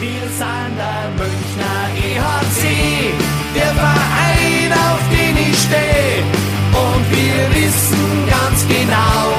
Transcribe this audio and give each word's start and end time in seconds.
Wir 0.00 0.28
sind 0.28 0.76
der 0.76 1.10
Münchner 1.16 1.88
EHC, 1.96 3.12
der 3.52 3.74
Verein, 3.74 4.72
auf 4.72 5.00
den 5.10 5.36
ich 5.36 5.58
stehe. 5.58 6.22
Und 6.70 7.10
wir 7.10 7.52
wissen 7.56 8.28
ganz 8.30 8.64
genau, 8.68 9.34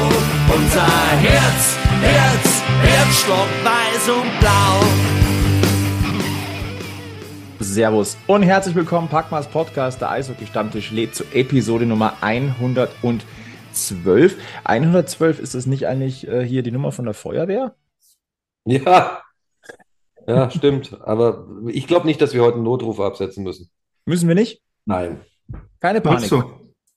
unser 0.53 0.85
Herz, 1.21 1.77
Herz, 2.01 2.61
Herzstock, 2.81 3.47
weiß 3.63 4.09
und 4.09 4.37
blau. 4.41 4.83
Servus 7.61 8.17
und 8.27 8.43
herzlich 8.43 8.75
willkommen, 8.75 9.07
Packmas 9.07 9.47
Podcast, 9.47 10.01
der 10.01 10.11
Eishockey-Stammtisch 10.11 10.91
lädt 10.91 11.15
zu 11.15 11.23
Episode 11.31 11.85
Nummer 11.85 12.17
112. 12.19 14.35
112, 14.65 15.39
ist 15.39 15.55
das 15.55 15.67
nicht 15.67 15.87
eigentlich 15.87 16.27
äh, 16.27 16.45
hier 16.45 16.63
die 16.63 16.71
Nummer 16.71 16.91
von 16.91 17.05
der 17.05 17.13
Feuerwehr? 17.13 17.77
Ja, 18.65 19.21
ja, 20.29 20.49
stimmt. 20.51 20.97
Aber 21.01 21.47
ich 21.67 21.87
glaube 21.87 22.05
nicht, 22.05 22.21
dass 22.21 22.33
wir 22.33 22.41
heute 22.41 22.55
einen 22.55 22.63
Notruf 22.63 22.99
absetzen 22.99 23.43
müssen. 23.43 23.69
Müssen 24.05 24.27
wir 24.27 24.35
nicht? 24.35 24.61
Nein. 24.85 25.21
Keine 25.79 26.01
Panik. 26.01 26.29
So. 26.29 26.43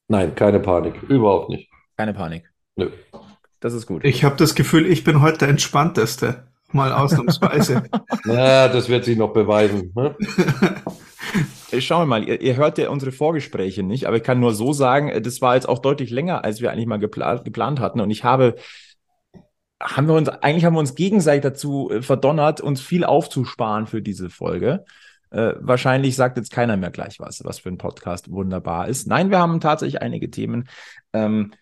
Nein, 0.09 0.35
keine 0.35 0.61
Panik. 0.61 1.03
Überhaupt 1.09 1.49
nicht. 1.49 1.71
Keine 1.97 2.15
Panik. 2.15 2.51
Nö. 2.77 2.91
Das 3.61 3.75
ist 3.75 3.87
gut. 3.87 4.05
Ich 4.05 4.25
habe 4.25 4.37
das 4.37 4.55
Gefühl, 4.55 4.87
ich 4.87 5.05
bin 5.05 5.23
heute 5.23 5.39
der 5.39 5.49
Entspannteste. 5.49 6.49
Mal 6.73 6.93
ausnahmsweise. 6.93 7.85
Na, 8.25 8.69
das 8.69 8.89
wird 8.89 9.05
sich 9.05 9.17
noch 9.17 9.33
beweisen. 9.33 9.93
Ne? 9.95 10.17
Schauen 11.79 12.03
wir 12.03 12.07
mal, 12.07 12.29
ihr, 12.29 12.41
ihr, 12.41 12.57
hört 12.57 12.79
ja 12.79 12.91
unsere 12.91 13.13
Vorgespräche 13.13 13.83
nicht, 13.83 14.07
aber 14.07 14.17
ich 14.17 14.23
kann 14.23 14.41
nur 14.41 14.55
so 14.55 14.73
sagen, 14.73 15.23
das 15.23 15.41
war 15.41 15.55
jetzt 15.55 15.69
auch 15.69 15.79
deutlich 15.79 16.11
länger, 16.11 16.45
als 16.45 16.61
wir 16.61 16.71
eigentlich 16.71 16.87
mal 16.87 16.99
geplant, 16.99 17.45
geplant 17.45 17.81
hatten. 17.81 18.01
Und 18.01 18.11
ich 18.11 18.25
habe 18.25 18.57
haben 19.83 20.07
wir 20.07 20.15
uns, 20.15 20.29
eigentlich 20.29 20.65
haben 20.65 20.75
wir 20.75 20.81
uns 20.81 20.95
gegenseitig 20.95 21.43
dazu 21.43 21.91
äh, 21.91 22.03
verdonnert, 22.03 22.61
uns 22.61 22.81
viel 22.81 23.05
aufzusparen 23.05 23.87
für 23.87 24.01
diese 24.01 24.31
Folge. 24.31 24.85
Äh, 25.31 25.55
wahrscheinlich 25.61 26.15
sagt 26.15 26.37
jetzt 26.37 26.53
keiner 26.53 26.77
mehr 26.77 26.91
gleich 26.91 27.19
was, 27.19 27.43
was 27.45 27.59
für 27.59 27.69
ein 27.69 27.79
Podcast 27.79 28.31
wunderbar 28.31 28.89
ist. 28.89 29.07
Nein, 29.07 29.31
wir 29.31 29.39
haben 29.39 29.61
tatsächlich 29.61 30.01
einige 30.03 30.31
Themen. 30.31 30.69
Ähm, 31.13 31.53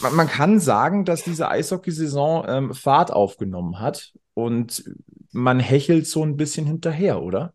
man, 0.00 0.14
man, 0.14 0.26
kann 0.26 0.58
sagen, 0.58 1.04
dass 1.04 1.22
diese 1.22 1.48
Eishockeysaison 1.48 2.44
ähm, 2.48 2.74
Fahrt 2.74 3.12
aufgenommen 3.12 3.80
hat 3.80 4.12
und 4.34 4.84
man 5.32 5.60
hechelt 5.60 6.06
so 6.06 6.24
ein 6.24 6.36
bisschen 6.36 6.66
hinterher, 6.66 7.22
oder? 7.22 7.54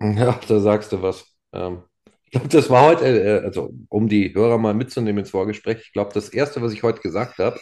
Ja, 0.00 0.38
da 0.48 0.60
sagst 0.60 0.92
du 0.92 1.02
was. 1.02 1.24
Ähm, 1.52 1.82
ich 2.24 2.32
glaube, 2.32 2.48
das 2.48 2.68
war 2.68 2.86
heute, 2.86 3.04
äh, 3.06 3.44
also 3.44 3.72
um 3.88 4.08
die 4.08 4.34
Hörer 4.34 4.58
mal 4.58 4.74
mitzunehmen 4.74 5.20
ins 5.20 5.30
Vorgespräch, 5.30 5.78
ich 5.82 5.92
glaube, 5.92 6.12
das 6.12 6.28
Erste, 6.28 6.60
was 6.60 6.72
ich 6.72 6.82
heute 6.82 7.00
gesagt 7.00 7.38
habe, 7.38 7.58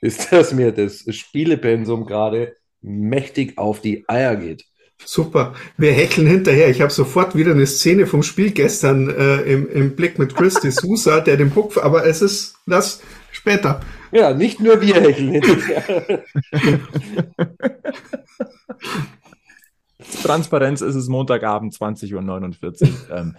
ist, 0.00 0.32
dass 0.32 0.52
mir 0.52 0.72
das 0.72 1.04
Spielepensum 1.14 2.06
gerade 2.06 2.56
mächtig 2.80 3.58
auf 3.58 3.80
die 3.80 4.04
Eier 4.08 4.36
geht. 4.36 4.64
Super. 5.04 5.54
Wir 5.76 5.92
hecheln 5.92 6.26
hinterher. 6.26 6.70
Ich 6.70 6.80
habe 6.80 6.90
sofort 6.92 7.36
wieder 7.36 7.52
eine 7.52 7.66
Szene 7.66 8.06
vom 8.06 8.24
Spiel 8.24 8.50
gestern 8.50 9.08
äh, 9.08 9.42
im, 9.42 9.70
im 9.70 9.94
Blick 9.94 10.18
mit 10.18 10.34
Chris 10.34 10.54
de 10.54 10.72
Sousa, 10.72 11.20
der 11.20 11.36
den 11.36 11.50
Puck, 11.50 11.76
aber 11.76 12.04
es 12.04 12.20
ist 12.20 12.56
das 12.66 13.00
später. 13.30 13.80
Ja, 14.10 14.34
nicht 14.34 14.58
nur 14.58 14.80
wir 14.80 14.96
hecheln 15.00 15.30
hinterher. 15.30 16.24
Transparenz 20.22 20.80
ist 20.80 20.94
es 20.94 21.08
Montagabend 21.08 21.74
20.49 21.74 22.12
Uhr. 22.14 23.16
ähm, 23.16 23.36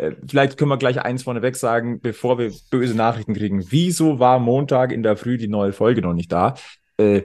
äh, 0.00 0.16
vielleicht 0.26 0.56
können 0.56 0.70
wir 0.70 0.78
gleich 0.78 1.00
eins 1.02 1.22
vorneweg 1.22 1.56
sagen, 1.56 2.00
bevor 2.00 2.38
wir 2.38 2.52
böse 2.70 2.96
Nachrichten 2.96 3.34
kriegen. 3.34 3.64
Wieso 3.68 4.18
war 4.18 4.38
Montag 4.38 4.92
in 4.92 5.02
der 5.02 5.16
Früh 5.16 5.36
die 5.36 5.48
neue 5.48 5.72
Folge 5.72 6.02
noch 6.02 6.14
nicht 6.14 6.32
da? 6.32 6.54
Äh, 6.96 7.22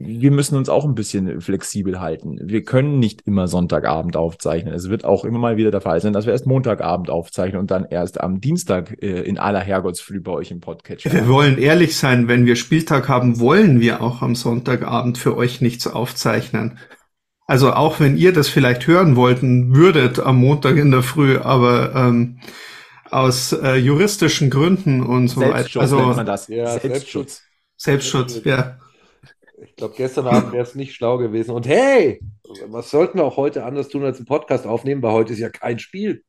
wir 0.00 0.30
müssen 0.30 0.56
uns 0.56 0.68
auch 0.68 0.84
ein 0.84 0.94
bisschen 0.94 1.40
flexibel 1.40 1.98
halten. 1.98 2.38
Wir 2.40 2.62
können 2.62 3.00
nicht 3.00 3.22
immer 3.22 3.48
Sonntagabend 3.48 4.16
aufzeichnen. 4.16 4.72
Es 4.72 4.88
wird 4.88 5.04
auch 5.04 5.24
immer 5.24 5.40
mal 5.40 5.56
wieder 5.56 5.72
der 5.72 5.80
Fall 5.80 6.00
sein, 6.00 6.12
dass 6.12 6.24
wir 6.24 6.32
erst 6.32 6.46
Montagabend 6.46 7.10
aufzeichnen 7.10 7.60
und 7.60 7.72
dann 7.72 7.84
erst 7.84 8.20
am 8.20 8.40
Dienstag 8.40 9.02
äh, 9.02 9.22
in 9.22 9.38
aller 9.38 9.58
Herrgottsfrüh 9.58 10.20
bei 10.20 10.30
euch 10.30 10.52
im 10.52 10.60
Podcast. 10.60 11.12
Wir 11.12 11.26
wollen 11.26 11.58
ehrlich 11.58 11.96
sein, 11.96 12.28
wenn 12.28 12.46
wir 12.46 12.54
Spieltag 12.54 13.08
haben, 13.08 13.40
wollen 13.40 13.80
wir 13.80 14.00
auch 14.00 14.22
am 14.22 14.36
Sonntagabend 14.36 15.18
für 15.18 15.36
euch 15.36 15.60
nichts 15.60 15.88
aufzeichnen. 15.88 16.78
Also 17.48 17.72
auch 17.72 17.98
wenn 17.98 18.18
ihr 18.18 18.34
das 18.34 18.50
vielleicht 18.50 18.86
hören 18.86 19.16
wollten 19.16 19.74
würdet 19.74 20.20
am 20.20 20.36
Montag 20.36 20.76
in 20.76 20.90
der 20.90 21.02
Früh, 21.02 21.38
aber 21.38 21.94
ähm, 21.94 22.40
aus 23.10 23.52
äh, 23.54 23.76
juristischen 23.76 24.50
Gründen 24.50 25.02
und 25.02 25.28
so 25.28 25.40
weiter. 25.40 25.80
Also 25.80 25.96
nennt 25.96 26.16
man 26.16 26.26
das. 26.26 26.46
Ja, 26.48 26.78
Selbstschutz. 26.78 27.42
Selbstschutz, 27.78 28.42
ja. 28.44 28.78
Ich 29.62 29.74
glaube, 29.76 29.94
gestern 29.96 30.26
Abend 30.26 30.52
wäre 30.52 30.62
es 30.62 30.74
nicht 30.74 30.94
schlau 30.94 31.16
gewesen. 31.16 31.52
Und 31.52 31.66
hey, 31.66 32.20
was 32.66 32.90
sollten 32.90 33.16
wir 33.16 33.24
auch 33.24 33.38
heute 33.38 33.64
anders 33.64 33.88
tun 33.88 34.04
als 34.04 34.18
einen 34.18 34.26
Podcast 34.26 34.66
aufnehmen, 34.66 35.02
weil 35.02 35.12
heute 35.12 35.32
ist 35.32 35.38
ja 35.38 35.48
kein 35.48 35.78
Spiel. 35.78 36.24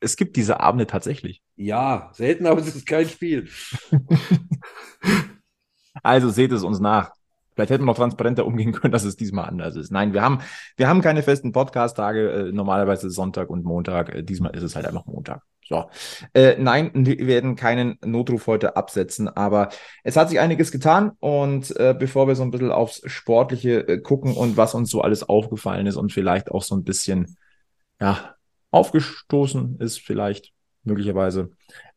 Es 0.00 0.16
gibt 0.16 0.36
diese 0.36 0.60
Abende 0.60 0.86
tatsächlich. 0.86 1.42
Ja, 1.56 2.10
selten, 2.14 2.46
aber 2.46 2.62
es 2.62 2.74
ist 2.74 2.86
kein 2.86 3.06
Spiel. 3.06 3.46
also 6.02 6.30
seht 6.30 6.52
es 6.52 6.64
uns 6.64 6.80
nach. 6.80 7.12
Vielleicht 7.60 7.72
hätten 7.72 7.82
wir 7.82 7.88
noch 7.88 7.96
transparenter 7.96 8.46
umgehen 8.46 8.72
können, 8.72 8.90
dass 8.90 9.04
es 9.04 9.16
diesmal 9.16 9.44
anders 9.44 9.76
ist. 9.76 9.92
Nein, 9.92 10.14
wir 10.14 10.22
haben, 10.22 10.38
wir 10.78 10.88
haben 10.88 11.02
keine 11.02 11.22
festen 11.22 11.52
Podcast-Tage, 11.52 12.30
äh, 12.30 12.52
normalerweise 12.52 13.10
Sonntag 13.10 13.50
und 13.50 13.64
Montag. 13.64 14.14
Äh, 14.14 14.22
diesmal 14.22 14.56
ist 14.56 14.62
es 14.62 14.76
halt 14.76 14.86
einfach 14.86 15.04
Montag. 15.04 15.42
So. 15.68 15.90
Äh, 16.32 16.56
nein, 16.58 16.90
wir 16.94 17.26
werden 17.26 17.56
keinen 17.56 17.98
Notruf 18.02 18.46
heute 18.46 18.76
absetzen, 18.76 19.28
aber 19.28 19.68
es 20.04 20.16
hat 20.16 20.30
sich 20.30 20.40
einiges 20.40 20.72
getan 20.72 21.12
und 21.20 21.76
äh, 21.76 21.94
bevor 21.96 22.28
wir 22.28 22.34
so 22.34 22.44
ein 22.44 22.50
bisschen 22.50 22.72
aufs 22.72 23.02
Sportliche 23.04 23.86
äh, 23.86 24.00
gucken 24.00 24.34
und 24.34 24.56
was 24.56 24.74
uns 24.74 24.88
so 24.88 25.02
alles 25.02 25.28
aufgefallen 25.28 25.86
ist 25.86 25.96
und 25.96 26.14
vielleicht 26.14 26.50
auch 26.50 26.62
so 26.62 26.74
ein 26.74 26.82
bisschen, 26.82 27.36
ja, 28.00 28.36
aufgestoßen 28.70 29.80
ist, 29.80 30.00
vielleicht 30.00 30.54
möglicherweise, 30.82 31.50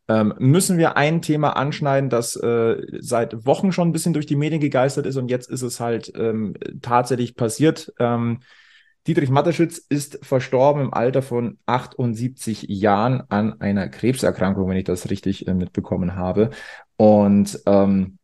ähm, 0.08 0.34
müssen 0.38 0.78
wir 0.78 0.96
ein 0.96 1.22
Thema 1.22 1.56
anschneiden, 1.56 2.10
das 2.10 2.36
äh, 2.36 2.82
seit 3.00 3.46
Wochen 3.46 3.72
schon 3.72 3.88
ein 3.88 3.92
bisschen 3.92 4.12
durch 4.12 4.26
die 4.26 4.36
Medien 4.36 4.60
gegeistert 4.60 5.06
ist 5.06 5.16
und 5.16 5.28
jetzt 5.28 5.48
ist 5.48 5.62
es 5.62 5.80
halt 5.80 6.12
ähm, 6.16 6.54
tatsächlich 6.82 7.36
passiert. 7.36 7.92
Ähm, 7.98 8.40
Dietrich 9.06 9.30
Matterschütz 9.30 9.78
ist 9.78 10.18
verstorben 10.24 10.82
im 10.82 10.94
Alter 10.94 11.20
von 11.20 11.58
78 11.66 12.66
Jahren 12.68 13.22
an 13.28 13.60
einer 13.60 13.88
Krebserkrankung, 13.88 14.68
wenn 14.68 14.78
ich 14.78 14.84
das 14.84 15.10
richtig 15.10 15.46
äh, 15.46 15.54
mitbekommen 15.54 16.16
habe. 16.16 16.50
Und 16.96 17.60
ähm, 17.66 18.18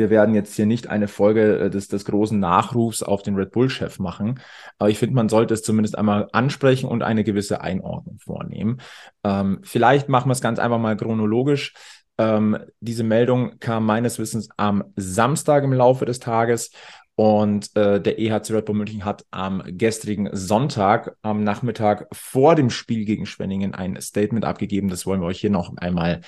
wir 0.00 0.08
werden 0.08 0.34
jetzt 0.34 0.56
hier 0.56 0.64
nicht 0.64 0.88
eine 0.88 1.08
Folge 1.08 1.58
äh, 1.58 1.70
des, 1.70 1.88
des 1.88 2.06
großen 2.06 2.40
Nachrufs 2.40 3.02
auf 3.02 3.22
den 3.22 3.36
Red 3.36 3.52
Bull-Chef 3.52 3.98
machen, 3.98 4.40
aber 4.78 4.88
ich 4.88 4.98
finde, 4.98 5.14
man 5.14 5.28
sollte 5.28 5.52
es 5.52 5.62
zumindest 5.62 5.98
einmal 5.98 6.28
ansprechen 6.32 6.88
und 6.88 7.02
eine 7.02 7.22
gewisse 7.22 7.60
Einordnung 7.60 8.18
vornehmen. 8.18 8.80
Ähm, 9.22 9.60
vielleicht 9.62 10.08
machen 10.08 10.30
wir 10.30 10.32
es 10.32 10.40
ganz 10.40 10.58
einfach 10.58 10.78
mal 10.78 10.96
chronologisch. 10.96 11.74
Ähm, 12.16 12.58
diese 12.80 13.04
Meldung 13.04 13.58
kam 13.60 13.84
meines 13.84 14.18
Wissens 14.18 14.48
am 14.56 14.84
Samstag 14.96 15.64
im 15.64 15.74
Laufe 15.74 16.06
des 16.06 16.18
Tages. 16.18 16.70
Und 17.14 17.76
äh, 17.76 18.00
der 18.00 18.18
EHC 18.18 18.54
Red 18.54 18.64
Bull 18.64 18.76
München 18.76 19.04
hat 19.04 19.26
am 19.30 19.62
gestrigen 19.66 20.30
Sonntag 20.32 21.16
am 21.20 21.44
Nachmittag 21.44 22.06
vor 22.12 22.54
dem 22.54 22.70
Spiel 22.70 23.04
gegen 23.04 23.26
Schwenningen 23.26 23.74
ein 23.74 24.00
Statement 24.00 24.46
abgegeben. 24.46 24.88
Das 24.88 25.04
wollen 25.04 25.20
wir 25.20 25.26
euch 25.26 25.40
hier 25.40 25.50
noch 25.50 25.76
einmal 25.76 26.22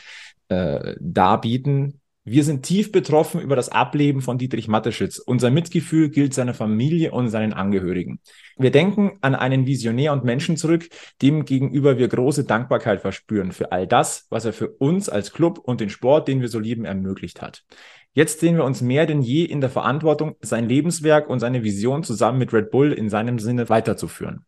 äh, 0.48 0.94
darbieten. 1.00 2.01
Wir 2.24 2.44
sind 2.44 2.62
tief 2.62 2.92
betroffen 2.92 3.40
über 3.40 3.56
das 3.56 3.70
Ableben 3.70 4.22
von 4.22 4.38
Dietrich 4.38 4.68
Matteschitz. 4.68 5.18
Unser 5.18 5.50
Mitgefühl 5.50 6.08
gilt 6.08 6.34
seiner 6.34 6.54
Familie 6.54 7.10
und 7.10 7.30
seinen 7.30 7.52
Angehörigen. 7.52 8.20
Wir 8.56 8.70
denken 8.70 9.18
an 9.22 9.34
einen 9.34 9.66
Visionär 9.66 10.12
und 10.12 10.22
Menschen 10.22 10.56
zurück, 10.56 10.88
dem 11.20 11.44
gegenüber 11.44 11.98
wir 11.98 12.06
große 12.06 12.44
Dankbarkeit 12.44 13.00
verspüren 13.00 13.50
für 13.50 13.72
all 13.72 13.88
das, 13.88 14.26
was 14.30 14.44
er 14.44 14.52
für 14.52 14.68
uns 14.68 15.08
als 15.08 15.32
Club 15.32 15.58
und 15.58 15.80
den 15.80 15.90
Sport, 15.90 16.28
den 16.28 16.40
wir 16.40 16.48
so 16.48 16.60
lieben, 16.60 16.84
ermöglicht 16.84 17.42
hat. 17.42 17.64
Jetzt 18.12 18.38
sehen 18.38 18.56
wir 18.56 18.64
uns 18.64 18.82
mehr 18.82 19.06
denn 19.06 19.22
je 19.22 19.42
in 19.42 19.60
der 19.60 19.70
Verantwortung, 19.70 20.36
sein 20.42 20.68
Lebenswerk 20.68 21.28
und 21.28 21.40
seine 21.40 21.64
Vision 21.64 22.04
zusammen 22.04 22.38
mit 22.38 22.52
Red 22.52 22.70
Bull 22.70 22.92
in 22.92 23.10
seinem 23.10 23.40
Sinne 23.40 23.68
weiterzuführen. 23.68 24.44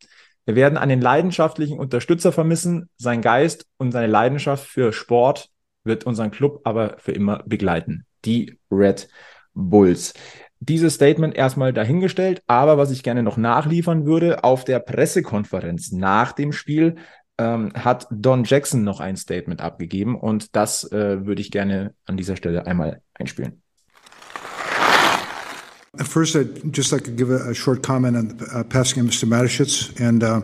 Wir 0.46 0.54
werden 0.54 0.78
einen 0.78 1.00
leidenschaftlichen 1.00 1.78
Unterstützer 1.80 2.30
vermissen, 2.30 2.88
sein 2.98 3.20
Geist 3.20 3.66
und 3.78 3.90
seine 3.90 4.06
Leidenschaft 4.06 4.68
für 4.68 4.92
Sport, 4.92 5.48
wird 5.84 6.04
unseren 6.04 6.30
Club 6.30 6.60
aber 6.64 6.96
für 6.98 7.12
immer 7.12 7.42
begleiten. 7.46 8.06
Die 8.24 8.58
Red 8.70 9.08
Bulls. 9.54 10.14
Dieses 10.60 10.94
Statement 10.94 11.34
erstmal 11.34 11.72
dahingestellt, 11.72 12.42
aber 12.46 12.78
was 12.78 12.90
ich 12.90 13.02
gerne 13.02 13.22
noch 13.22 13.36
nachliefern 13.36 14.06
würde, 14.06 14.44
auf 14.44 14.64
der 14.64 14.78
Pressekonferenz 14.78 15.92
nach 15.92 16.32
dem 16.32 16.52
Spiel 16.52 16.96
ähm, 17.38 17.72
hat 17.74 18.06
Don 18.10 18.44
Jackson 18.44 18.82
noch 18.82 19.00
ein 19.00 19.16
Statement 19.16 19.60
abgegeben 19.60 20.16
und 20.18 20.56
das 20.56 20.90
äh, 20.90 21.26
würde 21.26 21.42
ich 21.42 21.50
gerne 21.50 21.94
an 22.06 22.16
dieser 22.16 22.36
Stelle 22.36 22.66
einmal 22.66 23.02
einspielen. 23.14 23.60
First, 25.96 26.34
I'd 26.34 26.72
just 26.72 26.90
like 26.90 27.04
to 27.04 27.12
give 27.12 27.30
a, 27.30 27.50
a 27.50 27.54
short 27.54 27.82
comment 27.82 28.16
on 28.16 28.36
the 28.38 28.46
uh, 28.46 28.64
passing 28.64 29.00
of 29.00 29.10
Mr. 29.10 29.26
Mateschitz 29.26 29.92
and 30.00 30.24
uh, 30.24 30.40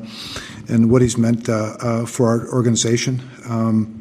and 0.68 0.90
what 0.90 1.02
he's 1.02 1.18
meant 1.18 1.48
uh, 1.48 1.76
uh 1.80 2.06
for 2.06 2.28
our 2.28 2.48
organization. 2.52 3.20
Um, 3.48 3.99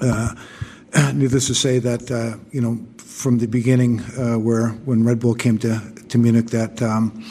needless 1.14 1.46
to 1.46 1.54
say 1.54 1.78
that 1.78 2.10
uh, 2.10 2.36
you 2.50 2.60
know 2.60 2.78
from 2.98 3.38
the 3.38 3.46
beginning, 3.46 4.00
uh, 4.18 4.38
where 4.38 4.70
when 4.86 5.04
Red 5.04 5.20
Bull 5.20 5.34
came 5.34 5.58
to 5.58 5.80
to 6.08 6.18
Munich, 6.18 6.48
that 6.48 6.82
um, 6.82 7.24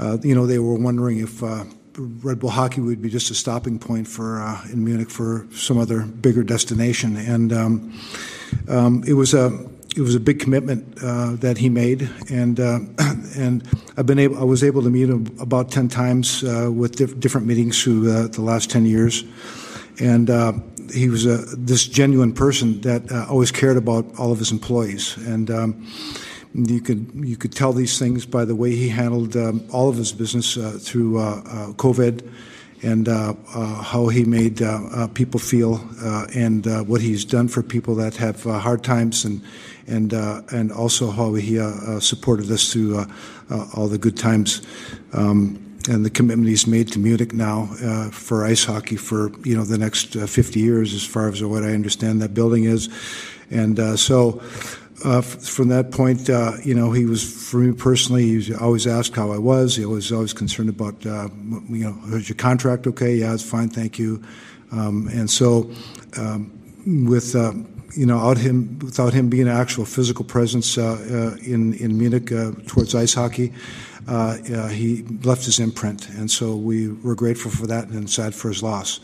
uh, 0.00 0.16
you 0.22 0.34
know, 0.34 0.46
they 0.46 0.58
were 0.58 0.74
wondering 0.74 1.18
if 1.18 1.42
uh, 1.42 1.64
Red 1.98 2.40
Bull 2.40 2.50
hockey 2.50 2.80
would 2.80 3.02
be 3.02 3.10
just 3.10 3.30
a 3.30 3.34
stopping 3.34 3.78
point 3.78 4.08
for 4.08 4.40
uh, 4.40 4.62
in 4.72 4.82
Munich 4.82 5.10
for 5.10 5.46
some 5.52 5.76
other 5.76 6.02
bigger 6.02 6.42
destination, 6.42 7.16
and 7.16 7.52
um, 7.52 8.00
um, 8.68 9.04
it 9.06 9.12
was 9.12 9.34
a 9.34 9.68
it 9.96 10.00
was 10.00 10.14
a 10.14 10.20
big 10.20 10.38
commitment 10.40 10.98
uh, 11.02 11.32
that 11.36 11.58
he 11.58 11.68
made, 11.68 12.08
and 12.30 12.58
uh, 12.58 12.78
and 13.36 13.62
I've 13.98 14.06
been 14.06 14.18
able 14.18 14.38
I 14.38 14.44
was 14.44 14.64
able 14.64 14.82
to 14.82 14.90
meet 14.90 15.10
him 15.10 15.26
about 15.38 15.70
ten 15.70 15.88
times 15.88 16.42
uh, 16.44 16.70
with 16.72 16.96
diff- 16.96 17.20
different 17.20 17.46
meetings 17.46 17.82
through 17.82 18.10
uh, 18.10 18.28
the 18.28 18.42
last 18.42 18.70
ten 18.70 18.86
years, 18.86 19.24
and 19.98 20.30
uh, 20.30 20.52
he 20.92 21.08
was 21.08 21.26
a 21.26 21.38
this 21.56 21.86
genuine 21.86 22.32
person 22.32 22.80
that 22.82 23.10
uh, 23.10 23.26
always 23.28 23.50
cared 23.50 23.76
about 23.76 24.06
all 24.18 24.32
of 24.32 24.38
his 24.38 24.52
employees, 24.52 25.16
and. 25.26 25.50
Um, 25.50 25.86
you 26.52 26.80
could 26.80 27.12
you 27.14 27.36
could 27.36 27.52
tell 27.52 27.72
these 27.72 27.98
things 27.98 28.26
by 28.26 28.44
the 28.44 28.56
way 28.56 28.74
he 28.74 28.88
handled 28.88 29.36
um, 29.36 29.64
all 29.72 29.88
of 29.88 29.96
his 29.96 30.12
business 30.12 30.56
uh, 30.56 30.78
through 30.80 31.18
uh, 31.18 31.22
uh, 31.22 31.72
COVID, 31.74 32.28
and 32.82 33.08
uh, 33.08 33.34
how 33.82 34.08
he 34.08 34.24
made 34.24 34.60
people 35.14 35.38
feel, 35.38 35.80
and 36.34 36.66
what 36.88 37.00
he's 37.00 37.24
done 37.24 37.46
for 37.46 37.62
people 37.62 37.94
that 37.94 38.16
have 38.16 38.42
hard 38.42 38.82
times, 38.82 39.24
and 39.24 39.42
and 39.86 40.12
and 40.12 40.72
also 40.72 41.10
how 41.10 41.34
he 41.34 41.56
supported 42.00 42.50
us 42.50 42.72
through 42.72 43.06
all 43.74 43.86
the 43.86 43.98
good 43.98 44.16
times. 44.16 44.62
Um, 45.12 45.69
and 45.88 46.04
the 46.04 46.10
commitment 46.10 46.48
he's 46.48 46.66
made 46.66 46.88
to 46.92 46.98
Munich 46.98 47.32
now 47.32 47.68
uh, 47.82 48.10
for 48.10 48.44
ice 48.44 48.64
hockey 48.64 48.96
for 48.96 49.30
you 49.44 49.56
know 49.56 49.64
the 49.64 49.78
next 49.78 50.16
uh, 50.16 50.26
50 50.26 50.60
years, 50.60 50.94
as 50.94 51.04
far 51.04 51.28
as 51.28 51.42
what 51.42 51.62
I 51.62 51.72
understand 51.72 52.20
that 52.22 52.34
building 52.34 52.64
is, 52.64 52.88
and 53.50 53.78
uh, 53.78 53.96
so 53.96 54.42
uh, 55.04 55.18
f- 55.18 55.42
from 55.42 55.68
that 55.68 55.90
point, 55.90 56.28
uh, 56.28 56.52
you 56.62 56.74
know, 56.74 56.92
he 56.92 57.06
was 57.06 57.50
for 57.50 57.58
me 57.58 57.72
personally. 57.72 58.24
He 58.24 58.36
was 58.36 58.50
always 58.52 58.86
asked 58.86 59.16
how 59.16 59.32
I 59.32 59.38
was. 59.38 59.76
He 59.76 59.86
was 59.86 60.12
always 60.12 60.34
concerned 60.34 60.68
about, 60.68 61.06
uh, 61.06 61.28
you 61.68 61.84
know, 61.84 62.16
is 62.16 62.28
your 62.28 62.36
contract 62.36 62.86
okay? 62.86 63.14
Yeah, 63.14 63.32
it's 63.32 63.48
fine, 63.48 63.70
thank 63.70 63.98
you. 63.98 64.22
Um, 64.72 65.08
and 65.08 65.30
so, 65.30 65.70
um, 66.16 66.52
with 67.08 67.34
you 67.96 68.06
know, 68.06 68.18
out 68.18 68.38
him 68.38 68.78
without 68.78 69.12
him 69.12 69.28
being 69.28 69.48
an 69.48 69.56
actual 69.56 69.84
physical 69.84 70.24
presence 70.24 70.76
in 70.76 71.74
in 71.74 71.98
Munich 71.98 72.26
towards 72.66 72.94
ice 72.94 73.14
hockey, 73.14 73.52
uh, 74.10 74.36
uh, 74.50 74.68
he 74.68 75.04
left 75.22 75.44
his 75.44 75.58
imprint, 75.58 76.08
and 76.18 76.30
so 76.30 76.56
we 76.56 76.88
were 77.02 77.14
grateful 77.14 77.50
for 77.50 77.66
that 77.68 77.88
and 77.88 78.10
sad 78.10 78.34
for 78.34 78.50
his 78.50 78.62
loss. 78.62 79.00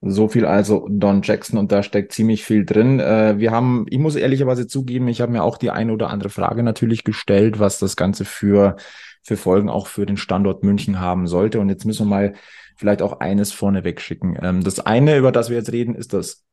So 0.00 0.28
viel 0.28 0.46
also 0.46 0.86
Don 0.88 1.22
Jackson 1.22 1.58
und 1.58 1.72
da 1.72 1.82
steckt 1.82 2.12
ziemlich 2.12 2.44
viel 2.44 2.64
drin. 2.64 3.00
Äh, 3.00 3.38
wir 3.38 3.50
haben, 3.50 3.86
ich 3.90 3.98
muss 3.98 4.14
ehrlicherweise 4.14 4.68
zugeben, 4.68 5.08
ich 5.08 5.20
habe 5.20 5.32
mir 5.32 5.42
auch 5.42 5.58
die 5.58 5.70
eine 5.70 5.92
oder 5.92 6.08
andere 6.10 6.30
Frage 6.30 6.62
natürlich 6.62 7.02
gestellt, 7.02 7.58
was 7.58 7.80
das 7.80 7.96
Ganze 7.96 8.24
für, 8.24 8.76
für 9.24 9.36
Folgen 9.36 9.68
auch 9.68 9.88
für 9.88 10.06
den 10.06 10.16
Standort 10.16 10.62
München 10.62 11.00
haben 11.00 11.26
sollte. 11.26 11.58
Und 11.58 11.68
jetzt 11.68 11.84
müssen 11.84 12.06
wir 12.06 12.10
mal 12.10 12.34
vielleicht 12.76 13.02
auch 13.02 13.18
eines 13.18 13.50
vorneweg 13.50 14.00
schicken. 14.00 14.38
Ähm, 14.40 14.62
das 14.62 14.78
eine, 14.78 15.16
über 15.16 15.32
das 15.32 15.50
wir 15.50 15.56
jetzt 15.56 15.72
reden, 15.72 15.96
ist 15.96 16.12
das 16.12 16.44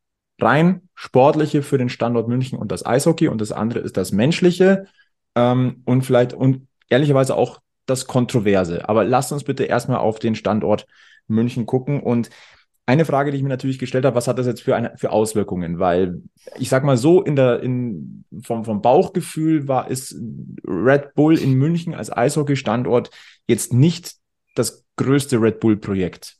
rein 0.41 0.89
sportliche 0.95 1.61
für 1.61 1.77
den 1.77 1.89
Standort 1.89 2.27
München 2.27 2.57
und 2.57 2.71
das 2.71 2.83
Eishockey 2.83 3.27
und 3.27 3.39
das 3.39 3.51
andere 3.51 3.79
ist 3.79 3.95
das 3.95 4.11
menschliche 4.11 4.87
ähm, 5.35 5.81
und 5.85 6.03
vielleicht 6.03 6.33
und 6.33 6.67
ehrlicherweise 6.89 7.35
auch 7.35 7.59
das 7.85 8.07
Kontroverse. 8.07 8.87
Aber 8.89 9.03
lasst 9.03 9.31
uns 9.31 9.43
bitte 9.43 9.63
erstmal 9.63 9.97
auf 9.97 10.19
den 10.19 10.35
Standort 10.35 10.87
München 11.27 11.65
gucken 11.65 12.01
und 12.01 12.29
eine 12.87 13.05
Frage, 13.05 13.31
die 13.31 13.37
ich 13.37 13.43
mir 13.43 13.49
natürlich 13.49 13.79
gestellt 13.79 14.05
habe, 14.05 14.15
was 14.15 14.27
hat 14.27 14.37
das 14.37 14.45
jetzt 14.45 14.61
für, 14.61 14.75
eine, 14.75 14.95
für 14.95 15.11
Auswirkungen? 15.11 15.79
Weil 15.79 16.21
ich 16.57 16.69
sag 16.69 16.83
mal 16.83 16.97
so, 16.97 17.23
in 17.23 17.35
der, 17.35 17.61
in, 17.61 18.25
vom, 18.43 18.63
vom 18.63 18.81
Bauchgefühl 18.81 19.67
war, 19.67 19.89
ist 19.89 20.15
Red 20.63 21.15
Bull 21.15 21.37
in 21.37 21.53
München 21.53 21.95
als 21.95 22.15
Eishockey-Standort 22.15 23.09
jetzt 23.47 23.73
nicht 23.73 24.13
das 24.53 24.85
größte 24.97 25.41
Red 25.41 25.59
Bull-Projekt. 25.59 26.37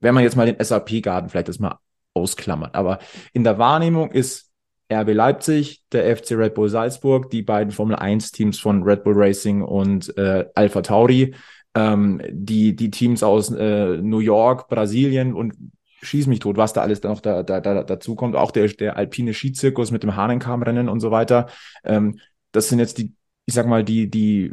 Wenn 0.00 0.14
man 0.14 0.22
jetzt 0.22 0.36
mal 0.36 0.46
den 0.46 0.62
SAP-Garten 0.62 1.30
vielleicht 1.30 1.48
das 1.48 1.58
mal 1.58 1.78
ausklammert. 2.12 2.74
Aber 2.74 2.98
in 3.32 3.44
der 3.44 3.58
Wahrnehmung 3.58 4.10
ist 4.10 4.49
RB 4.92 5.12
Leipzig, 5.14 5.82
der 5.92 6.16
FC 6.16 6.32
Red 6.32 6.54
Bull 6.54 6.68
Salzburg, 6.68 7.30
die 7.30 7.42
beiden 7.42 7.72
Formel 7.72 7.96
1 7.96 8.32
Teams 8.32 8.58
von 8.58 8.82
Red 8.82 9.04
Bull 9.04 9.14
Racing 9.16 9.62
und 9.62 10.16
äh, 10.18 10.46
Alpha 10.54 10.82
Tauri, 10.82 11.34
ähm, 11.74 12.20
die, 12.30 12.74
die 12.74 12.90
Teams 12.90 13.22
aus 13.22 13.50
äh, 13.50 13.96
New 13.98 14.18
York, 14.18 14.68
Brasilien 14.68 15.34
und 15.34 15.54
schieß 16.02 16.26
mich 16.26 16.40
tot, 16.40 16.56
was 16.56 16.72
da 16.72 16.80
alles 16.80 17.02
noch 17.02 17.20
da, 17.20 17.42
da, 17.42 17.60
da, 17.60 17.82
dazu 17.82 18.14
kommt. 18.14 18.34
Auch 18.34 18.50
der, 18.50 18.68
der 18.68 18.96
alpine 18.96 19.34
Skizirkus 19.34 19.90
mit 19.90 20.02
dem 20.02 20.16
Hahnenkammrennen 20.16 20.88
und 20.88 21.00
so 21.00 21.10
weiter. 21.10 21.48
Ähm, 21.84 22.18
das 22.52 22.68
sind 22.68 22.78
jetzt 22.78 22.98
die, 22.98 23.14
ich 23.46 23.54
sag 23.54 23.66
mal, 23.66 23.84
die, 23.84 24.10
die, 24.10 24.52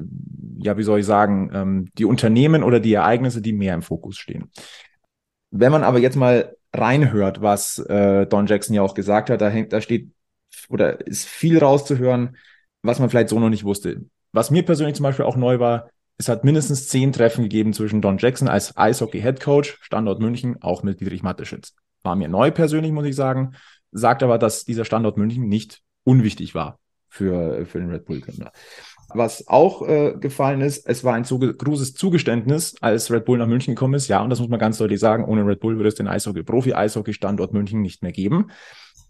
ja, 0.59 0.77
wie 0.77 0.83
soll 0.83 0.99
ich 0.99 1.05
sagen, 1.05 1.49
ähm, 1.53 1.85
die 1.97 2.05
Unternehmen 2.05 2.63
oder 2.63 2.79
die 2.79 2.93
Ereignisse, 2.93 3.41
die 3.41 3.53
mehr 3.53 3.73
im 3.73 3.81
Fokus 3.81 4.17
stehen. 4.17 4.51
Wenn 5.51 5.71
man 5.71 5.83
aber 5.83 5.99
jetzt 5.99 6.17
mal 6.17 6.55
reinhört, 6.73 7.41
was 7.41 7.79
äh, 7.79 8.27
Don 8.27 8.47
Jackson 8.47 8.75
ja 8.75 8.81
auch 8.81 8.93
gesagt 8.93 9.29
hat, 9.29 9.41
da 9.41 9.49
hängt, 9.49 9.71
da 9.73 9.81
steht 9.81 10.09
oder 10.67 11.05
ist 11.05 11.25
viel 11.25 11.57
rauszuhören, 11.57 12.37
was 12.81 12.99
man 12.99 13.09
vielleicht 13.09 13.29
so 13.29 13.39
noch 13.39 13.49
nicht 13.49 13.63
wusste. 13.63 14.05
Was 14.31 14.51
mir 14.51 14.63
persönlich 14.63 14.95
zum 14.95 15.03
Beispiel 15.03 15.25
auch 15.25 15.35
neu 15.35 15.59
war, 15.59 15.89
es 16.17 16.29
hat 16.29 16.43
mindestens 16.43 16.87
zehn 16.87 17.13
Treffen 17.13 17.43
gegeben 17.43 17.73
zwischen 17.73 18.01
Don 18.01 18.17
Jackson 18.17 18.47
als 18.47 18.75
Eishockey-Headcoach, 18.75 19.77
Standort 19.81 20.19
München, 20.19 20.61
auch 20.61 20.83
mit 20.83 20.99
Dietrich 20.99 21.23
Matteschitz. 21.23 21.73
War 22.03 22.15
mir 22.15 22.27
neu 22.27 22.51
persönlich, 22.51 22.91
muss 22.91 23.05
ich 23.05 23.15
sagen, 23.15 23.55
sagt 23.91 24.23
aber, 24.23 24.37
dass 24.37 24.65
dieser 24.65 24.85
Standort 24.85 25.17
München 25.17 25.47
nicht 25.47 25.81
unwichtig 26.03 26.55
war 26.55 26.79
für, 27.07 27.65
für 27.65 27.79
den 27.79 27.89
Red 27.89 28.05
Bull-Gründer. 28.05 28.51
Was 29.09 29.47
auch 29.47 29.87
äh, 29.87 30.15
gefallen 30.19 30.61
ist, 30.61 30.87
es 30.87 31.03
war 31.03 31.13
ein 31.13 31.23
zuge 31.23 31.53
großes 31.53 31.93
Zugeständnis, 31.93 32.75
als 32.81 33.09
Red 33.09 33.25
Bull 33.25 33.37
nach 33.37 33.47
München 33.47 33.75
gekommen 33.75 33.93
ist. 33.93 34.07
Ja, 34.07 34.21
und 34.21 34.29
das 34.29 34.39
muss 34.39 34.49
man 34.49 34.59
ganz 34.59 34.77
deutlich 34.77 34.99
sagen, 34.99 35.23
ohne 35.23 35.45
Red 35.45 35.61
Bull 35.61 35.77
würde 35.77 35.87
es 35.87 35.95
den 35.95 36.07
Eishockey, 36.07 36.43
Profi-Eishockey-Standort 36.43 37.53
München 37.53 37.81
nicht 37.81 38.03
mehr 38.03 38.11
geben. 38.11 38.51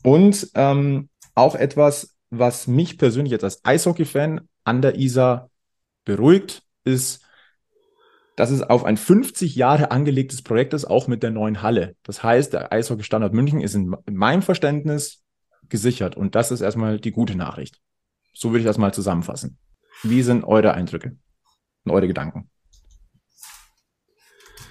Und 0.04 0.52
ähm, 0.54 1.10
auch 1.38 1.56
etwas, 1.56 2.16
was 2.30 2.68
mich 2.68 2.98
persönlich 2.98 3.32
jetzt 3.32 3.44
als 3.44 3.64
Eishockey-Fan 3.64 4.48
an 4.64 4.82
der 4.82 4.98
Isar 4.98 5.50
beruhigt, 6.04 6.64
ist, 6.84 7.24
dass 8.36 8.50
es 8.50 8.62
auf 8.62 8.84
ein 8.84 8.98
50 8.98 9.56
Jahre 9.56 9.92
angelegtes 9.92 10.42
Projekt 10.42 10.74
ist, 10.74 10.86
auch 10.86 11.08
mit 11.08 11.24
der 11.24 11.32
neuen 11.32 11.62
Halle. 11.62 11.96
Das 12.04 12.24
heißt, 12.24 12.54
der 12.54 12.72
Eishockey-Standort 12.72 13.34
München 13.34 13.62
ist 13.62 13.76
in, 13.76 13.96
in 14.06 14.16
meinem 14.16 14.42
Verständnis 14.42 15.24
gesichert. 15.70 16.18
Und 16.18 16.36
das 16.36 16.52
ist 16.52 16.62
erstmal 16.62 17.00
die 17.00 17.12
gute 17.12 17.36
Nachricht. 17.36 17.80
So 18.34 18.50
würde 18.50 18.60
ich 18.60 18.66
das 18.66 18.78
mal 18.78 18.94
zusammenfassen. 18.94 19.58
Wie 20.04 20.22
sind 20.22 20.44
eure 20.44 20.74
Eindrücke 20.74 21.18
und 21.84 21.92
eure 21.92 22.08
Gedanken? 22.08 22.50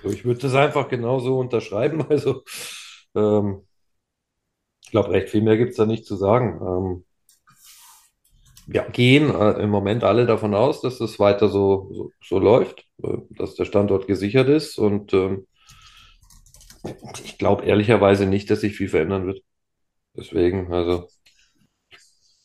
Ich 0.05 0.25
würde 0.25 0.41
das 0.41 0.55
einfach 0.55 0.89
genauso 0.89 1.39
unterschreiben. 1.39 2.05
Also, 2.09 2.45
ähm, 3.15 3.66
glaube, 4.97 5.11
recht 5.11 5.29
viel 5.29 5.43
mehr 5.43 5.59
gibt 5.59 5.73
es 5.73 5.77
da 5.77 5.85
nicht 5.85 6.07
zu 6.07 6.17
sagen. 6.17 6.59
Ähm, 6.63 7.05
ja, 8.75 8.89
gehen 8.89 9.29
äh, 9.31 9.63
im 9.63 9.69
Moment 9.69 10.05
alle 10.05 10.25
davon 10.25 10.55
aus, 10.55 10.81
dass 10.81 10.97
das 10.97 11.19
weiter 11.19 11.49
so, 11.49 11.91
so, 11.93 12.11
so 12.25 12.39
läuft, 12.39 12.87
äh, 13.03 13.19
dass 13.31 13.57
der 13.57 13.67
Standort 13.67 14.07
gesichert 14.07 14.49
ist. 14.49 14.79
Und 14.79 15.13
ähm, 15.13 15.47
ich 17.25 17.37
glaube 17.37 17.67
ehrlicherweise 17.67 18.25
nicht, 18.25 18.51
dass 18.51 18.63
sich 18.63 18.75
viel 18.75 18.89
verändern 18.89 19.27
wird. 19.27 19.43
Deswegen, 20.17 20.73
also 20.73 21.09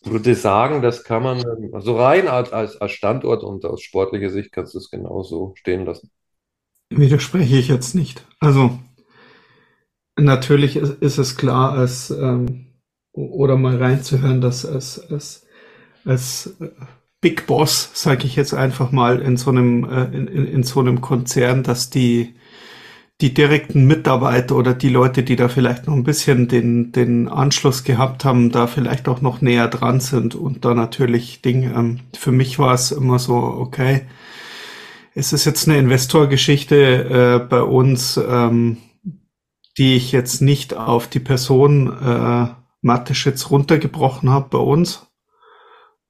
ich 0.03 0.11
würde 0.11 0.35
sagen, 0.35 0.81
das 0.81 1.05
kann 1.05 1.23
man, 1.23 1.41
also 1.71 1.95
rein 1.95 2.27
als, 2.27 2.51
als 2.51 2.91
Standort 2.91 3.43
und 3.43 3.63
aus 3.63 3.81
sportlicher 3.81 4.29
Sicht 4.29 4.51
kannst 4.51 4.73
du 4.73 4.79
es 4.79 4.89
genauso 4.89 5.53
stehen 5.55 5.85
lassen. 5.85 6.11
Widerspreche 6.89 7.55
ich 7.55 7.69
jetzt 7.69 7.95
nicht. 7.95 8.25
Also 8.41 8.77
natürlich 10.17 10.75
ist, 10.75 11.01
ist 11.01 11.17
es 11.17 11.37
klar, 11.37 11.73
als 11.73 12.11
ähm, 12.11 12.67
oder 13.13 13.57
mal 13.57 13.77
reinzuhören, 13.77 14.41
dass 14.41 14.63
es, 14.63 14.97
es 14.97 15.45
als 16.05 16.55
Big 17.21 17.45
Boss, 17.45 17.91
sage 17.93 18.25
ich 18.25 18.35
jetzt 18.35 18.53
einfach 18.53 18.91
mal, 18.91 19.19
in 19.19 19.37
so 19.37 19.51
einem 19.51 19.83
äh, 19.83 20.05
in, 20.05 20.27
in, 20.27 20.47
in 20.47 20.63
so 20.63 20.79
einem 20.79 21.01
Konzern, 21.01 21.63
dass 21.63 21.89
die 21.89 22.35
die 23.21 23.33
direkten 23.35 23.85
Mitarbeiter 23.85 24.55
oder 24.55 24.73
die 24.73 24.89
Leute, 24.89 25.21
die 25.21 25.35
da 25.35 25.47
vielleicht 25.47 25.85
noch 25.85 25.93
ein 25.93 26.03
bisschen 26.03 26.47
den 26.47 26.91
den 26.91 27.27
Anschluss 27.27 27.83
gehabt 27.83 28.25
haben, 28.25 28.51
da 28.51 28.67
vielleicht 28.67 29.07
auch 29.07 29.21
noch 29.21 29.41
näher 29.41 29.67
dran 29.67 29.99
sind 29.99 30.33
und 30.35 30.65
da 30.65 30.73
natürlich 30.73 31.41
Ding. 31.41 31.63
Ähm, 31.63 31.99
für 32.17 32.31
mich 32.31 32.57
war 32.59 32.73
es 32.73 32.91
immer 32.91 33.19
so, 33.19 33.35
okay, 33.35 34.01
es 35.13 35.33
ist 35.33 35.45
jetzt 35.45 35.67
eine 35.67 35.77
Investorgeschichte 35.77 37.39
äh, 37.43 37.47
bei 37.47 37.61
uns, 37.61 38.17
ähm, 38.17 38.77
die 39.77 39.95
ich 39.95 40.11
jetzt 40.11 40.41
nicht 40.41 40.73
auf 40.73 41.07
die 41.07 41.19
Person 41.19 41.87
äh, 42.01 42.47
Mateschitz 42.81 43.49
runtergebrochen 43.49 44.29
habe 44.29 44.49
bei 44.49 44.57
uns, 44.57 45.07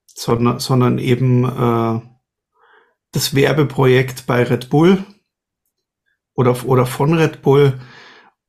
sondern, 0.08 0.60
sondern 0.60 0.98
eben 0.98 1.44
äh, 1.44 2.01
das 3.12 3.36
Werbeprojekt 3.36 4.25
bei 4.25 4.44
Red 4.44 4.70
Bull 4.70 5.03
oder, 6.34 6.65
oder 6.65 6.86
von 6.86 7.13
Red 7.13 7.41
Bull. 7.41 7.80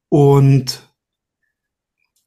Und 0.08 0.88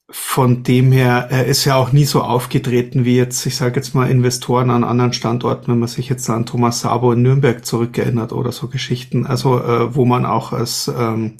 von 0.09 0.63
dem 0.63 0.91
her, 0.91 1.27
er 1.29 1.45
ist 1.45 1.65
ja 1.65 1.75
auch 1.75 1.91
nie 1.91 2.05
so 2.05 2.21
aufgetreten 2.21 3.05
wie 3.05 3.15
jetzt, 3.15 3.45
ich 3.45 3.55
sage 3.55 3.77
jetzt 3.77 3.95
mal 3.95 4.09
Investoren 4.09 4.69
an 4.69 4.83
anderen 4.83 5.13
Standorten, 5.13 5.71
wenn 5.71 5.79
man 5.79 5.87
sich 5.87 6.09
jetzt 6.09 6.29
an 6.29 6.45
Thomas 6.45 6.81
Sabo 6.81 7.11
in 7.11 7.21
Nürnberg 7.21 7.65
zurückerinnert 7.65 8.31
oder 8.31 8.51
so 8.51 8.67
Geschichten, 8.67 9.25
also 9.25 9.59
äh, 9.59 9.95
wo 9.95 10.05
man 10.05 10.25
auch 10.25 10.51
als 10.53 10.87
ähm, 10.87 11.37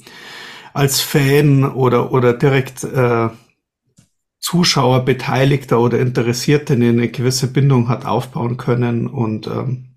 als 0.76 1.00
Fan 1.00 1.64
oder 1.64 2.12
oder 2.12 2.32
direkt 2.32 2.84
äh, 2.84 3.28
Zuschauer, 4.40 5.04
Beteiligter 5.04 5.80
oder 5.80 5.98
Interessierte 5.98 6.74
eine 6.74 7.08
gewisse 7.08 7.48
Bindung 7.48 7.88
hat 7.88 8.04
aufbauen 8.04 8.56
können 8.56 9.08
und 9.08 9.46
ähm, 9.46 9.96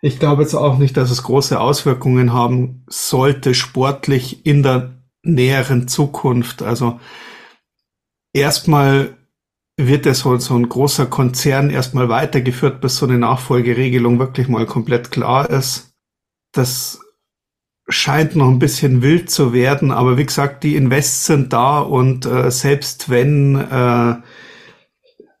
ich 0.00 0.18
glaube 0.18 0.42
jetzt 0.42 0.54
auch 0.54 0.76
nicht, 0.76 0.98
dass 0.98 1.10
es 1.10 1.22
große 1.22 1.58
Auswirkungen 1.58 2.34
haben 2.34 2.84
sollte 2.88 3.54
sportlich 3.54 4.44
in 4.44 4.62
der 4.62 5.02
näheren 5.22 5.88
Zukunft. 5.88 6.60
Also 6.60 7.00
erstmal 8.34 9.16
wird 9.78 10.04
es 10.04 10.20
so, 10.20 10.36
so 10.36 10.56
ein 10.56 10.68
großer 10.68 11.06
Konzern 11.06 11.70
erstmal 11.70 12.10
weitergeführt, 12.10 12.82
bis 12.82 12.98
so 12.98 13.06
eine 13.06 13.18
Nachfolgeregelung 13.18 14.18
wirklich 14.18 14.46
mal 14.46 14.66
komplett 14.66 15.10
klar 15.10 15.48
ist. 15.48 15.94
Das 16.52 17.00
scheint 17.88 18.34
noch 18.36 18.48
ein 18.48 18.58
bisschen 18.58 19.02
wild 19.02 19.30
zu 19.30 19.52
werden, 19.52 19.90
aber 19.90 20.16
wie 20.16 20.26
gesagt, 20.26 20.64
die 20.64 20.76
Invests 20.76 21.26
sind 21.26 21.52
da 21.52 21.80
und 21.80 22.24
äh, 22.26 22.50
selbst 22.50 23.10
wenn 23.10 23.56
äh, 23.56 24.14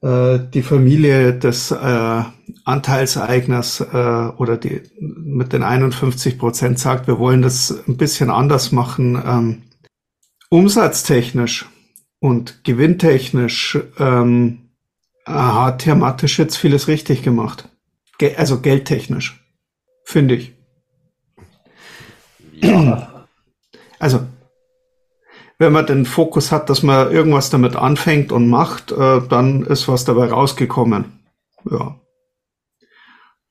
äh, 0.04 0.40
die 0.52 0.62
Familie 0.62 1.32
des 1.32 1.70
äh, 1.70 2.22
Anteilseigners 2.64 3.80
äh, 3.80 3.84
oder 4.36 4.58
die 4.58 4.82
mit 5.00 5.52
den 5.54 5.62
51 5.62 6.38
Prozent 6.38 6.78
sagt, 6.78 7.06
wir 7.06 7.18
wollen 7.18 7.40
das 7.40 7.82
ein 7.88 7.96
bisschen 7.96 8.30
anders 8.30 8.70
machen, 8.70 9.20
ähm, 9.26 9.62
umsatztechnisch 10.50 11.66
und 12.20 12.64
gewinntechnisch 12.64 13.78
ähm, 13.98 14.70
hat 15.24 15.86
Herr 15.86 16.16
jetzt 16.22 16.56
vieles 16.56 16.86
richtig 16.86 17.22
gemacht. 17.22 17.68
Ge 18.18 18.36
also 18.36 18.60
geldtechnisch, 18.60 19.42
finde 20.04 20.34
ich. 20.34 20.53
Also, 24.00 24.20
wenn 25.58 25.72
man 25.72 25.86
den 25.86 26.04
Fokus 26.04 26.52
hat, 26.52 26.68
dass 26.68 26.82
man 26.82 27.10
irgendwas 27.10 27.48
damit 27.48 27.76
anfängt 27.76 28.32
und 28.32 28.48
macht, 28.48 28.92
äh, 28.92 29.20
dann 29.28 29.62
ist 29.62 29.88
was 29.88 30.04
dabei 30.04 30.26
rausgekommen. 30.26 31.24
Ja. 31.70 31.98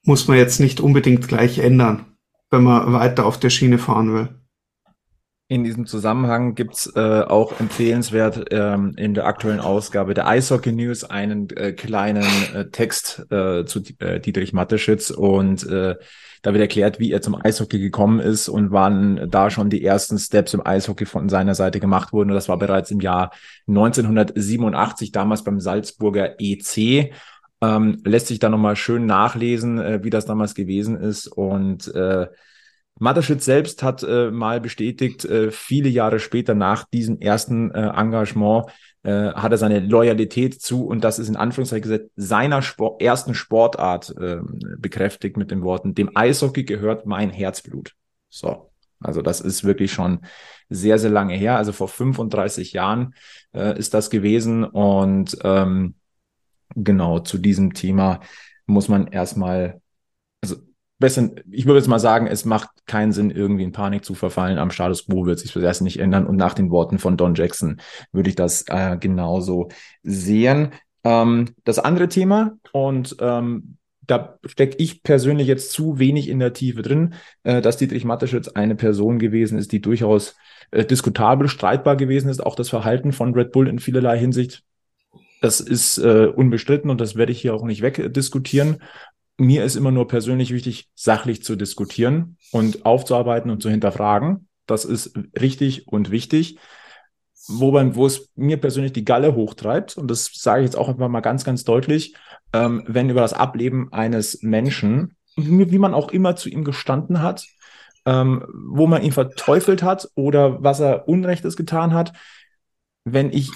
Muss 0.03 0.27
man 0.27 0.38
jetzt 0.38 0.60
nicht 0.60 0.79
unbedingt 0.79 1.27
gleich 1.27 1.60
ändern, 1.60 2.05
wenn 2.51 2.63
man 2.63 2.93
weiter 2.93 3.25
auf 3.25 3.39
der 3.39 3.50
Schiene 3.50 3.77
fahren 3.79 4.13
will. 4.13 4.29
In 5.48 5.63
diesem 5.63 5.86
Zusammenhang 5.86 6.55
gibt's 6.55 6.91
äh, 6.96 7.22
auch 7.22 7.60
empfehlenswert 7.60 8.48
ähm, 8.51 8.93
in 8.98 9.13
der 9.13 9.25
aktuellen 9.25 9.60
Ausgabe 9.60 10.13
der 10.13 10.27
Eishockey 10.27 10.72
News 10.72 11.03
einen 11.03 11.50
äh, 11.51 11.74
kleinen 11.74 12.25
äh, 12.53 12.70
Text 12.70 13.25
äh, 13.29 13.65
zu 13.65 13.82
äh, 14.00 14.20
Dietrich 14.20 14.53
Matteschitz 14.53 15.10
und 15.10 15.67
da 16.44 16.54
wird 16.54 16.62
erklärt, 16.62 17.00
wie 17.00 17.12
er 17.12 17.22
zum 17.22 17.36
Eishockey 17.42 17.80
gekommen 17.80 18.20
ist 18.20 18.50
und 18.50 18.72
wann 18.72 19.30
da 19.32 19.50
schon 19.50 19.70
die 19.70 19.84
ersten 19.84 20.20
Steps 20.20 20.54
im 20.54 20.66
Eishockey 20.66 21.06
von 21.06 21.30
seiner 21.30 21.56
Seite 21.56 21.80
gemacht 21.80 22.12
wurden. 22.12 22.30
Und 22.30 22.36
das 22.36 22.50
war 22.50 22.58
bereits 22.58 22.92
im 22.92 23.00
Jahr 23.00 23.32
1987, 23.68 25.14
damals 25.14 25.46
beim 25.46 25.62
Salzburger 25.62 26.36
EC. 26.40 27.14
Ähm, 27.62 28.02
lässt 28.04 28.28
sich 28.28 28.40
da 28.40 28.50
nochmal 28.50 28.76
schön 28.76 29.06
nachlesen, 29.06 29.80
äh, 29.80 30.04
wie 30.04 30.10
das 30.10 30.26
damals 30.26 30.54
gewesen 30.54 30.98
ist 30.98 31.28
und 31.28 31.88
äh, 31.96 32.28
Mateschitz 33.04 33.44
selbst 33.44 33.84
hat 33.84 34.02
äh, 34.04 34.32
mal 34.32 34.62
bestätigt, 34.62 35.26
äh, 35.26 35.52
viele 35.52 35.90
Jahre 35.90 36.20
später 36.20 36.56
nach 36.56 36.86
diesem 36.86 37.20
ersten 37.20 37.70
äh, 37.72 37.90
Engagement 37.90 38.68
äh, 39.04 39.34
hat 39.34 39.52
er 39.52 39.58
seine 39.58 39.82
Loyalität 39.82 40.62
zu, 40.62 40.86
und 40.86 41.04
das 41.04 41.20
ist 41.20 41.28
in 41.28 41.36
Anführungszeichen 41.36 41.84
gesagt, 41.84 42.10
seiner 42.16 42.62
Sport, 42.62 43.02
ersten 43.02 43.36
Sportart 43.36 44.16
äh, 44.18 44.38
bekräftigt 44.78 45.36
mit 45.36 45.52
den 45.52 45.64
Worten, 45.64 45.96
dem 45.96 46.16
Eishockey 46.16 46.64
gehört 46.64 47.06
mein 47.06 47.30
Herzblut. 47.30 47.94
So, 48.30 48.72
also 49.02 49.22
das 49.22 49.42
ist 49.42 49.66
wirklich 49.66 49.92
schon 49.92 50.22
sehr, 50.70 50.98
sehr 50.98 51.12
lange 51.12 51.36
her. 51.36 51.58
Also 51.58 51.74
vor 51.74 51.90
35 51.90 52.72
Jahren 52.72 53.16
äh, 53.54 53.78
ist 53.78 53.94
das 53.94 54.12
gewesen. 54.12 54.64
Und 54.64 55.38
ähm, 55.44 55.96
genau 56.74 57.20
zu 57.20 57.38
diesem 57.38 57.74
Thema 57.74 58.22
muss 58.66 58.88
man 58.88 59.08
erstmal, 59.08 59.82
besser, 61.04 61.32
ich 61.52 61.66
würde 61.66 61.80
jetzt 61.80 61.90
mal 61.90 62.00
sagen, 62.00 62.28
es 62.28 62.46
macht 62.46 62.70
keinen 62.86 63.12
Sinn, 63.12 63.30
irgendwie 63.30 63.64
in 63.64 63.74
Panik 63.74 64.06
zu 64.06 64.16
verfallen. 64.16 64.58
Am 64.58 64.72
Status 64.72 65.06
quo 65.06 65.26
wird 65.26 65.38
sich 65.38 65.52
das 65.52 65.62
erst 65.62 65.82
nicht 65.82 66.00
ändern. 66.00 66.26
Und 66.26 66.38
nach 66.38 66.54
den 66.54 66.72
Worten 66.72 66.98
von 66.98 67.18
Don 67.18 67.36
Jackson 67.36 67.82
würde 68.14 68.30
ich 68.30 68.38
das 68.38 68.64
äh, 68.70 68.96
genauso 68.98 69.68
sehen. 70.02 70.70
Ähm, 71.04 71.50
das 71.66 71.78
andere 71.78 72.08
Thema, 72.08 72.54
und 72.72 73.18
ähm, 73.20 73.76
da 74.00 74.38
stecke 74.46 74.78
ich 74.78 75.04
persönlich 75.04 75.46
jetzt 75.46 75.74
zu 75.74 76.00
wenig 76.00 76.30
in 76.30 76.40
der 76.40 76.54
Tiefe 76.54 76.82
drin, 76.84 77.16
äh, 77.44 77.62
dass 77.62 77.76
Dietrich 77.76 78.06
Matteschitz 78.06 78.48
eine 78.48 78.76
Person 78.76 79.20
gewesen 79.20 79.58
ist, 79.58 79.74
die 79.74 79.82
durchaus 79.82 80.38
äh, 80.72 80.86
diskutabel, 80.86 81.50
streitbar 81.50 81.98
gewesen 81.98 82.30
ist. 82.30 82.42
Auch 82.42 82.56
das 82.56 82.70
Verhalten 82.70 83.12
von 83.12 83.34
Red 83.34 83.52
Bull 83.52 83.68
in 83.68 83.80
vielerlei 83.80 84.18
Hinsicht 84.18 84.64
das 85.44 85.60
ist 85.60 85.98
äh, 85.98 86.28
unbestritten 86.28 86.90
und 86.90 87.02
das 87.02 87.18
werde 87.18 87.34
ich 87.34 87.42
hier 87.42 87.54
auch 87.54 87.66
nicht 87.66 87.82
wegdiskutieren 87.82 88.78
mir 89.38 89.63
ist 89.63 89.75
immer 89.75 89.92
nur 89.92 90.08
persönlich 90.08 90.54
wichtig, 90.54 90.90
sachlich 90.96 91.44
zu 91.44 91.56
diskutieren 91.56 92.38
und 92.52 92.86
aufzuarbeiten 92.86 93.50
und 93.52 93.62
zu 93.62 93.70
hinterfragen. 93.70 94.48
Das 94.66 94.86
ist 94.86 95.13
richtig 95.40 95.88
und 95.88 96.12
wichtig. 96.12 96.58
Wobei, 97.48 97.96
wo 97.96 98.06
es 98.06 98.30
mir 98.36 98.58
persönlich 98.58 98.94
die 98.94 99.04
Galle 99.04 99.36
hochtreibt, 99.36 99.98
und 99.98 100.10
das 100.10 100.32
sage 100.34 100.62
ich 100.62 100.66
jetzt 100.66 100.78
auch 100.78 100.88
einfach 100.88 101.10
mal 101.10 101.20
ganz, 101.20 101.44
ganz 101.44 101.66
deutlich, 101.66 102.16
ähm, 102.54 102.84
wenn 102.88 103.10
über 103.10 103.22
das 103.22 103.34
Ableben 103.34 103.92
eines 103.92 104.42
Menschen, 104.44 105.18
wie 105.36 105.80
man 105.80 105.94
auch 105.94 106.12
immer 106.12 106.36
zu 106.36 106.48
ihm 106.48 106.63
gestanden 106.63 107.22
hat, 107.22 107.46
ähm, 108.06 108.46
wo 108.54 108.88
man 108.88 109.02
ihn 109.02 109.12
verteufelt 109.12 109.84
hat 109.84 110.10
oder 110.16 110.63
was 110.63 110.80
er 110.80 111.08
Unrechtes 111.08 111.58
getan 111.58 111.94
hat, 111.94 112.13
wenn 113.04 113.32
ich 113.34 113.52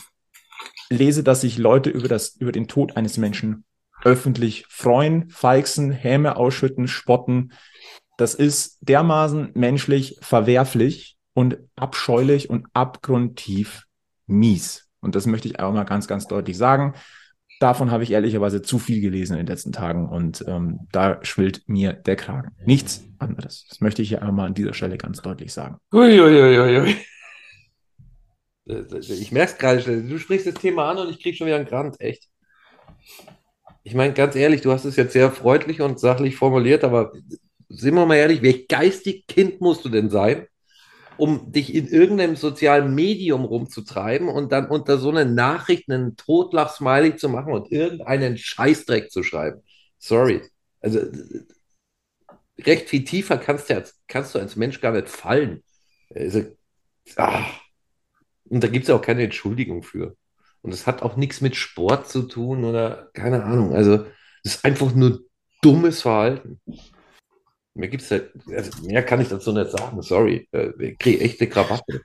lese, 0.89 1.23
dass 1.23 1.41
sich 1.41 1.57
Leute 1.57 1.89
über, 1.89 2.07
das, 2.07 2.35
über 2.35 2.51
den 2.51 2.67
Tod 2.67 2.97
eines 2.97 3.17
Menschen 3.17 3.63
öffentlich 4.03 4.65
freuen, 4.69 5.29
feixen, 5.29 5.91
Häme 5.91 6.35
ausschütten, 6.35 6.87
spotten. 6.87 7.53
Das 8.17 8.33
ist 8.33 8.77
dermaßen 8.81 9.51
menschlich 9.53 10.17
verwerflich 10.21 11.17
und 11.33 11.57
abscheulich 11.75 12.49
und 12.49 12.67
abgrundtief 12.73 13.83
mies. 14.25 14.87
Und 14.99 15.15
das 15.15 15.25
möchte 15.25 15.47
ich 15.47 15.59
auch 15.59 15.73
mal 15.73 15.83
ganz, 15.83 16.07
ganz 16.07 16.27
deutlich 16.27 16.57
sagen. 16.57 16.93
Davon 17.59 17.91
habe 17.91 18.03
ich 18.03 18.11
ehrlicherweise 18.11 18.61
zu 18.61 18.77
viel 18.77 19.01
gelesen 19.01 19.33
in 19.33 19.39
den 19.39 19.47
letzten 19.47 19.71
Tagen 19.71 20.07
und 20.09 20.43
ähm, 20.47 20.81
da 20.91 21.23
schwillt 21.23 21.67
mir 21.67 21.93
der 21.93 22.15
Kragen. 22.15 22.55
Nichts 22.65 23.03
anderes. 23.17 23.65
Das 23.69 23.81
möchte 23.81 24.01
ich 24.01 24.09
hier 24.09 24.21
einmal 24.21 24.47
an 24.47 24.53
dieser 24.53 24.73
Stelle 24.73 24.97
ganz 24.97 25.21
deutlich 25.21 25.53
sagen. 25.53 25.77
Uiuiuiui. 25.91 26.95
Ich 28.65 29.31
merke 29.31 29.53
es 29.53 29.57
gerade, 29.57 30.03
du 30.03 30.19
sprichst 30.19 30.45
das 30.45 30.55
Thema 30.55 30.91
an 30.91 30.97
und 30.99 31.09
ich 31.09 31.21
kriege 31.21 31.35
schon 31.35 31.47
wieder 31.47 31.55
einen 31.55 31.65
Grant, 31.65 31.99
echt. 31.99 32.27
Ich 33.87 33.95
meine, 33.95 34.13
ganz 34.13 34.35
ehrlich, 34.35 34.59
du 34.59 34.73
hast 34.73 34.83
es 34.83 34.97
jetzt 34.97 35.13
sehr 35.13 35.31
freundlich 35.31 35.79
und 35.79 35.97
sachlich 35.97 36.35
formuliert, 36.35 36.83
aber 36.83 37.13
sind 37.69 37.95
wir 37.95 38.05
mal 38.05 38.17
ehrlich, 38.17 38.41
welch 38.41 38.67
geistig 38.67 39.25
Kind 39.27 39.61
musst 39.61 39.85
du 39.85 39.87
denn 39.87 40.09
sein, 40.09 40.45
um 41.15 41.53
dich 41.53 41.73
in 41.73 41.87
irgendeinem 41.87 42.35
sozialen 42.35 42.93
Medium 42.93 43.45
rumzutreiben 43.45 44.27
und 44.27 44.51
dann 44.51 44.67
unter 44.67 44.97
so 44.97 45.09
einer 45.09 45.23
Nachricht 45.23 45.89
einen 45.89 46.17
Totlach-Smiley 46.17 47.15
zu 47.15 47.29
machen 47.29 47.53
und 47.53 47.71
irgendeinen 47.71 48.37
Scheißdreck 48.37 49.09
zu 49.09 49.23
schreiben? 49.23 49.61
Sorry. 49.99 50.41
Also, 50.81 50.99
recht 52.59 52.89
viel 52.89 53.05
tiefer 53.05 53.37
kannst 53.37 53.69
du 53.69 53.75
als, 53.75 53.97
kannst 54.09 54.35
du 54.35 54.39
als 54.39 54.57
Mensch 54.57 54.81
gar 54.81 54.91
nicht 54.91 55.07
fallen. 55.07 55.63
Also, 56.13 56.43
ah. 57.15 57.45
Und 58.49 58.61
da 58.61 58.67
gibt 58.67 58.83
es 58.83 58.89
ja 58.89 58.95
auch 58.95 59.01
keine 59.01 59.23
Entschuldigung 59.23 59.81
für. 59.81 60.17
Und 60.61 60.73
es 60.73 60.87
hat 60.87 61.01
auch 61.01 61.15
nichts 61.15 61.41
mit 61.41 61.55
Sport 61.55 62.09
zu 62.09 62.23
tun 62.23 62.63
oder 62.63 63.09
keine 63.13 63.43
Ahnung. 63.43 63.73
Also 63.73 64.05
es 64.43 64.55
ist 64.55 64.65
einfach 64.65 64.93
nur 64.93 65.21
dummes 65.61 66.01
Verhalten. 66.01 66.59
Mehr 67.73 67.89
gibt's 67.89 68.09
halt, 68.09 68.31
also 68.51 68.81
mehr 68.85 69.03
kann 69.03 69.21
ich 69.21 69.29
dazu 69.29 69.51
nicht 69.51 69.71
sagen. 69.71 70.01
Sorry, 70.01 70.47
äh, 70.51 70.71
ich 70.79 70.97
kriege 70.97 71.23
echte 71.23 71.47
Krawatte. 71.47 72.01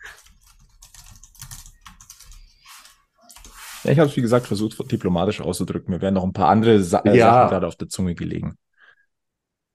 Ja, 3.85 3.90
ich 3.90 3.99
habe 3.99 4.09
es, 4.09 4.16
wie 4.16 4.23
gesagt, 4.23 4.47
versucht, 4.47 4.90
diplomatisch 4.92 5.40
auszudrücken. 5.40 5.92
Mir 5.92 6.00
werden 6.00 6.14
noch 6.14 6.25
ein 6.25 6.32
paar 6.32 6.49
andere 6.49 6.82
Sa 6.82 7.00
äh, 7.00 7.16
ja. 7.16 7.32
Sachen 7.32 7.50
gerade 7.50 7.66
auf 7.66 7.76
der 7.76 7.88
Zunge 7.88 8.14
gelegen. 8.14 8.56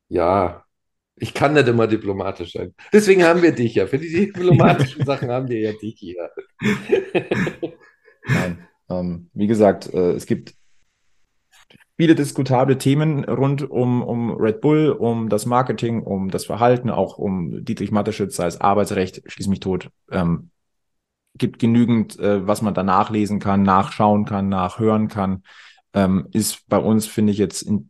Ja, 0.07 0.63
ich 1.15 1.33
kann 1.33 1.53
nicht 1.53 1.67
immer 1.67 1.87
diplomatisch 1.87 2.53
sein. 2.53 2.73
Deswegen 2.93 3.23
haben 3.23 3.41
wir 3.41 3.51
dich 3.51 3.75
ja. 3.75 3.87
Für 3.87 3.97
die 3.97 4.09
diplomatischen 4.09 5.05
Sachen 5.05 5.31
haben 5.31 5.49
wir 5.49 5.59
ja 5.59 5.73
dich 5.73 5.95
hier. 5.97 6.29
Nein. 8.27 8.66
Ähm, 8.89 9.29
wie 9.33 9.47
gesagt, 9.47 9.93
äh, 9.93 10.11
es 10.11 10.25
gibt 10.25 10.55
viele 11.97 12.15
diskutable 12.15 12.77
Themen 12.77 13.25
rund 13.25 13.69
um, 13.69 14.01
um 14.01 14.31
Red 14.31 14.61
Bull, 14.61 14.91
um 14.91 15.29
das 15.29 15.45
Marketing, 15.45 16.03
um 16.03 16.29
das 16.29 16.45
Verhalten, 16.45 16.89
auch 16.89 17.17
um 17.17 17.65
Dietrich 17.65 17.91
Mateschitz, 17.91 18.39
es 18.39 18.61
Arbeitsrecht, 18.61 19.23
schließ 19.25 19.47
mich 19.47 19.59
tot. 19.59 19.89
Ähm, 20.11 20.51
gibt 21.37 21.59
genügend, 21.59 22.19
äh, 22.19 22.45
was 22.47 22.61
man 22.61 22.73
da 22.73 22.83
nachlesen 22.83 23.39
kann, 23.39 23.63
nachschauen 23.63 24.25
kann, 24.25 24.49
nachhören 24.49 25.07
kann. 25.07 25.43
Ähm, 25.93 26.27
ist 26.31 26.67
bei 26.67 26.77
uns, 26.77 27.07
finde 27.07 27.31
ich, 27.31 27.37
jetzt 27.37 27.61
in 27.63 27.89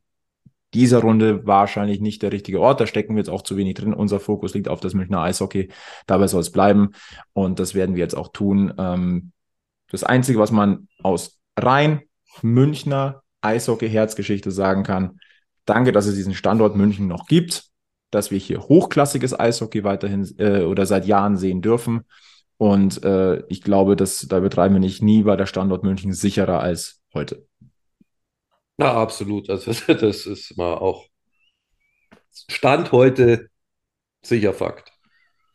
dieser 0.73 0.99
Runde 0.99 1.45
wahrscheinlich 1.45 2.01
nicht 2.01 2.21
der 2.21 2.31
richtige 2.31 2.59
Ort. 2.59 2.81
Da 2.81 2.87
stecken 2.87 3.15
wir 3.15 3.19
jetzt 3.19 3.29
auch 3.29 3.41
zu 3.41 3.57
wenig 3.57 3.75
drin. 3.75 3.93
Unser 3.93 4.19
Fokus 4.19 4.53
liegt 4.53 4.67
auf 4.67 4.79
das 4.79 4.93
Münchner 4.93 5.21
Eishockey. 5.21 5.69
Dabei 6.05 6.27
soll 6.27 6.41
es 6.41 6.51
bleiben. 6.51 6.91
Und 7.33 7.59
das 7.59 7.73
werden 7.73 7.95
wir 7.95 8.03
jetzt 8.03 8.17
auch 8.17 8.29
tun. 8.29 8.73
Ähm, 8.77 9.31
das 9.89 10.03
Einzige, 10.03 10.39
was 10.39 10.51
man 10.51 10.87
aus 11.01 11.39
rein 11.57 12.03
Münchner 12.41 13.23
Eishockey-Herzgeschichte 13.41 14.51
sagen 14.51 14.83
kann, 14.83 15.19
danke, 15.65 15.91
dass 15.91 16.05
es 16.05 16.15
diesen 16.15 16.33
Standort 16.33 16.75
München 16.75 17.07
noch 17.07 17.27
gibt, 17.27 17.65
dass 18.11 18.31
wir 18.31 18.39
hier 18.39 18.61
hochklassiges 18.61 19.37
Eishockey 19.37 19.83
weiterhin 19.83 20.27
äh, 20.37 20.63
oder 20.63 20.85
seit 20.85 21.05
Jahren 21.05 21.37
sehen 21.37 21.61
dürfen. 21.61 22.05
Und 22.57 23.03
äh, 23.03 23.43
ich 23.47 23.61
glaube, 23.61 23.95
dass 23.95 24.19
da 24.27 24.39
betreiben 24.39 24.75
wir 24.75 24.79
nicht 24.79 25.01
nie 25.01 25.25
war 25.25 25.37
der 25.37 25.45
Standort 25.45 25.83
München 25.83 26.13
sicherer 26.13 26.59
als 26.59 27.01
heute. 27.13 27.45
Na, 28.77 28.93
absolut. 28.93 29.49
Also 29.49 29.71
das 29.93 30.25
ist 30.25 30.57
mal 30.57 30.75
auch 30.75 31.05
Stand 32.49 32.91
heute 32.91 33.49
sicher 34.21 34.53
Fakt. 34.53 34.91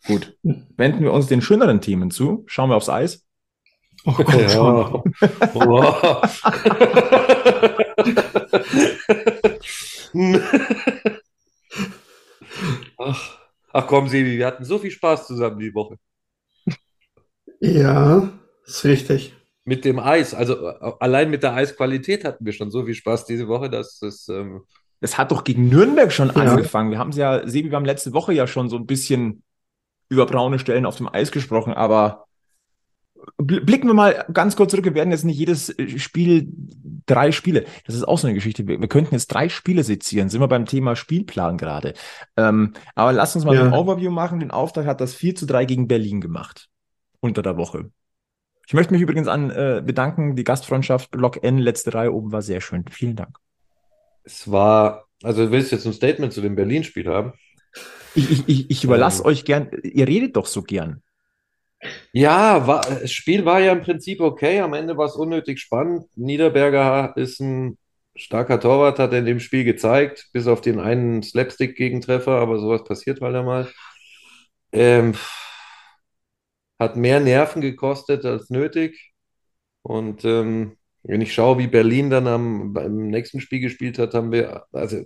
Gut. 0.06 0.36
Wenden 0.42 1.02
wir 1.02 1.12
uns 1.12 1.26
den 1.28 1.42
schöneren 1.42 1.80
Themen 1.80 2.10
zu. 2.10 2.44
Schauen 2.46 2.70
wir 2.70 2.76
aufs 2.76 2.88
Eis. 2.88 3.24
Oh 4.04 4.12
Gott, 4.12 4.32
Ja. 4.34 5.02
Wow. 5.54 6.22
ach, 12.98 13.38
ach 13.72 13.86
komm, 13.86 14.08
Sebi, 14.08 14.38
wir 14.38 14.46
hatten 14.46 14.64
so 14.64 14.78
viel 14.78 14.90
Spaß 14.90 15.26
zusammen 15.26 15.58
die 15.58 15.74
Woche. 15.74 15.96
Ja, 17.60 18.28
ist 18.66 18.84
richtig. 18.84 19.34
Mit 19.64 19.84
dem 19.84 20.00
Eis, 20.00 20.34
also 20.34 20.66
allein 20.66 21.30
mit 21.30 21.42
der 21.44 21.54
Eisqualität 21.54 22.24
hatten 22.24 22.44
wir 22.44 22.52
schon 22.52 22.70
so 22.72 22.84
viel 22.84 22.94
Spaß 22.94 23.26
diese 23.26 23.46
Woche, 23.46 23.70
dass 23.70 24.00
das 24.00 24.28
ähm, 24.28 24.62
Es 25.00 25.16
hat 25.18 25.30
doch 25.30 25.44
gegen 25.44 25.68
Nürnberg 25.68 26.12
schon 26.12 26.28
Ja. 26.28 26.34
angefangen. 26.34 26.90
Wir 26.90 26.98
haben 26.98 27.10
es 27.10 27.16
ja, 27.16 27.46
Sebi, 27.46 27.70
wir 27.70 27.76
haben 27.76 27.84
letzte 27.84 28.12
Woche 28.12 28.32
ja 28.32 28.46
schon 28.48 28.68
so 28.68 28.76
ein 28.76 28.86
bisschen 28.86 29.44
über 30.08 30.26
braune 30.26 30.58
Stellen 30.58 30.84
auf 30.84 30.96
dem 30.96 31.08
Eis 31.08 31.30
gesprochen, 31.30 31.72
aber 31.72 32.26
blicken 33.38 33.86
wir 33.88 33.94
mal 33.94 34.24
ganz 34.32 34.56
kurz 34.56 34.70
zurück. 34.70 34.84
Wir 34.84 34.94
werden 34.94 35.10
jetzt 35.10 35.24
nicht 35.24 35.38
jedes 35.38 35.70
äh, 35.78 35.98
Spiel, 35.98 36.48
drei 37.06 37.32
Spiele. 37.32 37.64
Das 37.86 37.94
ist 37.94 38.04
auch 38.04 38.18
so 38.18 38.26
eine 38.26 38.34
Geschichte. 38.34 38.66
Wir, 38.66 38.80
wir 38.80 38.88
könnten 38.88 39.14
jetzt 39.14 39.28
drei 39.28 39.48
Spiele 39.48 39.84
sezieren. 39.84 40.28
Sind 40.28 40.40
wir 40.40 40.48
beim 40.48 40.66
Thema 40.66 40.96
Spielplan 40.96 41.56
gerade. 41.58 41.94
Ähm, 42.36 42.72
aber 42.94 43.12
lasst 43.12 43.36
uns 43.36 43.44
mal 43.44 43.54
Ja. 43.54 43.64
ein 43.66 43.72
Overview 43.72 44.10
machen. 44.10 44.40
Den 44.40 44.50
Auftrag 44.50 44.86
hat 44.86 45.00
das 45.00 45.14
4 45.14 45.34
zu 45.34 45.46
3 45.46 45.64
gegen 45.64 45.88
Berlin 45.88 46.20
gemacht. 46.20 46.68
Unter 47.20 47.42
der 47.42 47.56
Woche. 47.56 47.90
Ich 48.66 48.74
möchte 48.74 48.92
mich 48.92 49.02
übrigens 49.02 49.28
an 49.28 49.50
äh, 49.50 49.82
bedanken. 49.84 50.36
Die 50.36 50.44
Gastfreundschaft 50.44 51.10
Block 51.10 51.42
N, 51.44 51.58
letzte 51.58 51.94
Reihe 51.94 52.12
oben 52.12 52.32
war 52.32 52.42
sehr 52.42 52.60
schön. 52.60 52.84
Vielen 52.90 53.16
Dank. 53.16 53.36
es 54.24 54.50
war, 54.50 55.04
also 55.22 55.46
du 55.46 55.50
willst 55.50 55.72
jetzt 55.72 55.86
ein 55.86 55.92
Statement 55.92 56.32
zu 56.32 56.40
dem 56.40 56.54
Berlin-Spiel 56.54 57.06
haben? 57.08 57.32
Ich, 58.14 58.30
ich, 58.30 58.48
ich, 58.48 58.70
ich 58.70 58.84
überlasse 58.84 59.22
Ähm. 59.22 59.26
euch 59.26 59.44
gern, 59.44 59.68
ihr 59.82 60.06
redet 60.06 60.36
doch 60.36 60.46
so 60.46 60.62
gern. 60.62 61.02
Ja, 62.12 62.66
war, 62.66 62.82
das 62.82 63.12
Spiel 63.12 63.44
war 63.44 63.60
ja 63.60 63.72
im 63.72 63.82
Prinzip 63.82 64.20
okay. 64.20 64.60
Am 64.60 64.74
Ende 64.74 64.96
war 64.96 65.06
es 65.06 65.16
unnötig 65.16 65.60
spannend. 65.60 66.06
Niederberger 66.16 67.12
ist 67.16 67.40
ein 67.40 67.78
starker 68.14 68.60
Torwart, 68.60 68.98
hat 68.98 69.12
er 69.12 69.18
in 69.20 69.26
dem 69.26 69.40
Spiel 69.40 69.64
gezeigt, 69.64 70.28
bis 70.32 70.46
auf 70.46 70.60
den 70.60 70.78
einen 70.80 71.22
Slapstick-Gegentreffer, 71.22 72.32
aber 72.32 72.58
sowas 72.58 72.84
passiert 72.84 73.20
halt 73.20 73.34
einmal. 73.36 73.68
Ähm, 74.72 75.14
hat 76.78 76.96
mehr 76.96 77.20
Nerven 77.20 77.60
gekostet 77.62 78.24
als 78.24 78.50
nötig. 78.50 79.12
Und 79.82 80.24
ähm, 80.24 80.76
wenn 81.04 81.20
ich 81.20 81.34
schaue, 81.34 81.58
wie 81.58 81.66
Berlin 81.68 82.10
dann 82.10 82.26
am, 82.28 82.72
beim 82.72 83.08
nächsten 83.08 83.40
Spiel 83.40 83.60
gespielt 83.60 83.98
hat, 83.98 84.14
haben 84.14 84.32
wir, 84.32 84.66
also 84.72 85.04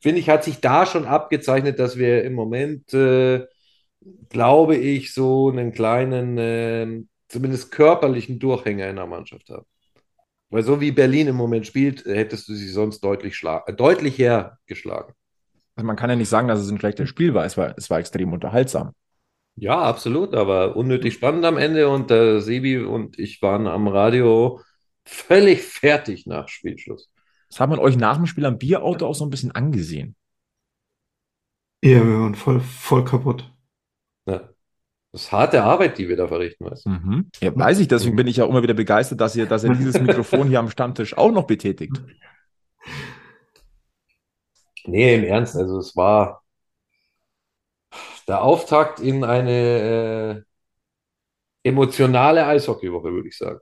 finde 0.00 0.20
ich, 0.20 0.28
hat 0.30 0.44
sich 0.44 0.60
da 0.60 0.86
schon 0.86 1.06
abgezeichnet, 1.06 1.78
dass 1.78 1.98
wir 1.98 2.24
im 2.24 2.34
Moment 2.34 2.92
äh, 2.94 3.46
glaube 4.28 4.76
ich, 4.76 5.12
so 5.12 5.50
einen 5.50 5.72
kleinen, 5.72 6.36
ähm, 6.38 7.08
zumindest 7.28 7.70
körperlichen 7.72 8.38
Durchhänger 8.38 8.88
in 8.88 8.96
der 8.96 9.06
Mannschaft 9.06 9.48
haben. 9.50 9.66
Weil 10.50 10.62
so 10.62 10.80
wie 10.80 10.92
Berlin 10.92 11.28
im 11.28 11.36
Moment 11.36 11.66
spielt, 11.66 12.06
äh, 12.06 12.16
hättest 12.16 12.48
du 12.48 12.54
sie 12.54 12.68
sonst 12.68 13.00
deutlich, 13.00 13.42
äh, 13.44 13.72
deutlich 13.72 14.18
her 14.18 14.58
geschlagen. 14.66 15.12
Also 15.76 15.86
man 15.86 15.96
kann 15.96 16.10
ja 16.10 16.16
nicht 16.16 16.28
sagen, 16.28 16.48
dass 16.48 16.60
es 16.60 16.70
ein 16.70 16.78
schlechtes 16.78 17.08
Spiel 17.08 17.34
war. 17.34 17.44
Es 17.44 17.56
war, 17.56 17.74
es 17.76 17.90
war 17.90 17.98
extrem 17.98 18.32
unterhaltsam. 18.32 18.92
Ja, 19.56 19.82
absolut, 19.82 20.34
aber 20.34 20.76
unnötig 20.76 21.14
spannend 21.14 21.44
am 21.44 21.56
Ende 21.58 21.88
und 21.88 22.10
äh, 22.10 22.40
Sebi 22.40 22.78
und 22.78 23.18
ich 23.18 23.42
waren 23.42 23.66
am 23.66 23.88
Radio 23.88 24.60
völlig 25.04 25.62
fertig 25.62 26.26
nach 26.26 26.48
Spielschluss. 26.48 27.10
Das 27.48 27.60
hat 27.60 27.68
man 27.70 27.78
euch 27.78 27.96
nach 27.96 28.16
dem 28.16 28.26
Spiel 28.26 28.44
am 28.44 28.58
Bierauto 28.58 29.06
auch 29.06 29.14
so 29.14 29.24
ein 29.24 29.30
bisschen 29.30 29.52
angesehen. 29.52 30.14
Ja, 31.82 32.04
wir 32.04 32.20
waren 32.20 32.34
voll, 32.34 32.60
voll 32.60 33.04
kaputt. 33.04 33.52
Das 35.12 35.22
ist 35.22 35.32
harte 35.32 35.62
Arbeit, 35.62 35.96
die 35.96 36.08
wir 36.08 36.16
da 36.16 36.28
verrichten, 36.28 36.66
weißt 36.66 36.84
du? 36.84 36.90
Mhm. 36.90 37.30
Ja, 37.40 37.56
weiß 37.56 37.78
ich, 37.78 37.88
deswegen 37.88 38.16
bin 38.16 38.26
ich 38.26 38.36
ja 38.36 38.46
immer 38.46 38.62
wieder 38.62 38.74
begeistert, 38.74 39.20
dass 39.20 39.34
ihr, 39.36 39.46
dass 39.46 39.64
ihr 39.64 39.74
dieses 39.74 39.98
Mikrofon 40.00 40.48
hier 40.48 40.58
am 40.58 40.68
Stammtisch 40.68 41.16
auch 41.16 41.32
noch 41.32 41.46
betätigt. 41.46 42.02
Nee, 44.84 45.14
im 45.14 45.24
Ernst, 45.24 45.56
also 45.56 45.78
es 45.78 45.96
war 45.96 46.42
der 48.26 48.42
Auftakt 48.42 49.00
in 49.00 49.24
eine 49.24 50.44
äh, 51.64 51.68
emotionale 51.68 52.46
Eishockeywoche, 52.46 53.12
würde 53.12 53.28
ich 53.28 53.36
sagen. 53.36 53.60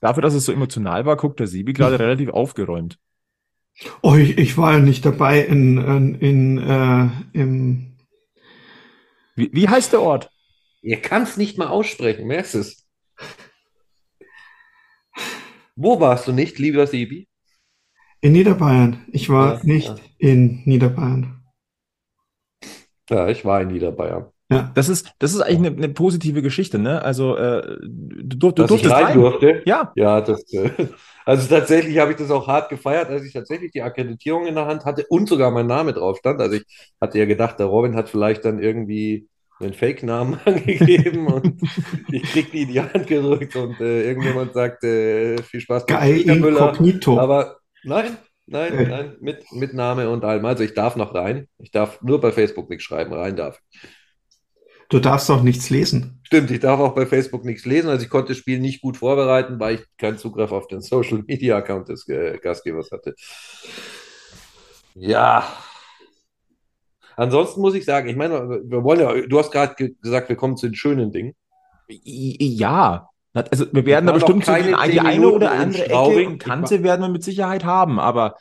Dafür, 0.00 0.22
dass 0.22 0.34
es 0.34 0.46
so 0.46 0.52
emotional 0.52 1.06
war, 1.06 1.16
guckt 1.16 1.38
der 1.40 1.46
Sebi 1.46 1.74
gerade 1.74 1.98
relativ 1.98 2.30
aufgeräumt. 2.30 2.98
Oh, 4.02 4.16
ich, 4.16 4.36
ich 4.36 4.58
war 4.58 4.72
ja 4.72 4.78
nicht 4.80 5.04
dabei 5.04 5.40
in, 5.40 5.78
in, 5.78 6.14
in 6.16 6.58
äh, 6.58 7.08
im, 7.32 7.91
Wie, 9.34 9.50
wie 9.52 9.68
heißt 9.68 9.92
der 9.92 10.02
Ort? 10.02 10.30
Ihr 10.82 11.00
kann 11.00 11.22
es 11.22 11.36
nicht 11.36 11.58
mal 11.58 11.68
aussprechen, 11.68 12.26
merkst 12.26 12.54
du 12.54 12.58
es? 12.60 12.88
Wo 15.76 16.00
warst 16.00 16.26
du 16.28 16.32
nicht, 16.32 16.58
lieber 16.58 16.86
Sebi? 16.86 17.28
in 18.20 18.32
Niederbayern. 18.32 19.04
Ich 19.12 19.28
war 19.28 19.58
Ja, 19.58 19.60
nicht 19.64 19.88
ja. 19.88 19.96
in 20.18 20.62
Niederbayern. 20.64 21.44
Ja, 23.10 23.28
ich 23.28 23.44
war 23.44 23.60
in 23.62 23.68
Niederbayern. 23.68 24.31
Ja. 24.54 24.70
Das 24.74 24.88
ist, 24.88 25.12
das 25.18 25.34
ist 25.34 25.40
eigentlich 25.40 25.72
eine, 25.72 25.76
eine 25.76 25.88
positive 25.90 26.42
Geschichte, 26.42 26.78
ne? 26.78 27.02
Also, 27.02 27.36
äh, 27.36 27.76
du, 27.82 28.50
du, 28.52 28.62
Dass 28.62 28.70
ich 28.72 28.82
durftest 28.82 28.94
rein 28.94 29.04
rein. 29.06 29.14
durfte. 29.14 29.62
Ja, 29.66 29.92
Ja, 29.96 30.20
das, 30.20 30.42
äh, 30.52 30.70
also 31.24 31.48
tatsächlich 31.48 31.98
habe 31.98 32.12
ich 32.12 32.18
das 32.18 32.30
auch 32.30 32.46
hart 32.48 32.68
gefeiert, 32.70 33.08
als 33.10 33.24
ich 33.24 33.32
tatsächlich 33.32 33.72
die 33.72 33.82
Akkreditierung 33.82 34.46
in 34.46 34.54
der 34.54 34.66
Hand 34.66 34.84
hatte 34.84 35.04
und 35.08 35.28
sogar 35.28 35.50
mein 35.50 35.66
Name 35.66 35.92
drauf 35.92 36.18
stand. 36.18 36.40
Also 36.40 36.56
ich 36.56 36.64
hatte 37.00 37.18
ja 37.18 37.24
gedacht, 37.26 37.58
der 37.58 37.66
Robin 37.66 37.94
hat 37.96 38.08
vielleicht 38.08 38.44
dann 38.44 38.58
irgendwie 38.58 39.28
einen 39.60 39.74
Fake-Namen 39.74 40.38
angegeben 40.44 41.26
und 41.28 41.60
ich 42.10 42.22
krieg 42.24 42.50
die 42.50 42.62
in 42.62 42.68
die 42.68 42.80
Hand 42.80 43.06
gedrückt 43.06 43.54
und 43.56 43.80
äh, 43.80 44.04
irgendjemand 44.08 44.54
sagt, 44.54 44.82
äh, 44.84 45.40
viel 45.42 45.60
Spaß 45.60 45.82
mit 45.82 45.88
Geil 45.88 46.20
inkognito. 46.22 47.18
Aber 47.18 47.58
nein, 47.84 48.16
nein, 48.46 48.72
Äh. 48.72 48.88
nein, 48.88 49.16
mit, 49.20 49.44
mit 49.52 49.72
Name 49.74 50.10
und 50.10 50.24
allem. 50.24 50.44
Also 50.46 50.64
ich 50.64 50.74
darf 50.74 50.96
noch 50.96 51.14
rein. 51.14 51.46
Ich 51.58 51.70
darf 51.70 52.02
nur 52.02 52.20
bei 52.20 52.32
Facebook 52.32 52.68
nichts 52.70 52.84
schreiben, 52.84 53.12
rein 53.12 53.36
darf. 53.36 53.60
ich. 53.72 53.88
Du 54.92 55.00
darfst 55.00 55.30
auch 55.30 55.42
nichts 55.42 55.70
lesen. 55.70 56.20
Stimmt, 56.22 56.50
ich 56.50 56.60
darf 56.60 56.78
auch 56.78 56.94
bei 56.94 57.06
Facebook 57.06 57.46
nichts 57.46 57.64
lesen. 57.64 57.88
Also 57.88 58.04
ich 58.04 58.10
konnte 58.10 58.32
das 58.32 58.36
Spiel 58.36 58.60
nicht 58.60 58.82
gut 58.82 58.98
vorbereiten, 58.98 59.58
weil 59.58 59.76
ich 59.76 59.80
keinen 59.96 60.18
Zugriff 60.18 60.52
auf 60.52 60.66
den 60.66 60.80
Social 60.82 61.24
Media 61.26 61.56
Account 61.56 61.88
des 61.88 62.06
äh, 62.08 62.36
Gastgebers 62.36 62.90
hatte. 62.90 63.14
Ja. 64.94 65.48
Ansonsten 67.16 67.62
muss 67.62 67.74
ich 67.74 67.86
sagen, 67.86 68.10
ich 68.10 68.16
meine, 68.16 68.60
wir 68.64 68.84
wollen 68.84 69.00
ja, 69.00 69.26
du 69.26 69.38
hast 69.38 69.50
gerade 69.50 69.74
ge 69.76 69.94
gesagt, 70.02 70.28
wir 70.28 70.36
kommen 70.36 70.58
zu 70.58 70.66
den 70.66 70.74
schönen 70.74 71.10
Dingen. 71.10 71.34
Ja. 71.88 73.08
Also, 73.32 73.64
wir 73.72 73.86
werden 73.86 74.04
da 74.04 74.12
bestimmt 74.12 74.44
so 74.44 74.52
keine 74.52 74.76
die, 74.90 75.00
eine 75.00 75.26
oder 75.26 75.52
andere 75.52 75.86
Ecke 75.86 76.26
und 76.26 76.38
Kante 76.38 76.82
werden 76.82 77.00
wir 77.00 77.08
mit 77.08 77.24
Sicherheit 77.24 77.64
haben, 77.64 77.98
aber 77.98 78.36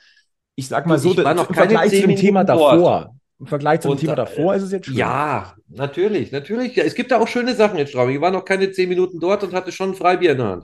ich 0.56 0.68
sag 0.68 0.86
mal 0.86 1.00
so, 1.00 1.12
ich 1.12 1.24
war 1.24 1.32
im 1.32 1.38
noch 1.38 1.48
keine 1.48 1.72
Vergleich 1.72 1.92
zu 1.92 2.08
dem 2.08 2.18
Thema 2.18 2.44
davor, 2.44 3.16
im 3.42 3.48
Vergleich 3.48 3.82
zu 3.82 3.88
dem 3.90 3.94
Und, 3.94 4.00
Thema 4.00 4.14
äh, 4.14 4.18
davor 4.18 4.54
ist 4.56 4.64
es 4.64 4.72
jetzt 4.72 4.86
schön. 4.86 4.96
Ja, 4.96 5.56
natürlich, 5.68 6.32
natürlich. 6.32 6.76
Ja, 6.76 6.84
es 6.84 6.94
gibt 6.96 7.12
da 7.12 7.20
auch 7.20 7.28
schöne 7.28 7.56
Sachen 7.56 7.78
in 7.80 7.88
Straubing. 7.88 8.16
Ich 8.16 8.22
war 8.22 8.32
noch 8.32 8.46
keine 8.46 8.72
zehn 8.72 8.88
Minuten 8.88 9.20
dort 9.20 9.44
und 9.44 9.54
hatte 9.54 9.72
schon 9.72 9.90
ein 9.90 9.96
Freibier 9.96 10.32
in 10.34 10.38
der 10.38 10.48
Hand. 10.48 10.64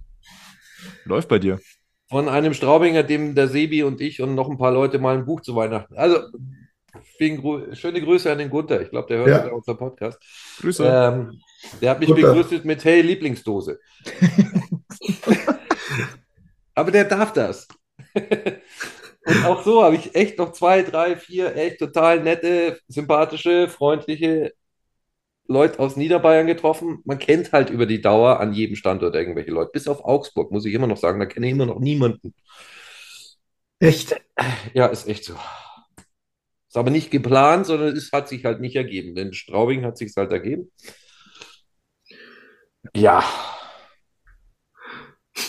Läuft 1.05 1.27
bei 1.27 1.39
dir. 1.39 1.59
Von 2.09 2.29
einem 2.29 2.53
Straubinger, 2.53 3.01
dem 3.03 3.33
der 3.35 3.47
Sebi 3.47 3.83
und 3.83 3.99
ich 3.99 4.21
und 4.21 4.35
noch 4.35 4.47
ein 4.49 4.57
paar 4.59 4.71
Leute 4.71 4.99
mal 4.99 5.17
ein 5.17 5.25
Buch 5.25 5.41
zu 5.41 5.55
Weihnachten. 5.55 5.97
Also, 5.97 6.19
Gru 7.19 7.73
schöne 7.73 7.99
Grüße 8.01 8.31
an 8.31 8.37
den 8.37 8.49
Gunther. 8.49 8.79
Ich 8.81 8.91
glaube, 8.91 9.07
der 9.07 9.17
hört 9.17 9.27
Ja. 9.27 9.37
sogar 9.39 9.53
unseren 9.57 9.77
Podcast. 9.77 10.19
Grüße. 10.61 10.85
Ähm, 10.85 11.41
der 11.81 11.89
hat 11.91 11.99
mich 11.99 12.07
Gunther. 12.09 12.33
begrüßt 12.33 12.63
mit 12.63 12.85
Hey, 12.85 13.01
Lieblingsdose. 13.01 13.79
Aber 16.75 16.91
der 16.91 17.05
darf 17.05 17.33
das. 17.33 17.67
Und 19.27 19.45
auch 19.45 19.63
so 19.63 19.83
habe 19.83 19.95
ich 19.95 20.15
echt 20.15 20.37
noch 20.37 20.53
zwei, 20.53 20.83
drei, 20.83 21.17
vier 21.17 21.55
echt 21.55 21.79
total 21.79 22.23
nette, 22.23 22.79
sympathische, 22.87 23.67
freundliche 23.67 24.53
Leute 25.47 25.79
aus 25.79 25.97
Niederbayern 25.97 26.47
getroffen. 26.47 26.99
Man 27.03 27.19
kennt 27.19 27.51
halt 27.51 27.69
über 27.69 27.85
die 27.85 28.01
Dauer 28.01 28.39
an 28.39 28.53
jedem 28.53 28.75
Standort 28.77 29.15
irgendwelche 29.15 29.51
Leute. 29.51 29.71
Bis 29.73 29.87
auf 29.87 30.03
Augsburg, 30.05 30.51
muss 30.51 30.65
ich 30.65 30.73
immer 30.73 30.87
noch 30.87 30.97
sagen, 30.97 31.19
da 31.19 31.25
kenne 31.25 31.47
ich 31.47 31.51
immer 31.51 31.65
noch 31.65 31.79
niemanden. 31.79 32.33
Echt? 33.79 34.15
Ja, 34.73 34.87
ist 34.87 35.07
echt 35.07 35.25
so. 35.25 35.35
Ist 36.67 36.77
aber 36.77 36.89
nicht 36.89 37.11
geplant, 37.11 37.65
sondern 37.65 37.95
es 37.95 38.11
hat 38.11 38.29
sich 38.29 38.45
halt 38.45 38.61
nicht 38.61 38.75
ergeben. 38.75 39.13
Denn 39.15 39.33
Straubing 39.33 39.85
hat 39.85 39.97
sich 39.97 40.13
halt 40.15 40.31
ergeben. 40.31 40.71
Ja. 42.95 43.23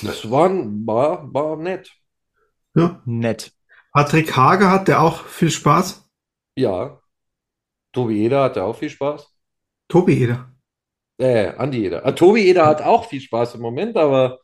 Das 0.03 0.31
war, 0.31 0.51
war, 0.51 1.33
war 1.33 1.57
nett. 1.57 1.93
Ja. 2.75 3.03
Nett. 3.05 3.53
Patrick 3.99 4.37
Hager 4.37 4.71
hatte 4.71 5.01
auch 5.01 5.25
viel 5.25 5.51
Spaß. 5.51 6.09
Ja. 6.57 7.01
Tobi 7.91 8.27
Eder 8.27 8.45
hatte 8.45 8.63
auch 8.63 8.77
viel 8.77 8.91
Spaß. 8.91 9.29
Tobi 9.89 10.23
Eder. 10.23 10.55
Äh, 11.17 11.49
Andi 11.57 11.85
Eder. 11.85 12.07
Ah, 12.07 12.13
Tobi 12.13 12.47
Eder 12.47 12.67
hat 12.67 12.81
auch 12.81 13.09
viel 13.09 13.21
Spaß 13.21 13.57
im 13.57 13.61
Moment, 13.61 13.97
aber 13.97 14.39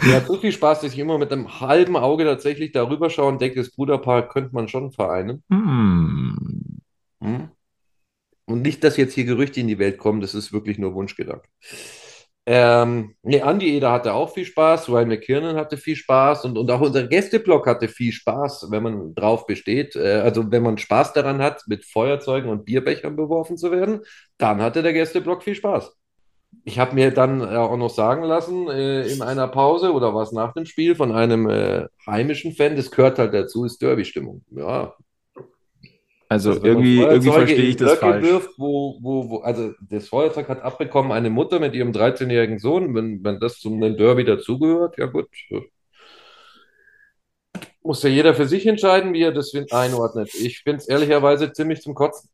er 0.00 0.16
hat 0.16 0.26
so 0.26 0.36
viel 0.36 0.52
Spaß, 0.52 0.82
dass 0.82 0.92
ich 0.92 0.98
immer 0.98 1.16
mit 1.16 1.32
einem 1.32 1.58
halben 1.58 1.96
Auge 1.96 2.24
tatsächlich 2.24 2.72
darüber 2.72 3.08
schaue 3.08 3.28
und 3.28 3.40
denke, 3.40 3.60
das 3.60 3.70
Bruderpaar 3.70 4.28
könnte 4.28 4.54
man 4.54 4.68
schon 4.68 4.92
vereinen. 4.92 5.42
Hm. 5.50 6.82
Hm? 7.22 7.48
Und 8.44 8.60
nicht, 8.60 8.84
dass 8.84 8.98
jetzt 8.98 9.14
hier 9.14 9.24
Gerüchte 9.24 9.60
in 9.60 9.68
die 9.68 9.78
Welt 9.78 9.96
kommen, 9.96 10.20
das 10.20 10.34
ist 10.34 10.52
wirklich 10.52 10.76
nur 10.76 10.92
Wunschgedanke. 10.92 11.48
Ähm, 12.52 13.14
nee, 13.22 13.40
Andi 13.40 13.76
Eder 13.76 13.92
hatte 13.92 14.12
auch 14.12 14.34
viel 14.34 14.44
Spaß, 14.44 14.88
Ryan 14.88 15.06
McKiernan 15.06 15.54
hatte 15.54 15.76
viel 15.76 15.94
Spaß 15.94 16.46
und, 16.46 16.58
und 16.58 16.68
auch 16.68 16.80
unser 16.80 17.06
Gästeblock 17.06 17.64
hatte 17.68 17.86
viel 17.86 18.10
Spaß, 18.10 18.72
wenn 18.72 18.82
man 18.82 19.14
drauf 19.14 19.46
besteht. 19.46 19.94
Äh, 19.94 20.16
also 20.16 20.50
wenn 20.50 20.64
man 20.64 20.76
Spaß 20.76 21.12
daran 21.12 21.40
hat, 21.40 21.62
mit 21.68 21.84
Feuerzeugen 21.84 22.50
und 22.50 22.64
Bierbechern 22.64 23.14
beworfen 23.14 23.56
zu 23.56 23.70
werden, 23.70 24.00
dann 24.36 24.60
hatte 24.60 24.82
der 24.82 24.92
Gästeblock 24.92 25.44
viel 25.44 25.54
Spaß. 25.54 25.92
Ich 26.64 26.80
habe 26.80 26.96
mir 26.96 27.12
dann 27.12 27.40
äh, 27.40 27.54
auch 27.54 27.76
noch 27.76 27.88
sagen 27.90 28.24
lassen, 28.24 28.68
äh, 28.68 29.06
in 29.06 29.22
einer 29.22 29.46
Pause 29.46 29.92
oder 29.92 30.12
was 30.12 30.32
nach 30.32 30.52
dem 30.52 30.66
Spiel 30.66 30.96
von 30.96 31.12
einem 31.12 31.48
äh, 31.48 31.86
heimischen 32.04 32.52
Fan, 32.56 32.74
das 32.74 32.90
gehört 32.90 33.20
halt 33.20 33.32
dazu, 33.32 33.64
ist 33.64 33.80
Derby-Stimmung. 33.80 34.42
Ja, 34.50 34.96
Also 36.30 36.52
Also 36.52 36.64
irgendwie, 36.64 37.00
irgendwie 37.00 37.30
verstehe 37.32 37.64
ich 37.64 37.76
das 37.76 37.98
Blöcke 37.98 38.00
falsch. 38.00 38.24
Wirft, 38.24 38.50
wo, 38.56 38.98
wo, 39.02 39.30
wo, 39.30 39.38
also 39.38 39.72
das 39.80 40.06
Feuerzeug 40.06 40.48
hat 40.48 40.62
abbekommen 40.62 41.10
eine 41.10 41.28
Mutter 41.28 41.58
mit 41.58 41.74
ihrem 41.74 41.90
13-jährigen 41.90 42.60
Sohn. 42.60 42.94
Wenn, 42.94 43.24
wenn 43.24 43.40
das 43.40 43.58
zum 43.58 43.80
Derby 43.80 44.24
dazugehört, 44.24 44.96
ja 44.96 45.06
gut. 45.06 45.26
Muss 47.82 48.02
ja 48.04 48.10
jeder 48.10 48.34
für 48.34 48.46
sich 48.46 48.64
entscheiden, 48.66 49.12
wie 49.12 49.22
er 49.22 49.32
das 49.32 49.52
einordnet. 49.72 50.32
Ich 50.34 50.60
finde 50.60 50.78
es 50.78 50.88
ehrlicherweise 50.88 51.52
ziemlich 51.52 51.80
zum 51.80 51.94
Kotzen. 51.94 52.30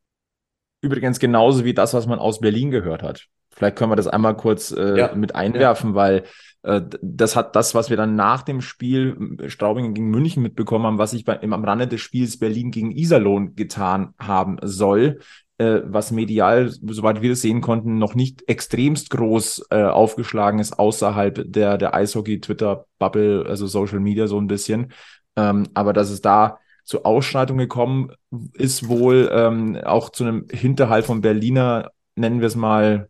Übrigens 0.83 1.19
genauso 1.19 1.65
wie 1.65 1.73
das, 1.73 1.95
was 1.95 2.07
man 2.07 2.19
aus 2.19 2.41
Berlin 2.41 2.71
gehört 2.71 3.03
hat. 3.03 3.27
Vielleicht 3.57 3.77
können 3.77 3.91
wir 3.91 3.97
das 3.97 4.07
einmal 4.07 4.37
kurz 4.37 4.71
äh, 4.71 4.99
Ja. 4.99 5.15
mit 5.15 5.35
einwerfen, 5.35 5.95
weil 5.95 6.25
äh, 6.63 6.83
das 7.01 7.37
hat 7.37 7.57
das, 7.57 7.75
was 7.75 7.91
wir 7.91 7.97
dann 7.97 8.15
nach 8.15 8.43
dem 8.43 8.61
Spiel 8.61 9.37
äh, 9.41 9.49
Straubing 9.49 9.95
gegen 9.95 10.11
München 10.11 10.43
mitbekommen 10.43 10.85
haben, 10.87 10.99
was 10.99 11.13
sich 11.13 11.25
bei, 11.25 11.35
im, 11.37 11.53
am 11.53 11.65
Rande 11.65 11.89
des 11.89 12.01
Spiels 12.01 12.39
Berlin 12.39 12.71
gegen 12.71 12.91
Iserlohn 12.91 13.55
getan 13.57 14.15
haben 14.19 14.59
soll, 14.63 15.21
äh, 15.59 15.81
was 15.85 16.11
medial, 16.11 16.69
soweit 16.71 17.23
wir 17.23 17.31
das 17.31 17.41
sehen 17.41 17.63
konnten, 17.63 17.99
noch 17.99 18.15
nicht 18.15 18.47
extremst 18.47 19.09
groß 19.11 19.69
äh, 19.71 19.85
aufgeschlagen 19.85 20.59
ist 20.61 20.79
außerhalb 20.79 21.45
der, 21.51 21.79
der 21.79 21.95
Eishockey-Twitter-Bubble, 21.95 23.47
also 23.49 23.67
Social 23.67 24.01
Media 24.01 24.27
so 24.27 24.39
ein 24.39 24.47
bisschen. 24.49 24.93
Ähm, 25.37 25.67
aber 25.75 25.93
dass 25.93 26.11
es 26.11 26.21
da 26.21 26.59
zu 26.85 27.05
Ausschreitungen 27.05 27.59
gekommen 27.61 28.13
ist 28.53 28.89
wohl 28.89 29.29
ähm, 29.33 29.77
auch 29.85 30.11
zu 30.11 30.25
einem 30.25 30.47
Hinterhalt 30.51 31.05
von 31.07 31.21
Berliner, 31.21 31.91
nennen 32.17 32.41
wir 32.41 32.47
es 32.47 32.57
mal, 32.57 33.09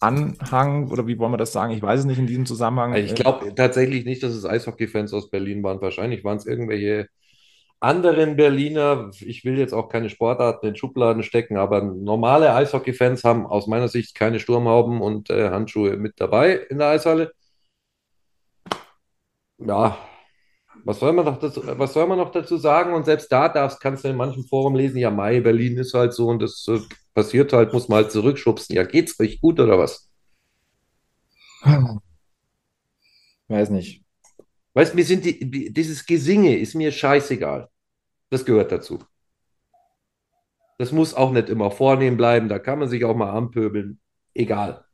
Anhang 0.00 0.90
oder 0.90 1.06
wie 1.06 1.18
wollen 1.18 1.32
wir 1.32 1.36
das 1.36 1.52
sagen? 1.52 1.72
Ich 1.72 1.82
weiß 1.82 2.00
es 2.00 2.06
nicht 2.06 2.18
in 2.18 2.26
diesem 2.26 2.46
Zusammenhang. 2.46 2.94
Ich 2.94 3.14
glaube 3.14 3.54
tatsächlich 3.54 4.04
nicht, 4.04 4.22
dass 4.22 4.32
es 4.32 4.44
Eishockey-Fans 4.44 5.12
aus 5.12 5.30
Berlin 5.30 5.62
waren. 5.62 5.80
Wahrscheinlich 5.80 6.24
waren 6.24 6.38
es 6.38 6.46
irgendwelche 6.46 7.08
anderen 7.80 8.36
Berliner. 8.36 9.10
Ich 9.20 9.44
will 9.44 9.58
jetzt 9.58 9.72
auch 9.72 9.88
keine 9.88 10.10
Sportarten 10.10 10.66
in 10.66 10.76
Schubladen 10.76 11.22
stecken, 11.22 11.56
aber 11.56 11.82
normale 11.82 12.54
Eishockey-Fans 12.54 13.24
haben 13.24 13.46
aus 13.46 13.66
meiner 13.66 13.88
Sicht 13.88 14.14
keine 14.14 14.40
Sturmhauben 14.40 15.00
und 15.00 15.30
äh, 15.30 15.50
Handschuhe 15.50 15.96
mit 15.96 16.14
dabei 16.16 16.54
in 16.54 16.78
der 16.78 16.88
Eishalle. 16.88 17.32
Ja, 19.58 19.98
was 20.84 20.98
soll 21.00 21.12
man 21.12 21.24
noch 21.26 21.38
dazu, 21.38 21.62
was 21.64 21.92
soll 21.92 22.06
man 22.06 22.18
noch 22.18 22.30
dazu 22.32 22.56
sagen? 22.56 22.92
Und 22.94 23.04
selbst 23.04 23.30
da 23.32 23.48
darfst, 23.48 23.80
kannst 23.80 24.04
du 24.04 24.08
in 24.08 24.16
manchen 24.16 24.46
Foren 24.46 24.74
lesen, 24.74 24.98
ja, 24.98 25.10
Mai, 25.10 25.40
Berlin 25.40 25.78
ist 25.78 25.94
halt 25.94 26.12
so 26.14 26.28
und 26.28 26.40
das 26.42 26.66
äh, 26.68 26.78
passiert 27.14 27.52
halt, 27.52 27.72
muss 27.72 27.88
man 27.88 27.98
halt 28.04 28.12
zurückschubsen. 28.12 28.76
Ja, 28.76 28.84
geht's 28.84 29.18
euch 29.20 29.40
gut 29.40 29.60
oder 29.60 29.78
was? 29.78 30.08
weiß 33.48 33.70
nicht. 33.70 34.04
Weißt, 34.74 34.94
mir 34.94 35.04
sind 35.04 35.24
die, 35.24 35.50
die- 35.50 35.72
dieses 35.72 36.06
Gesinge 36.06 36.58
ist 36.58 36.74
mir 36.74 36.92
scheißegal. 36.92 37.68
Das 38.30 38.44
gehört 38.46 38.72
dazu. 38.72 39.00
Das 40.78 40.90
muss 40.90 41.14
auch 41.14 41.30
nicht 41.30 41.48
immer 41.48 41.70
vornehm 41.70 42.16
bleiben, 42.16 42.48
da 42.48 42.58
kann 42.58 42.80
man 42.80 42.88
sich 42.88 43.04
auch 43.04 43.14
mal 43.14 43.30
anpöbeln. 43.30 44.00
Egal. 44.34 44.84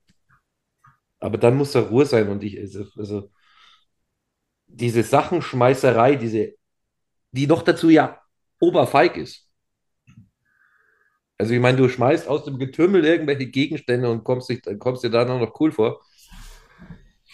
Aber 1.21 1.39
dann 1.39 1.57
muss 1.57 1.73
da 1.73 1.81
Ruhe 1.81 2.07
sein 2.07 2.29
und 2.29 2.43
ich, 2.45 2.59
also, 2.59 2.85
also 2.97 3.31
diese 4.77 5.03
Sachenschmeißerei, 5.03 6.17
diese, 6.17 6.55
die 7.33 7.47
noch 7.47 7.63
dazu 7.63 7.89
ja 7.89 8.19
oberfeig 8.61 9.17
ist. 9.17 9.49
Also 11.39 11.53
ich 11.53 11.61
meine, 11.61 11.77
du 11.77 11.89
schmeißt 11.89 12.29
aus 12.29 12.45
dem 12.45 12.59
Getümmel 12.59 13.05
irgendwelche 13.05 13.47
Gegenstände 13.47 14.11
und 14.11 14.25
kommst, 14.25 14.49
dich, 14.49 14.63
kommst 14.79 15.05
dir 15.05 15.11
dann 15.11 15.31
auch 15.31 15.41
noch 15.41 15.61
cool 15.61 15.71
vor. 15.71 16.01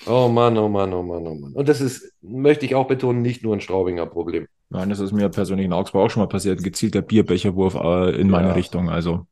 Oh 0.07 0.29
Mann, 0.29 0.59
oh 0.59 0.69
Mann, 0.69 0.93
oh 0.93 1.03
Mann, 1.03 1.27
oh 1.27 1.35
Mann. 1.35 1.53
Und 1.53 1.69
das 1.69 1.81
ist, 1.81 2.13
möchte 2.21 2.67
ich 2.67 2.75
auch 2.75 2.89
betonen, 2.89 3.23
nicht 3.23 3.45
nur 3.45 3.55
ein 3.55 3.61
Straubinger 3.61 4.07
Problem. 4.07 4.47
Nein, 4.71 4.89
das 4.89 4.99
ist 5.01 5.13
mir 5.13 5.29
persönlich 5.29 5.67
in 5.67 5.73
Augsburg 5.73 6.07
auch 6.07 6.11
schon 6.11 6.23
mal 6.23 6.29
passiert. 6.29 6.59
Ein 6.59 6.65
gezielter 6.65 7.03
Bierbecherwurf 7.03 7.75
äh, 7.75 8.21
in 8.21 8.29
meine 8.29 8.49
Ja. 8.49 8.55
Richtung. 8.55 8.91
Also 8.91 9.27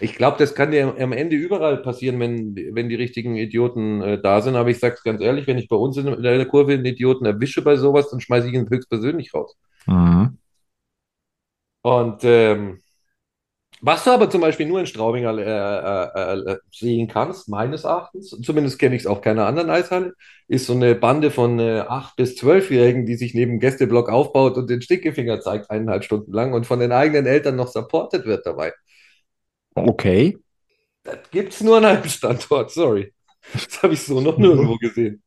Ich 0.00 0.14
glaube, 0.14 0.38
das 0.38 0.54
kann 0.54 0.70
dir 0.70 0.96
am 0.98 1.12
Ende 1.12 1.36
überall 1.36 1.78
passieren, 1.78 2.18
wenn, 2.18 2.56
wenn 2.72 2.88
die 2.88 2.94
richtigen 2.94 3.36
Idioten 3.36 4.02
äh, 4.02 4.20
da 4.20 4.40
sind. 4.40 4.56
Aber 4.56 4.70
ich 4.70 4.78
sage 4.78 4.94
es 4.94 5.02
ganz 5.04 5.20
ehrlich, 5.20 5.46
wenn 5.46 5.58
ich 5.58 5.68
bei 5.68 5.76
uns 5.76 5.96
in, 5.96 6.22
der 6.22 6.46
Kurve 6.46 6.72
einen 6.72 6.84
Idioten 6.84 7.26
erwische 7.26 7.62
bei 7.62 7.76
sowas, 7.76 8.10
dann 8.10 8.20
schmeiße 8.20 8.48
ich 8.48 8.54
ihn 8.54 8.68
höchstpersönlich 8.68 9.34
raus. 9.34 9.56
mhm. 9.86 10.38
Und 11.82 12.24
ähm, 12.24 12.80
was 13.86 14.04
du 14.04 14.12
aber 14.12 14.30
zum 14.30 14.40
Beispiel 14.40 14.64
nur 14.64 14.80
in 14.80 14.86
Straubing 14.86 15.24
äh, 15.24 15.42
äh, 15.42 16.52
äh, 16.52 16.56
sehen 16.72 17.06
kannst, 17.06 17.50
meines 17.50 17.84
Erachtens, 17.84 18.30
zumindest 18.30 18.78
kenne 18.78 18.96
ich 18.96 19.02
es 19.02 19.06
auch 19.06 19.20
keiner 19.20 19.46
anderen 19.46 19.68
Eishalle, 19.68 20.14
ist 20.48 20.66
so 20.66 20.72
eine 20.72 20.94
Bande 20.94 21.30
von 21.30 21.58
äh, 21.58 21.82
8- 21.82 22.12
bis 22.16 22.36
12-Jährigen, 22.36 23.04
die 23.04 23.16
sich 23.16 23.34
neben 23.34 23.60
Gästeblock 23.60 24.08
aufbaut 24.08 24.56
und 24.56 24.70
den 24.70 24.80
Stinkefinger 24.80 25.40
zeigt 25.40 25.70
eineinhalb 25.70 26.04
Stunden 26.04 26.32
lang 26.32 26.54
und 26.54 26.64
von 26.66 26.80
den 26.80 26.92
eigenen 26.92 27.26
Eltern 27.26 27.56
noch 27.56 27.68
supported 27.68 28.24
wird 28.24 28.46
dabei. 28.46 28.72
Okay. 29.74 30.38
Das 31.04 31.18
gibt's 31.30 31.60
nur 31.60 31.78
an 31.78 31.84
einem 31.84 32.04
Standort, 32.04 32.70
sorry. 32.70 33.12
Das 33.52 33.82
habe 33.82 33.94
ich 33.94 34.02
so 34.02 34.20
noch 34.20 34.38
nirgendwo 34.38 34.76
gesehen. 34.76 35.22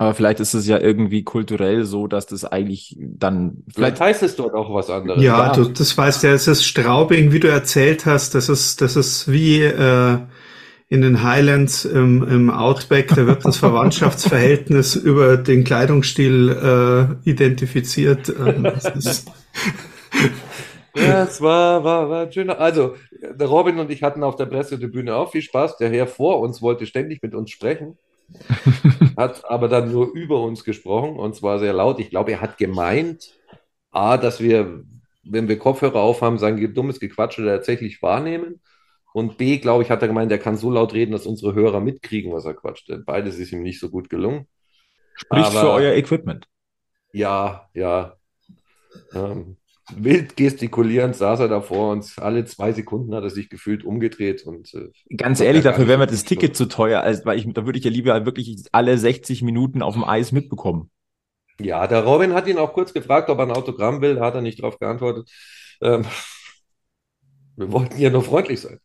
Aber 0.00 0.14
vielleicht 0.14 0.38
ist 0.38 0.54
es 0.54 0.68
ja 0.68 0.78
irgendwie 0.78 1.24
kulturell 1.24 1.84
so, 1.84 2.06
dass 2.06 2.26
das 2.26 2.44
eigentlich 2.44 2.96
dann 3.00 3.64
Vielleicht 3.74 3.96
vielleicht 3.96 4.00
heißt 4.00 4.22
es 4.22 4.36
dort 4.36 4.54
auch 4.54 4.72
was 4.72 4.90
anderes. 4.90 5.20
Ja, 5.20 5.52
du, 5.52 5.64
das 5.64 5.98
weißt 5.98 6.22
ja, 6.22 6.30
es 6.30 6.46
ist 6.46 6.64
Straubing, 6.64 7.32
wie 7.32 7.40
du 7.40 7.48
erzählt 7.48 8.06
hast, 8.06 8.36
das 8.36 8.48
ist, 8.48 8.80
das 8.80 8.94
ist 8.94 9.30
wie 9.30 9.60
äh, 9.60 10.18
in 10.88 11.02
den 11.02 11.24
Highlands 11.24 11.84
im, 11.84 12.22
im 12.26 12.48
Outback, 12.48 13.08
da 13.08 13.26
wird 13.26 13.44
das 13.44 13.56
Verwandtschaftsverhältnis 13.58 14.94
über 14.94 15.36
den 15.36 15.64
Kleidungsstil 15.64 17.18
äh, 17.24 17.28
identifiziert. 17.28 18.28
Ähm, 18.28 18.62
das 18.62 18.84
ist, 18.94 19.30
Ja, 20.94 21.24
es 21.24 21.40
war, 21.40 21.84
war, 21.84 22.08
war 22.08 22.22
ein 22.22 22.32
schöner. 22.32 22.58
Also, 22.58 22.96
der 23.12 23.46
Robin 23.46 23.78
und 23.78 23.90
ich 23.90 24.02
hatten 24.02 24.22
auf 24.22 24.36
der 24.36 24.46
Pressetribüne 24.46 25.14
auch 25.14 25.30
viel 25.32 25.42
Spaß. 25.42 25.76
Der 25.78 25.90
Herr 25.90 26.06
vor 26.06 26.40
uns 26.40 26.62
wollte 26.62 26.86
ständig 26.86 27.22
mit 27.22 27.34
uns 27.34 27.50
sprechen, 27.50 27.98
hat 29.16 29.48
aber 29.48 29.68
dann 29.68 29.92
nur 29.92 30.12
über 30.12 30.42
uns 30.42 30.64
gesprochen 30.64 31.18
und 31.18 31.36
zwar 31.36 31.58
sehr 31.58 31.72
laut. 31.72 32.00
Ich 32.00 32.10
glaube, 32.10 32.32
er 32.32 32.40
hat 32.40 32.58
gemeint, 32.58 33.34
A, 33.90 34.16
dass 34.16 34.40
wir, 34.40 34.84
wenn 35.24 35.48
wir 35.48 35.58
Kopfhörer 35.58 36.00
aufhaben, 36.00 36.38
sein 36.38 36.74
dummes 36.74 37.00
Gequatsche 37.00 37.44
tatsächlich 37.44 38.02
wahrnehmen. 38.02 38.60
Und 39.12 39.38
B, 39.38 39.58
glaube 39.58 39.82
ich, 39.82 39.90
hat 39.90 40.02
er 40.02 40.08
gemeint, 40.08 40.30
er 40.30 40.38
kann 40.38 40.56
so 40.56 40.70
laut 40.70 40.94
reden, 40.94 41.12
dass 41.12 41.26
unsere 41.26 41.54
Hörer 41.54 41.80
mitkriegen, 41.80 42.32
was 42.32 42.44
er 42.44 42.54
quatscht. 42.54 42.90
Beides 43.06 43.38
ist 43.38 43.52
ihm 43.52 43.62
nicht 43.62 43.80
so 43.80 43.88
gut 43.90 44.10
gelungen. 44.10 44.46
spricht 45.14 45.50
für 45.52 45.58
aber- 45.58 45.74
euer 45.74 45.94
Equipment. 45.94 46.46
Ja, 47.12 47.68
ja. 47.74 48.16
Ähm, 49.14 49.57
wild 49.96 50.36
gestikulierend 50.36 51.16
saß 51.16 51.40
er 51.40 51.48
davor 51.48 51.92
und 51.92 52.12
alle 52.18 52.44
zwei 52.44 52.72
Sekunden 52.72 53.14
hat 53.14 53.24
er 53.24 53.30
sich 53.30 53.48
gefühlt 53.48 53.84
umgedreht 53.84 54.44
und 54.44 54.72
äh, 54.74 54.90
Ganz 55.16 55.40
ehrlich, 55.40 55.64
ja 55.64 55.70
dafür 55.70 55.88
wäre 55.88 55.98
mir 55.98 56.06
das 56.06 56.24
Ticket 56.24 56.56
zu 56.56 56.66
teuer, 56.66 57.00
als, 57.00 57.24
weil 57.24 57.38
ich, 57.38 57.52
da 57.52 57.64
würde 57.64 57.78
ich 57.78 57.84
ja 57.84 57.90
lieber 57.90 58.26
wirklich 58.26 58.64
alle 58.72 58.98
60 58.98 59.42
Minuten 59.42 59.82
auf 59.82 59.94
dem 59.94 60.04
Eis 60.04 60.32
mitbekommen. 60.32 60.90
ja, 61.60 61.86
der 61.86 62.04
Robin 62.04 62.34
hat 62.34 62.46
ihn 62.46 62.58
auch 62.58 62.72
kurz 62.72 62.92
gefragt, 62.92 63.30
ob 63.30 63.38
er 63.38 63.46
ein 63.46 63.52
Autogramm 63.52 64.00
will, 64.00 64.20
hat 64.20 64.34
er 64.34 64.42
nicht 64.42 64.60
darauf 64.60 64.78
geantwortet. 64.78 65.30
Ähm, 65.80 66.04
Wir 67.58 67.72
wollten 67.72 67.98
ja 67.98 68.08
nur 68.08 68.22
freundlich 68.22 68.60
sein. 68.60 68.78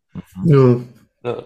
Ja. 0.46 0.80
Ja. 1.24 1.46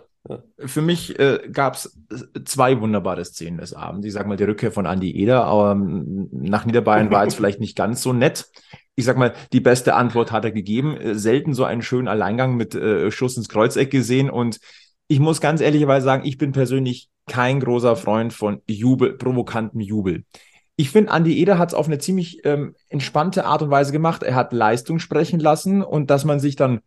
Für 0.60 0.82
mich 0.82 1.18
äh, 1.20 1.40
gab 1.52 1.76
es 1.76 1.98
zwei 2.46 2.80
wunderbare 2.82 3.24
Szenen 3.24 3.58
des 3.58 3.74
Abends. 3.74 4.06
Ich 4.06 4.14
sag 4.14 4.28
mal, 4.28 4.38
die 4.38 4.44
Rückkehr 4.46 4.72
von 4.72 4.86
Andy 4.86 5.12
Eder, 5.12 5.46
aber 5.46 5.72
ähm, 5.74 6.30
nach 6.32 6.66
Niederbayern 6.66 7.12
war 7.12 7.24
jetzt 7.24 7.36
vielleicht 7.36 7.60
nicht 7.60 7.78
ganz 7.78 8.02
so 8.02 8.14
nett. 8.14 8.50
Ich 8.98 9.06
sag 9.06 9.16
mal, 9.16 9.34
die 9.54 9.62
beste 9.62 9.94
Antwort 9.94 10.32
hat 10.32 10.44
er 10.44 10.52
gegeben. 10.52 10.98
Äh, 10.98 11.16
selten 11.16 11.54
so 11.54 11.64
einen 11.64 11.84
schönen 11.84 12.08
Alleingang 12.08 12.58
mit 12.58 12.76
äh, 12.76 13.12
Schuss 13.12 13.38
ins 13.38 13.48
Kreuzeck 13.48 13.92
gesehen. 13.92 14.30
Und 14.30 14.60
ich 15.08 15.20
muss 15.20 15.40
ganz 15.40 15.62
ehrlicherweise 15.62 16.04
sagen, 16.04 16.26
ich 16.26 16.38
bin 16.38 16.52
persönlich 16.52 17.08
kein 17.28 17.60
großer 17.60 17.96
Freund 17.96 18.34
von 18.34 18.62
Jubel, 18.68 19.14
provokantem 19.14 19.82
Jubel. 19.82 20.26
Ich 20.78 20.90
finde, 20.90 21.14
Andy 21.14 21.38
Eder 21.40 21.58
hat 21.58 21.70
es 21.70 21.76
auf 21.76 21.88
eine 21.88 22.00
ziemlich 22.00 22.42
ähm, 22.44 22.76
entspannte 22.90 23.46
Art 23.46 23.62
und 23.62 23.70
Weise 23.70 23.92
gemacht. 23.92 24.24
Er 24.24 24.36
hat 24.36 24.52
Leistung 24.52 25.00
sprechen 25.00 25.40
lassen 25.40 25.84
und 25.84 26.10
dass 26.10 26.26
man 26.26 26.40
sich 26.40 26.56
dann 26.56 26.82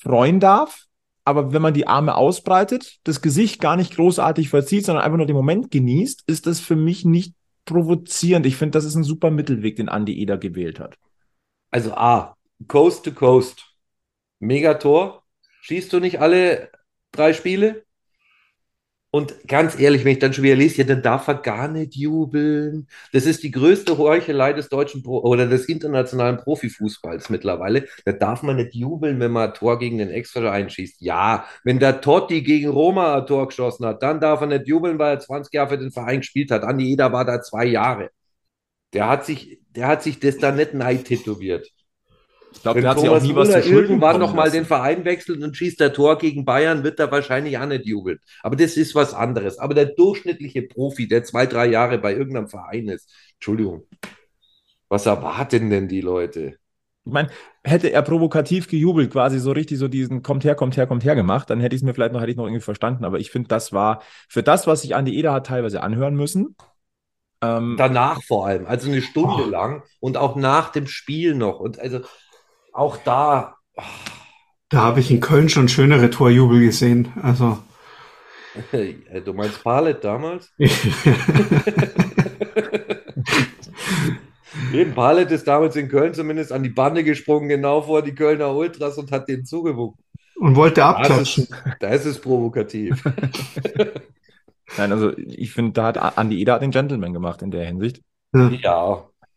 freuen 0.00 0.40
darf, 0.40 0.86
aber 1.24 1.52
wenn 1.52 1.62
man 1.62 1.74
die 1.74 1.86
Arme 1.86 2.14
ausbreitet, 2.14 2.98
das 3.04 3.22
Gesicht 3.22 3.60
gar 3.60 3.76
nicht 3.76 3.96
großartig 3.96 4.50
verzieht, 4.50 4.84
sondern 4.84 5.04
einfach 5.04 5.16
nur 5.16 5.26
den 5.26 5.36
Moment 5.36 5.70
genießt, 5.70 6.24
ist 6.26 6.46
das 6.46 6.60
für 6.60 6.76
mich 6.76 7.04
nicht 7.04 7.34
provozierend. 7.64 8.44
Ich 8.44 8.56
finde, 8.56 8.72
das 8.72 8.84
ist 8.84 8.94
ein 8.94 9.04
super 9.04 9.30
Mittelweg, 9.30 9.76
den 9.76 9.88
Andy 9.88 10.20
Eder 10.20 10.36
gewählt 10.36 10.78
hat. 10.80 10.98
Also 11.74 11.92
A, 11.94 12.36
Coast 12.68 13.04
to 13.04 13.10
Coast. 13.10 13.64
Megator. 14.38 15.24
Schießt 15.62 15.92
du 15.92 15.98
nicht 15.98 16.20
alle 16.20 16.70
drei 17.10 17.32
Spiele? 17.32 17.84
Und 19.10 19.34
ganz 19.48 19.78
ehrlich, 19.78 20.04
wenn 20.04 20.12
ich 20.12 20.18
dann 20.20 20.32
schon 20.32 20.44
wieder 20.44 20.54
lese, 20.54 20.82
ja, 20.82 20.84
dann 20.84 21.02
darf 21.02 21.26
er 21.26 21.34
gar 21.34 21.66
nicht 21.66 21.96
jubeln. 21.96 22.86
Das 23.12 23.26
ist 23.26 23.42
die 23.42 23.50
größte 23.50 23.98
Heuchelei 23.98 24.52
des 24.52 24.68
deutschen 24.68 25.02
Pro 25.02 25.18
oder 25.18 25.48
des 25.48 25.68
internationalen 25.68 26.36
Profifußballs 26.36 27.28
mittlerweile. 27.30 27.88
Da 28.04 28.12
darf 28.12 28.44
man 28.44 28.54
nicht 28.56 28.74
jubeln, 28.76 29.18
wenn 29.18 29.32
man 29.32 29.48
ein 29.48 29.54
Tor 29.54 29.80
gegen 29.80 29.98
den 29.98 30.10
Ex-Verein 30.10 30.70
schießt. 30.70 31.00
Ja, 31.00 31.44
wenn 31.64 31.80
der 31.80 32.00
Totti 32.00 32.42
gegen 32.42 32.70
Roma 32.70 33.16
ein 33.18 33.26
Tor 33.26 33.48
geschossen 33.48 33.84
hat, 33.86 34.00
dann 34.04 34.20
darf 34.20 34.40
er 34.42 34.46
nicht 34.46 34.68
jubeln, 34.68 34.98
weil 35.00 35.16
er 35.16 35.20
20 35.20 35.52
Jahre 35.52 35.70
für 35.70 35.78
den 35.78 35.90
Verein 35.90 36.20
gespielt 36.20 36.52
hat. 36.52 36.62
Andi 36.62 36.92
Eder 36.92 37.12
war 37.12 37.24
da 37.24 37.42
zwei 37.42 37.64
Jahre. 37.66 38.10
Der 38.94 39.08
hat 39.08 39.26
sich, 39.26 39.58
der 39.70 39.88
hat 39.88 40.02
sich 40.02 40.20
das 40.20 40.38
da 40.38 40.52
nicht 40.52 40.74
neid 40.74 41.04
tätowiert. 41.04 41.68
Ich 42.52 42.62
glaube, 42.62 42.80
der 42.80 42.90
hat 42.90 43.00
sich 43.00 43.08
auch 43.08 43.20
nie 43.20 43.34
was 43.34 43.50
zu 43.50 43.62
Schulden 43.62 43.90
irgendwann 43.90 44.12
kommen 44.12 44.20
noch 44.20 44.34
mal 44.34 44.44
lassen. 44.44 44.58
den 44.58 44.64
Verein 44.64 45.04
wechselt 45.04 45.42
und 45.42 45.56
schießt 45.56 45.80
der 45.80 45.92
Tor 45.92 46.18
gegen 46.18 46.44
Bayern, 46.44 46.84
wird 46.84 47.00
er 47.00 47.10
wahrscheinlich 47.10 47.58
auch 47.58 47.66
nicht 47.66 47.84
jubeln. 47.84 48.20
Aber 48.42 48.56
das 48.56 48.76
ist 48.76 48.94
was 48.94 49.12
anderes. 49.12 49.58
Aber 49.58 49.74
der 49.74 49.86
durchschnittliche 49.86 50.62
Profi, 50.62 51.08
der 51.08 51.24
zwei, 51.24 51.46
drei 51.46 51.66
Jahre 51.66 51.98
bei 51.98 52.14
irgendeinem 52.14 52.48
Verein 52.48 52.88
ist, 52.88 53.12
Entschuldigung, 53.34 53.86
was 54.88 55.06
erwarten 55.06 55.70
denn 55.70 55.88
die 55.88 56.00
Leute? 56.00 56.56
Ich 57.06 57.12
meine, 57.12 57.28
hätte 57.64 57.90
er 57.90 58.00
provokativ 58.00 58.68
gejubelt, 58.68 59.10
quasi 59.10 59.38
so 59.38 59.52
richtig 59.52 59.78
so 59.78 59.88
diesen 59.88 60.22
kommt 60.22 60.44
her, 60.44 60.54
kommt 60.54 60.76
her, 60.76 60.86
kommt 60.86 61.04
her 61.04 61.14
gemacht, 61.14 61.50
dann 61.50 61.60
hätte 61.60 61.76
ich 61.76 61.82
es 61.82 61.84
mir 61.84 61.92
vielleicht 61.92 62.12
noch, 62.12 62.20
hätte 62.20 62.30
ich 62.30 62.36
noch 62.36 62.46
irgendwie 62.46 62.62
verstanden. 62.62 63.04
Aber 63.04 63.18
ich 63.18 63.30
finde, 63.30 63.48
das 63.48 63.72
war 63.72 64.02
für 64.28 64.42
das, 64.42 64.66
was 64.66 64.82
sich 64.82 64.94
Andi 64.94 65.18
Eder 65.18 65.32
hat 65.32 65.46
teilweise 65.46 65.82
anhören 65.82 66.14
müssen. 66.14 66.54
Ähm, 67.58 67.74
Danach 67.78 68.22
vor 68.22 68.46
allem, 68.46 68.66
also 68.66 68.90
eine 68.90 69.02
Stunde 69.02 69.44
Oh. 69.46 69.50
lang 69.50 69.82
und 70.00 70.16
auch 70.16 70.36
nach 70.36 70.70
dem 70.72 70.86
Spiel 70.86 71.34
noch. 71.34 71.60
Und 71.60 71.78
also 71.78 72.00
auch 72.72 72.96
da, 73.04 73.56
Da 74.68 74.78
habe 74.82 75.00
ich 75.00 75.10
in 75.10 75.20
Köln 75.20 75.48
schon 75.48 75.68
schönere 75.68 76.10
Torjubel 76.10 76.60
gesehen. 76.60 77.12
Also. 77.22 77.58
äh, 78.72 78.94
du 79.24 79.32
meinst 79.32 79.62
Palet 79.64 80.02
damals? 80.04 80.52
Eben, 84.72 84.94
Palet 84.94 85.30
ist 85.30 85.46
damals 85.46 85.76
in 85.76 85.88
Köln 85.88 86.14
zumindest 86.14 86.52
an 86.52 86.62
die 86.62 86.68
Bande 86.68 87.02
gesprungen, 87.04 87.48
genau 87.48 87.82
vor 87.82 88.02
die 88.02 88.14
Kölner 88.14 88.54
Ultras 88.54 88.98
und 88.98 89.10
hat 89.12 89.28
denen 89.28 89.44
zugewunken. 89.44 90.02
Und 90.36 90.56
wollte 90.56 90.80
Das 90.80 90.88
abklatschen. 90.96 91.44
ist, 91.44 91.52
das 91.80 92.06
ist 92.06 92.20
provokativ. 92.20 93.02
nein, 94.76 94.92
also 94.92 95.16
ich 95.16 95.52
finde, 95.52 95.72
da 95.72 95.84
hat 95.86 96.18
Andi 96.18 96.40
Eder 96.40 96.54
hat 96.54 96.62
den 96.62 96.70
Gentleman 96.70 97.12
gemacht 97.12 97.42
in 97.42 97.50
der 97.50 97.64
Hinsicht. 97.64 98.02
Ja, 98.32 98.50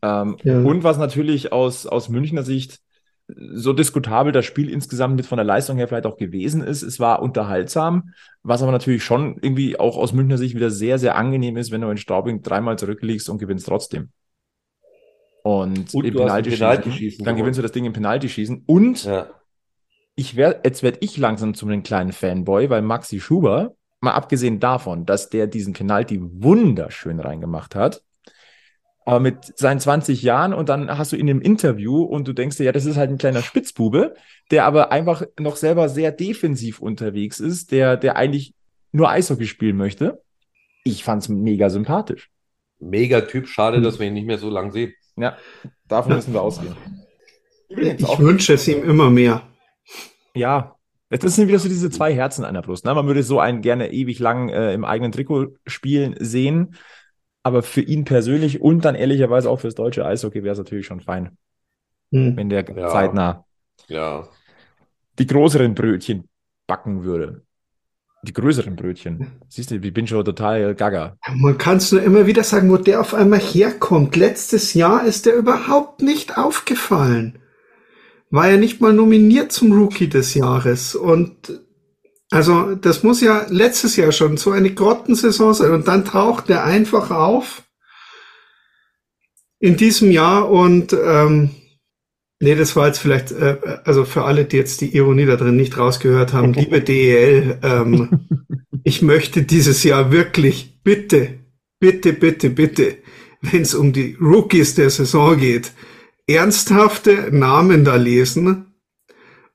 Ähm, 0.02 0.38
Ja. 0.44 0.62
Und 0.62 0.84
was 0.84 0.98
natürlich 0.98 1.52
aus, 1.52 1.86
aus 1.86 2.10
Münchner 2.10 2.44
Sicht 2.44 2.80
so 3.28 3.74
diskutabel 3.74 4.32
das 4.32 4.46
Spiel 4.46 4.70
insgesamt 4.70 5.18
mit 5.18 5.26
von 5.26 5.38
der 5.38 5.46
Leistung 5.46 5.78
her 5.78 5.88
vielleicht 5.88 6.06
auch 6.06 6.18
gewesen 6.18 6.64
ist, 6.64 6.82
es 6.82 7.00
war 7.00 7.22
unterhaltsam, 7.22 8.14
was 8.42 8.62
aber 8.62 8.72
natürlich 8.72 9.04
schon 9.04 9.38
irgendwie 9.42 9.78
auch 9.78 9.98
aus 9.98 10.14
Münchner 10.14 10.38
Sicht 10.38 10.56
wieder 10.56 10.72
sehr, 10.72 10.98
sehr 10.98 11.18
angenehm 11.18 11.58
ist, 11.58 11.72
wenn 11.72 11.82
du 11.82 11.90
in 11.90 11.98
Straubing 11.98 12.42
dreimal 12.42 12.78
zurückliegst 12.78 13.30
und 13.30 13.38
gewinnst 13.38 13.68
trotzdem. 13.68 14.10
Und, 15.44 15.94
Und 15.94 16.06
im 16.06 16.14
Penaltyschießen, 16.14 16.60
Penaltyschießen 16.60 17.26
dann 17.26 17.36
gewinnst 17.36 17.58
du 17.58 17.62
das 17.62 17.72
Ding 17.72 17.86
im 17.86 17.94
Penaltyschießen. 17.94 18.64
Und 18.66 19.04
ja. 19.04 19.30
ich 20.16 20.36
werde, 20.36 20.62
jetzt 20.64 20.84
werde 20.84 21.00
ich 21.02 21.18
langsam 21.18 21.54
zu 21.54 21.66
einem 21.66 21.84
kleinen 21.84 22.14
Fanboy, 22.14 22.70
weil 22.70 22.82
Maxi 22.82 23.20
Schuber, 23.20 23.74
mal 24.00 24.14
abgesehen 24.14 24.60
davon, 24.60 25.06
dass 25.06 25.30
der 25.30 25.48
diesen 25.48 25.74
Penalty 25.74 26.20
wunderschön 26.22 27.20
reingemacht 27.20 27.76
hat, 27.76 28.04
aber 29.06 29.20
mit 29.20 29.58
seinen 29.58 29.80
20 29.80 30.22
Jahren 30.22 30.54
und 30.54 30.70
dann 30.70 30.98
hast 30.98 31.14
du 31.14 31.16
ihn 31.16 31.30
im 31.30 31.42
Interview 31.42 32.02
und 32.04 32.28
du 32.28 32.34
denkst 32.34 32.58
dir, 32.58 32.66
ja, 32.66 32.72
das 32.74 32.86
ist 32.86 32.98
halt 32.98 33.10
ein 33.10 33.18
kleiner 33.18 33.42
Spitzbube, 33.42 34.16
der 34.52 34.66
aber 34.66 34.92
einfach 34.92 35.24
noch 35.40 35.56
selber 35.56 35.88
sehr 35.88 36.12
defensiv 36.12 36.80
unterwegs 36.80 37.40
ist, 37.40 37.72
der, 37.72 37.96
der 37.96 38.18
eigentlich 38.18 38.54
nur 38.92 39.10
Eishockey 39.10 39.48
spielen 39.48 39.78
möchte. 39.78 40.22
Ich 40.84 41.04
fand's 41.04 41.30
mega 41.30 41.70
sympathisch. 41.70 42.30
Mega 42.80 43.22
Typ, 43.22 43.48
schade, 43.48 43.82
dass 43.82 44.00
wir 44.00 44.08
ihn 44.08 44.14
nicht 44.14 44.28
mehr 44.28 44.38
so 44.38 44.50
lang 44.50 44.72
sehen. 44.72 44.94
Ja, 45.16 45.38
davon 45.88 46.14
müssen 46.14 46.34
wir 46.34 46.42
ausgehen. 46.42 46.76
Übrigens 47.70 48.02
Ich 48.02 48.08
auch 48.08 48.20
wünsche 48.20 48.54
es 48.54 48.68
ihm 48.68 48.84
immer 48.84 49.10
mehr. 49.10 49.42
Ja, 50.34 50.77
das 51.10 51.36
sind 51.36 51.48
wieder 51.48 51.60
so 51.60 51.70
diese 51.70 51.90
zwei 51.90 52.14
Herzen 52.14 52.44
einer 52.46 52.62
Brust. 52.62 52.86
Ne? 52.86 52.94
Man 52.94 53.08
würde 53.08 53.24
so 53.24 53.40
einen 53.40 53.62
gerne 53.62 53.92
ewig 53.94 54.20
lang 54.20 54.50
äh, 54.50 54.74
im 54.74 54.84
eigenen 54.86 55.12
Trikot 55.12 55.56
spielen 55.66 56.16
sehen, 56.20 56.76
aber 57.44 57.64
für 57.64 57.82
ihn 57.82 58.04
persönlich 58.04 58.62
und 58.62 58.84
dann 58.84 58.96
ehrlicherweise 58.96 59.50
auch 59.50 59.60
fürs 59.62 59.76
deutsche 59.76 60.06
Eishockey 60.06 60.44
wäre 60.44 60.54
es 60.54 60.58
natürlich 60.60 60.86
schon 60.86 61.00
fein, 61.02 61.38
Hm. 62.12 62.36
wenn 62.36 62.50
der 62.50 62.66
Ja. 62.76 62.90
zeitnah 62.90 63.46
Ja. 63.88 64.28
die 65.20 65.28
größeren 65.28 65.74
Brötchen 65.76 66.28
backen 66.68 67.04
würde. 67.04 67.44
Die 68.24 68.34
größeren 68.34 68.76
Brötchen. 68.76 69.40
Siehst 69.48 69.72
du, 69.72 69.76
ich 69.76 69.94
bin 69.94 70.08
schon 70.08 70.26
total 70.26 70.76
gaga. 70.76 71.16
Man 71.36 71.58
kann 71.58 71.78
es 71.78 71.92
nur 71.92 72.02
immer 72.02 72.26
wieder 72.26 72.44
sagen, 72.44 72.70
wo 72.70 72.76
der 72.78 73.00
auf 73.00 73.14
einmal 73.14 73.40
herkommt. 73.40 74.16
Letztes 74.18 74.74
Jahr 74.74 75.06
ist 75.06 75.26
der 75.26 75.36
überhaupt 75.36 76.02
nicht 76.02 76.38
aufgefallen. 76.38 77.40
War 78.30 78.50
ja 78.50 78.58
nicht 78.58 78.82
mal 78.82 78.94
nominiert 78.94 79.52
zum 79.52 79.72
Rookie 79.72 80.10
des 80.10 80.34
Jahres. 80.34 80.96
Und 80.96 81.62
also 82.30 82.76
das 82.76 83.04
muss 83.04 83.22
ja 83.22 83.46
letztes 83.50 83.96
Jahr 83.96 84.12
schon 84.12 84.38
so 84.38 84.52
eine 84.52 84.74
Grottensaison 84.74 85.54
sein. 85.54 85.72
Und 85.72 85.88
dann 85.88 86.06
taucht 86.06 86.50
der 86.50 86.64
einfach 86.64 87.12
auf 87.12 87.64
in 89.60 89.78
diesem 89.78 90.12
Jahr 90.12 90.50
und 90.50 90.94
ähm, 90.94 91.50
nee, 92.40 92.56
das 92.56 92.76
war 92.76 92.88
jetzt 92.88 93.00
vielleicht, 93.00 93.32
äh, 93.32 93.58
also 93.86 94.06
für 94.06 94.24
alle, 94.24 94.46
die 94.46 94.58
jetzt 94.58 94.82
die 94.82 94.96
Ironie 94.96 95.26
da 95.26 95.36
drin 95.36 95.56
nicht 95.56 95.78
rausgehört 95.78 96.34
haben, 96.34 96.54
liebe 96.54 96.82
DEL, 96.82 97.60
ähm, 97.64 98.28
ich 98.84 99.02
möchte 99.02 99.44
dieses 99.44 99.84
Jahr 99.84 100.12
wirklich, 100.12 100.82
bitte, 100.84 101.40
bitte, 101.80 102.14
bitte, 102.14 102.50
bitte, 102.50 102.98
wenn 103.42 103.64
es 103.64 103.74
um 103.74 103.94
die 103.94 104.16
Rookies 104.20 104.76
der 104.76 104.90
Saison 104.90 105.38
geht, 105.38 105.72
ernsthafte 106.28 107.30
Namen 107.32 107.86
da 107.86 107.96
lesen 107.96 108.74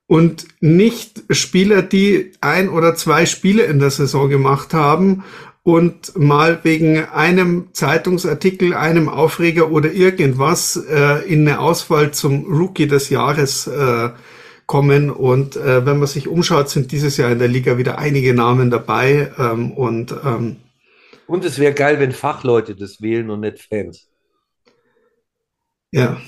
und 0.06 0.46
nicht 0.60 1.22
Spieler, 1.30 1.82
die 1.82 2.32
ein 2.40 2.68
oder 2.68 2.94
zwei 2.94 3.26
Spiele 3.26 3.64
in 3.64 3.78
der 3.78 3.90
Saison 3.90 4.28
gemacht 4.28 4.74
haben 4.74 5.24
und 5.62 6.18
mal 6.18 6.60
wegen 6.64 7.04
einem 7.04 7.68
Zeitungsartikel, 7.72 8.74
einem 8.74 9.08
Aufreger 9.08 9.70
oder 9.70 9.92
irgendwas 9.92 10.76
äh, 10.76 11.24
in 11.32 11.46
eine 11.46 11.60
Auswahl 11.60 12.10
zum 12.10 12.44
Rookie 12.52 12.88
des 12.88 13.10
Jahres 13.10 13.68
äh, 13.68 14.10
kommen. 14.66 15.10
Und 15.10 15.56
äh, 15.56 15.86
wenn 15.86 15.98
man 15.98 16.08
sich 16.08 16.26
umschaut, 16.26 16.68
sind 16.68 16.90
dieses 16.90 17.16
Jahr 17.16 17.30
in 17.30 17.38
der 17.38 17.48
Liga 17.48 17.78
wieder 17.78 17.98
einige 17.98 18.34
Namen 18.34 18.70
dabei. 18.70 19.30
Ähm, 19.38 19.70
und 19.72 20.12
ähm, 20.24 20.56
Und 21.26 21.44
es 21.44 21.58
wäre 21.58 21.74
geil, 21.74 22.00
wenn 22.00 22.12
Fachleute 22.12 22.74
das 22.74 23.00
wählen 23.00 23.30
und 23.30 23.40
nicht 23.40 23.60
Fans. 23.60 24.08
ja, 25.92 26.20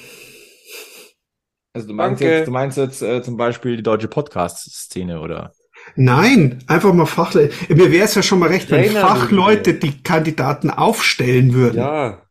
Also 1.74 1.88
du 1.88 1.94
meinst 1.94 2.22
Danke. 2.22 2.34
jetzt, 2.36 2.46
du 2.46 2.52
meinst 2.52 2.78
jetzt 2.78 3.02
äh, 3.02 3.22
zum 3.22 3.36
Beispiel 3.36 3.76
die 3.76 3.82
deutsche 3.82 4.08
Podcast-Szene 4.08 5.20
oder? 5.20 5.52
nein, 5.96 6.62
einfach 6.66 6.94
mal 6.94 7.04
Fachleute. 7.04 7.52
Mir 7.74 7.90
wäre 7.90 8.04
es 8.04 8.14
ja 8.14 8.22
schon 8.22 8.38
mal 8.38 8.48
recht, 8.48 8.70
wenn 8.70 8.84
Trainer 8.84 9.00
Fachleute 9.00 9.74
die 9.74 10.02
Kandidaten 10.02 10.70
aufstellen 10.70 11.52
würden. 11.52 11.78
Ja. 11.78 12.22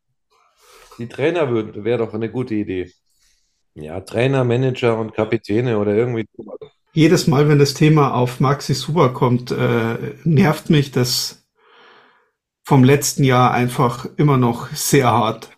Die 0.97 1.07
Trainer 1.07 1.49
würden, 1.49 1.83
wäre 1.83 1.99
doch 1.99 2.13
eine 2.13 2.31
gute 2.31 2.55
Idee. 2.55 2.91
Ja, 3.75 3.99
Trainer, 3.99 4.43
Manager 4.43 4.97
und 4.97 5.13
Kapitäne 5.13 5.77
oder 5.77 5.93
irgendwie. 5.93 6.25
Jedes 6.93 7.27
Mal, 7.27 7.49
wenn 7.49 7.59
das 7.59 7.73
Thema 7.73 8.13
auf 8.13 8.39
Maxi 8.39 8.73
Suber 8.73 9.13
kommt, 9.13 9.51
äh, 9.51 9.97
nervt 10.23 10.69
mich 10.69 10.91
das 10.91 11.43
vom 12.63 12.83
letzten 12.83 13.23
Jahr 13.23 13.51
einfach 13.51 14.07
immer 14.15 14.37
noch 14.37 14.69
sehr 14.69 15.11
hart. 15.11 15.49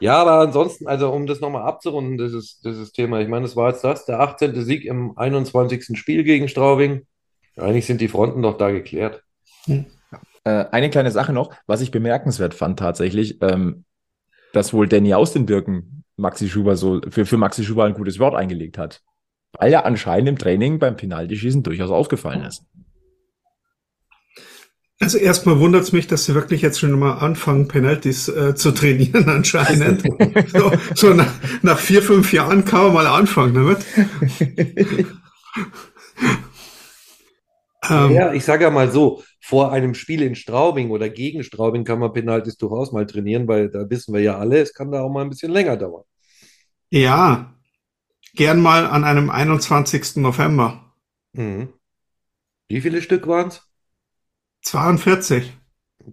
Ja, 0.00 0.18
aber 0.18 0.40
ansonsten, 0.40 0.86
also 0.86 1.10
um 1.10 1.26
das 1.26 1.40
nochmal 1.40 1.62
abzurunden, 1.62 2.18
dieses, 2.18 2.60
dieses 2.60 2.92
Thema, 2.92 3.20
ich 3.20 3.28
meine, 3.28 3.44
das 3.44 3.56
war 3.56 3.70
jetzt 3.70 3.82
das, 3.82 4.04
der 4.04 4.20
18. 4.20 4.62
Sieg 4.62 4.84
im 4.84 5.16
21. 5.16 5.98
Spiel 5.98 6.22
gegen 6.22 6.48
Straubing. 6.48 7.06
Eigentlich 7.56 7.86
sind 7.86 8.00
die 8.00 8.08
Fronten 8.08 8.42
doch 8.42 8.58
da 8.58 8.70
geklärt. 8.70 9.22
Äh, 10.44 10.66
eine 10.70 10.90
kleine 10.90 11.10
Sache 11.10 11.32
noch, 11.32 11.52
was 11.66 11.80
ich 11.80 11.90
bemerkenswert 11.90 12.54
fand 12.54 12.78
tatsächlich, 12.78 13.42
ähm, 13.42 13.84
dass 14.52 14.72
wohl 14.72 14.86
Danny 14.86 15.14
aus 15.14 15.32
den 15.32 15.46
Birken 15.46 16.04
Maxi 16.16 16.48
Schuber 16.48 16.76
so 16.76 17.00
für, 17.08 17.26
für 17.26 17.36
Maxi 17.36 17.64
Schuber 17.64 17.84
ein 17.84 17.94
gutes 17.94 18.18
Wort 18.18 18.34
eingelegt 18.34 18.78
hat. 18.78 19.02
Weil 19.58 19.72
er 19.72 19.86
anscheinend 19.86 20.28
im 20.28 20.38
Training 20.38 20.78
beim 20.78 20.96
Penaltyschießen 20.96 21.62
durchaus 21.62 21.90
aufgefallen 21.90 22.44
ist. 22.44 22.64
Also 24.98 25.18
erstmal 25.18 25.60
wundert 25.60 25.82
es 25.82 25.92
mich, 25.92 26.06
dass 26.06 26.24
sie 26.24 26.34
wirklich 26.34 26.62
jetzt 26.62 26.80
schon 26.80 26.98
mal 26.98 27.18
anfangen, 27.18 27.68
Penalties 27.68 28.28
äh, 28.28 28.54
zu 28.54 28.72
trainieren 28.72 29.28
anscheinend. 29.28 30.02
so 30.48 30.72
so 30.94 31.12
nach, 31.12 31.32
nach 31.62 31.78
vier, 31.78 32.02
fünf 32.02 32.32
Jahren 32.32 32.64
kann 32.64 32.84
man 32.84 32.94
mal 32.94 33.06
anfangen 33.06 33.54
damit. 33.54 33.78
ähm, 37.90 38.10
Ja, 38.10 38.32
ich 38.32 38.44
sage 38.44 38.64
ja 38.64 38.70
mal 38.70 38.90
so, 38.90 39.22
vor 39.40 39.72
einem 39.72 39.94
Spiel 39.94 40.22
in 40.22 40.34
Straubing 40.34 40.90
oder 40.90 41.08
gegen 41.08 41.42
Straubing 41.44 41.84
kann 41.84 41.98
man 41.98 42.12
Penalties 42.12 42.56
durchaus 42.56 42.92
mal 42.92 43.06
trainieren, 43.06 43.46
weil 43.48 43.70
da 43.70 43.88
wissen 43.90 44.14
wir 44.14 44.20
ja 44.20 44.38
alle, 44.38 44.60
es 44.60 44.74
kann 44.74 44.90
da 44.90 45.02
auch 45.02 45.10
mal 45.10 45.22
ein 45.22 45.30
bisschen 45.30 45.52
länger 45.52 45.76
dauern. 45.76 46.04
ja, 46.90 47.54
gern 48.34 48.60
mal 48.62 48.86
an 48.86 49.04
einem 49.04 49.30
21. 49.30 50.16
November. 50.16 50.94
Mhm. 51.34 51.72
Wie 52.68 52.80
viele 52.80 53.02
Stück 53.02 53.26
waren 53.26 53.48
es? 53.48 53.65
42. 54.70 55.52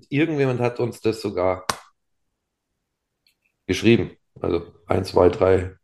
Irgendjemand 0.09 0.59
hat 0.59 0.79
uns 0.79 1.01
das 1.01 1.21
sogar 1.21 1.65
geschrieben. 3.67 4.11
Also 4.39 4.65
ein, 4.87 5.03
zwei, 5.05 5.29
drei 5.29 5.75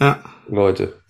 Ja, 0.00 0.22
Leute. 0.48 1.00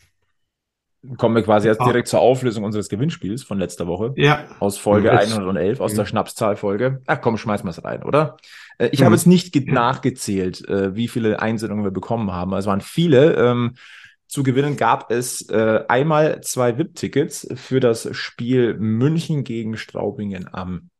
Kommen 1.17 1.37
wir 1.37 1.43
quasi 1.43 1.69
jetzt 1.69 1.81
Ah. 1.81 1.85
direkt 1.87 2.09
zur 2.09 2.21
Auflösung 2.21 2.65
unseres 2.65 2.89
Gewinnspiels 2.91 3.43
von 3.43 3.59
letzter 3.59 3.87
Woche. 3.87 4.13
ja. 4.17 4.47
Aus 4.61 4.77
Folge 4.77 5.09
Jetzt- 5.09 5.33
111, 5.33 5.81
aus 5.81 5.95
der 5.95 6.05
Schnapszahlfolge. 6.05 7.01
Ach 7.07 7.21
komm, 7.23 7.39
schmeiß 7.39 7.65
mal 7.65 7.71
es 7.71 7.83
rein, 7.85 8.03
oder? 8.03 8.37
Äh, 8.79 8.89
ich 8.93 9.01
Mhm. 9.01 9.05
habe 9.07 9.15
jetzt 9.15 9.27
nicht 9.27 9.53
ge- 9.53 9.71
nachgezählt, 9.71 10.67
äh, 10.69 10.95
wie 10.95 11.09
viele 11.09 11.41
Einsendungen 11.41 11.85
wir 11.85 11.91
bekommen 11.93 12.33
haben. 12.33 12.53
Es 12.55 12.67
waren 12.67 12.81
viele. 12.83 13.35
Ähm, 13.35 13.77
zu 14.27 14.43
gewinnen 14.43 14.77
gab 14.77 15.11
es 15.11 15.49
äh, 15.49 15.85
einmal 15.89 16.43
zwei 16.43 16.77
VIP-Tickets 16.77 17.49
für 17.55 17.81
das 17.81 18.15
Spiel 18.15 18.75
München 18.75 19.45
gegen 19.45 19.79
Straubingen 19.79 20.53
am 20.53 20.91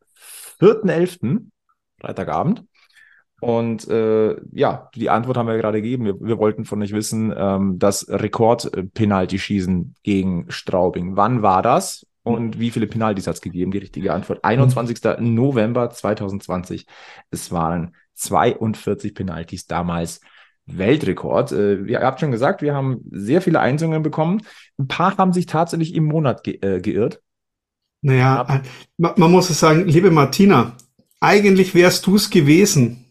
4.11., 0.61 1.47
Freitagabend. 2.01 2.65
Und 3.41 3.87
äh, 3.89 4.37
ja, 4.53 4.91
die 4.95 5.11
Antwort 5.11 5.37
haben 5.37 5.47
wir 5.47 5.57
gerade 5.57 5.81
gegeben. 5.81 6.05
Wir, 6.05 6.21
wir 6.21 6.39
wollten 6.39 6.65
von 6.65 6.83
euch 6.83 6.93
wissen, 6.93 7.33
ähm, 7.37 7.79
das 7.79 8.09
Rekord-Penalty-Schießen 8.09 9.95
gegen 10.03 10.47
Straubing. 10.51 11.17
Wann 11.17 11.43
war 11.43 11.63
das? 11.63 12.05
Und 12.25 12.59
wie 12.59 12.71
viele 12.71 12.87
Penalties 12.87 13.27
hat 13.27 13.37
es 13.37 13.41
gegeben? 13.41 13.71
Die 13.71 13.79
richtige 13.79 14.13
Antwort. 14.13 14.45
21. 14.45 14.99
November 15.21 15.89
2020. 15.89 16.87
Es 17.31 17.53
waren 17.53 17.95
42 18.15 19.15
Penalties 19.15 19.67
damals. 19.67 20.21
Weltrekord. 20.67 21.53
Äh, 21.53 21.77
ihr 21.85 22.01
habt 22.01 22.21
schon 22.21 22.31
gesagt, 22.31 22.61
wir 22.61 22.75
haben 22.75 23.01
sehr 23.11 23.41
viele 23.41 23.61
Einsendungen 23.61 24.03
bekommen. 24.03 24.43
Ein 24.79 24.89
paar 24.89 25.17
haben 25.17 25.33
sich 25.33 25.47
tatsächlich 25.47 25.95
im 25.95 26.05
Monat 26.05 26.45
ge 26.45 26.59
äh, 26.61 26.81
geirrt. 26.81 27.23
Naja, 28.03 28.43
äh, 28.49 28.69
ma- 28.97 29.15
man 29.17 29.31
muss 29.33 29.51
es 29.51 29.61
sagen, 29.61 29.87
liebe 29.87 30.11
Martina, 30.11 30.77
eigentlich 31.21 31.75
wärst 31.75 32.07
du 32.07 32.17
es 32.17 32.31
gewesen. 32.31 33.05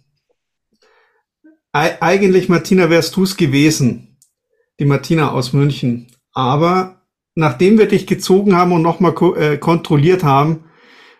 Ei- 1.73 2.01
eigentlich, 2.01 2.49
Martina, 2.49 2.89
wärst 2.89 3.15
du 3.15 3.23
es 3.23 3.35
gewesen. 3.37 4.17
Die 4.79 4.85
Martina 4.85 5.31
aus 5.31 5.53
München. 5.53 6.07
Aber 6.33 7.01
nachdem 7.35 7.77
wir 7.77 7.87
dich 7.87 8.07
gezogen 8.07 8.55
haben 8.55 8.71
und 8.71 8.81
nochmal 8.81 9.13
ko 9.13 9.35
äh, 9.35 9.57
kontrolliert 9.57 10.23
haben, 10.23 10.65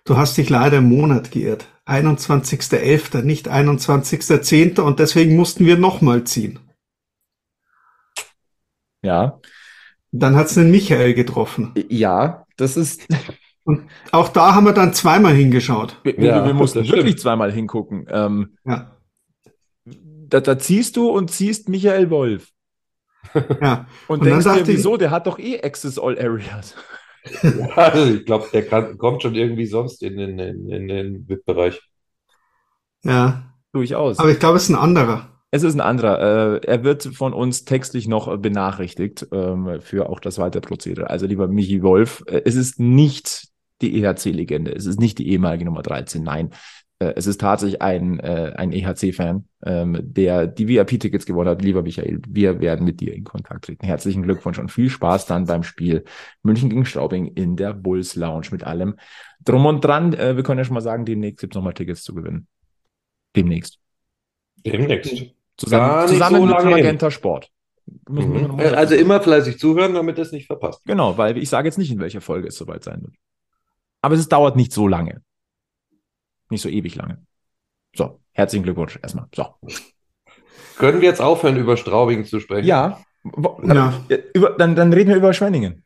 du 0.06 0.16
hast 0.18 0.38
dich 0.38 0.50
leider 0.50 0.78
im 0.78 0.90
Monat 0.90 1.32
geirrt. 1.32 1.68
21.11., 1.86 3.22
nicht 3.24 3.50
21.10. 3.50 4.80
und 4.82 5.00
deswegen 5.00 5.36
mussten 5.36 5.66
wir 5.66 5.78
nochmal 5.78 6.24
ziehen. 6.26 6.60
Ja, 9.04 9.40
Dann 10.12 10.36
hat's 10.36 10.56
den 10.56 10.72
Michael 10.72 11.14
getroffen. 11.14 11.74
ja, 11.90 12.46
das 12.58 12.78
ist. 12.78 13.08
Auch 14.12 14.30
da 14.30 14.56
haben 14.56 14.66
wir 14.66 14.74
dann 14.74 14.94
zweimal 14.94 15.34
hingeschaut. 15.34 16.00
Wir, 16.04 16.20
Ja, 16.20 16.46
wir, 16.46 16.54
mussten 16.54 16.88
wirklich 16.88 17.18
zweimal 17.18 17.52
hingucken. 17.52 18.06
Ähm, 18.10 18.58
Ja, 18.66 18.96
da, 19.86 20.40
da 20.42 20.58
ziehst 20.60 20.98
du 20.98 21.10
und 21.10 21.32
ziehst 21.32 21.70
Michael 21.70 22.10
Wolf. 22.10 22.50
ja. 23.62 23.88
Und, 24.08 24.20
Und 24.20 24.20
dann 24.22 24.30
denkst 24.30 24.46
dir, 24.46 24.50
dachte 24.52 24.72
ich- 24.72 24.78
wieso? 24.78 24.98
Der 24.98 25.12
hat 25.12 25.28
doch 25.28 25.40
eh 25.40 25.62
Access 25.62 26.00
All 26.00 26.18
Areas. 26.20 26.76
Also 27.76 28.06
ich 28.14 28.26
glaube, 28.26 28.48
der 28.54 28.66
kann, 28.66 28.98
kommt 28.98 29.22
schon 29.22 29.36
irgendwie 29.36 29.66
sonst 29.66 30.02
in 30.02 30.16
den, 30.18 30.40
in, 30.40 30.70
in 30.70 30.88
den 30.88 31.28
VIP-Bereich. 31.28 31.82
Ja, 33.04 33.54
Durchaus. 33.74 34.20
aber 34.20 34.32
ich 34.32 34.40
glaube, 34.40 34.58
es 34.58 34.64
ist 34.64 34.70
ein 34.70 34.76
anderer. 34.76 35.34
Es 35.52 35.64
ist 35.64 35.76
ein 35.76 35.82
anderer. 35.82 36.56
Äh, 36.56 36.68
er 36.68 36.84
wird 36.84 37.04
von 37.04 37.34
uns 37.34 37.64
textlich 37.66 38.08
noch 38.08 38.36
benachrichtigt 38.38 39.28
ähm, 39.32 39.80
für 39.82 40.10
auch 40.10 40.20
das 40.20 40.40
weitere 40.40 40.62
Prozedere. 40.62 41.10
Also 41.10 41.26
lieber 41.26 41.48
Michi 41.48 41.82
Wolf, 41.84 42.24
äh, 42.28 42.42
es 42.46 42.56
ist 42.56 42.80
nicht 42.80 43.48
die 43.82 44.02
EHC-Legende. 44.02 44.72
Es 44.72 44.86
ist 44.86 45.00
nicht 45.00 45.18
die 45.20 45.30
ehemalige 45.30 45.66
Nummer 45.66 45.82
13. 45.82 46.24
Nein, 46.24 46.52
äh, 47.00 47.14
es 47.16 47.28
ist 47.28 47.40
tatsächlich 47.40 47.82
ein, 47.82 48.20
äh, 48.20 48.54
ein 48.56 48.72
EHC-Fan, 48.72 49.46
ähm, 49.66 50.00
der 50.02 50.48
die 50.48 50.68
VIP-Tickets 50.68 51.26
gewonnen 51.26 51.50
hat. 51.50 51.62
Lieber 51.62 51.84
Michael, 51.84 52.22
wir 52.28 52.60
werden 52.60 52.86
mit 52.86 53.00
dir 53.00 53.14
in 53.14 53.24
Kontakt 53.24 53.66
treten. 53.66 53.86
Herzlichen 53.86 54.24
Glückwunsch 54.24 54.58
und 54.58 54.72
viel 54.72 54.90
Spaß 54.90 55.26
dann 55.26 55.46
beim 55.46 55.64
Spiel 55.64 56.04
München 56.42 56.70
gegen 56.70 56.86
Straubing 56.86 57.28
in 57.28 57.56
der 57.56 57.74
Bulls 57.74 58.16
Lounge 58.16 58.48
mit 58.52 58.64
allem 58.64 58.96
drum 59.44 59.66
und 59.66 59.82
dran. 59.84 60.14
Äh, 60.14 60.36
wir 60.36 60.44
können 60.44 60.60
ja 60.60 60.66
schon 60.66 60.74
mal 60.74 60.82
sagen, 60.82 61.06
demnächst 61.06 61.42
gibt 61.42 61.54
es 61.54 61.56
nochmal 61.56 61.74
Tickets 61.74 62.04
zu 62.04 62.16
gewinnen. 62.16 62.48
Demnächst. 63.36 63.80
Demnächst. 64.66 65.36
Zusammen, 65.58 66.08
zusammen 66.08 66.36
so 66.36 66.46
mit. 66.46 66.66
Magenta 66.66 67.12
Sport. 67.12 67.52
Mhm. 68.10 68.56
mal 68.58 68.76
Also 68.76 68.96
immer 68.96 69.22
fleißig 69.22 69.60
zuhören, 69.60 69.94
damit 69.94 70.18
das 70.18 70.32
nicht 70.32 70.48
verpasst. 70.48 70.84
Genau, 70.86 71.18
weil 71.18 71.38
ich 71.38 71.50
sage 71.50 71.68
jetzt 71.68 71.78
nicht, 71.78 71.92
in 71.92 72.00
welcher 72.00 72.22
Folge 72.22 72.48
es 72.48 72.58
soweit 72.58 72.84
sein 72.84 73.02
wird. 73.02 73.14
Aber 74.08 74.16
es 74.16 74.30
dauert 74.30 74.56
nicht 74.56 74.72
so 74.72 74.88
lange. 74.88 75.22
Nicht 76.50 76.62
so 76.62 76.70
ewig 76.70 76.96
lange. 76.96 77.26
So, 77.94 78.22
herzlichen 78.32 78.64
Glückwunsch 78.64 78.98
erstmal. 79.04 79.26
So. 79.36 79.48
Können 80.78 81.02
wir 81.02 81.10
jetzt 81.10 81.20
aufhören, 81.22 81.58
über 81.58 81.76
Straubing 81.76 82.24
zu 82.24 82.40
sprechen? 82.40 82.66
Ja, 82.70 83.02
wo- 83.24 83.60
Ja. 83.66 84.02
äh, 84.08 84.20
über, 84.34 84.52
dann, 84.52 84.78
dann 84.78 84.94
reden 84.94 85.10
wir 85.10 85.18
über 85.18 85.34
Schwenningen. 85.34 85.84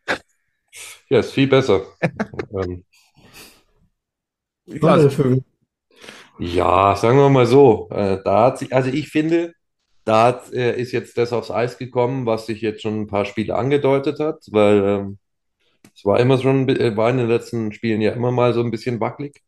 Ja, 1.10 1.22
ist 1.22 1.32
viel 1.32 1.48
besser. 1.48 1.82
ähm, 2.54 2.84
Ja, 4.68 5.10
Vögel. 5.10 5.44
ja, 6.38 6.96
sagen 6.96 7.18
wir 7.18 7.30
mal 7.30 7.48
so. 7.48 7.90
Äh, 7.90 8.22
da 8.24 8.46
hat 8.46 8.60
sich, 8.60 8.72
also 8.72 8.92
ich 8.92 9.10
finde, 9.10 9.56
da 10.06 10.28
hat, 10.28 10.54
äh, 10.54 10.80
ist 10.80 10.92
jetzt 10.92 11.18
das 11.18 11.34
aufs 11.34 11.50
Eis 11.50 11.80
gekommen, 11.80 12.28
was 12.28 12.46
sich 12.46 12.62
jetzt 12.62 12.84
schon 12.84 13.02
ein 13.02 13.08
paar 13.08 13.26
Spiele 13.26 13.56
angedeutet 13.56 14.20
hat, 14.20 14.44
weil 14.52 14.84
ähm, 14.86 15.18
es 16.02 16.06
war 16.06 16.20
immer 16.20 16.40
schon, 16.40 16.68
äh, 16.68 16.98
war 16.98 17.12
in 17.12 17.18
den 17.18 17.28
letzten 17.28 17.72
Spielen 17.74 18.02
ja 18.02 18.14
immer 18.14 18.32
mal 18.32 18.56
so 18.56 18.62
ein 18.62 18.72
bisschen 18.72 19.00
wackelig. 19.00 19.44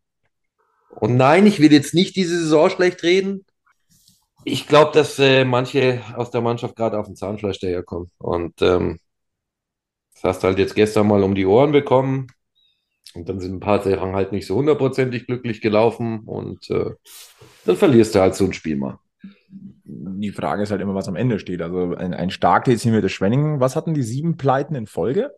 Und 0.89 1.17
nein, 1.17 1.47
ich 1.47 1.59
will 1.59 1.73
jetzt 1.73 1.95
nicht 1.95 2.15
diese 2.15 2.39
Saison 2.39 2.69
schlecht 2.69 3.01
reden. 3.01 3.43
Ich 4.43 4.67
glaube, 4.67 4.91
dass 4.93 5.17
äh, 5.17 5.45
manche 5.45 6.03
aus 6.15 6.29
der 6.29 6.41
Mannschaft 6.41 6.75
gerade 6.75 6.99
auf 6.99 7.07
den 7.07 7.15
Zahnfleisch 7.15 7.59
daherkommen. 7.59 8.11
Und 8.19 8.61
ähm, 8.61 8.99
das 10.13 10.23
hast 10.23 10.43
du 10.43 10.47
halt 10.49 10.59
jetzt 10.59 10.75
gestern 10.75 11.07
mal 11.07 11.23
um 11.23 11.33
die 11.33 11.47
Ohren 11.47 11.71
bekommen. 11.71 12.27
Und 13.15 13.27
dann 13.27 13.39
sind 13.39 13.55
ein 13.55 13.59
paar 13.59 13.81
Sachen 13.81 14.13
halt 14.13 14.31
nicht 14.31 14.45
so 14.45 14.55
hundertprozentig 14.55 15.25
glücklich 15.25 15.59
gelaufen. 15.59 16.19
Und 16.19 16.69
äh, 16.69 16.91
dann 17.65 17.77
verlierst 17.77 18.13
du 18.13 18.19
halt 18.19 18.35
so 18.35 18.45
ein 18.45 18.53
Spiel 18.53 18.75
mal. 18.75 18.99
die 19.85 20.31
Frage 20.31 20.61
ist 20.61 20.69
halt 20.69 20.81
immer, 20.81 20.93
was 20.93 21.07
am 21.07 21.15
Ende 21.15 21.39
steht. 21.39 21.63
Also 21.63 21.95
ein, 21.95 22.13
ein 22.13 22.29
stark 22.29 22.65
dezimiertes 22.65 23.11
Schwenningen. 23.11 23.59
Was 23.59 23.75
hatten 23.75 23.95
die 23.95 24.03
sieben 24.03 24.37
Pleiten 24.37 24.75
in 24.75 24.85
Folge? 24.85 25.31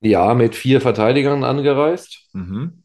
Ja, 0.00 0.32
mit 0.34 0.54
vier 0.54 0.80
Verteidigern 0.80 1.42
angereist. 1.44 2.28
Mhm. 2.32 2.84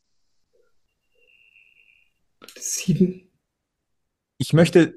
Sieben. 2.58 3.32
Ich 4.40 4.54
möchte, 4.54 4.96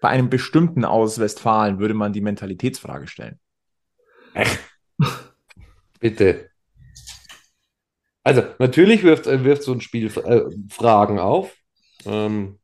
bei 0.00 0.08
einem 0.08 0.28
bestimmten 0.30 0.84
aus 0.84 1.18
Westfalen 1.18 1.78
würde 1.78 1.94
man 1.94 2.12
die 2.12 2.20
Mentalitätsfrage 2.20 3.06
stellen. 3.06 3.38
Bitte. 6.00 6.50
Also, 8.22 8.42
natürlich 8.58 9.02
wirft, 9.02 9.26
äh, 9.26 9.44
wirft 9.44 9.62
so 9.62 9.72
ein 9.72 9.80
Spiel 9.80 10.06
äh, 10.06 10.42
Fragen 10.68 11.18
auf. 11.18 11.56
Ähm, 12.06 12.58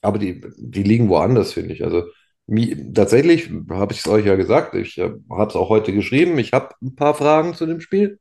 aber 0.00 0.18
die, 0.18 0.40
die 0.58 0.82
liegen 0.82 1.08
woanders, 1.08 1.52
finde 1.52 1.74
ich. 1.74 1.84
Also, 1.84 2.04
Mi- 2.46 2.92
Tatsächlich 2.92 3.50
habe 3.70 3.92
ich 3.92 4.00
es 4.00 4.08
euch 4.08 4.26
ja 4.26 4.34
gesagt, 4.36 4.74
ich 4.74 4.98
äh, 4.98 5.10
habe 5.30 5.50
es 5.50 5.56
auch 5.56 5.68
heute 5.68 5.92
geschrieben. 5.92 6.38
Ich 6.38 6.52
habe 6.52 6.74
ein 6.82 6.96
paar 6.96 7.14
Fragen 7.14 7.54
zu 7.54 7.66
dem 7.66 7.80
Spiel. 7.80 8.18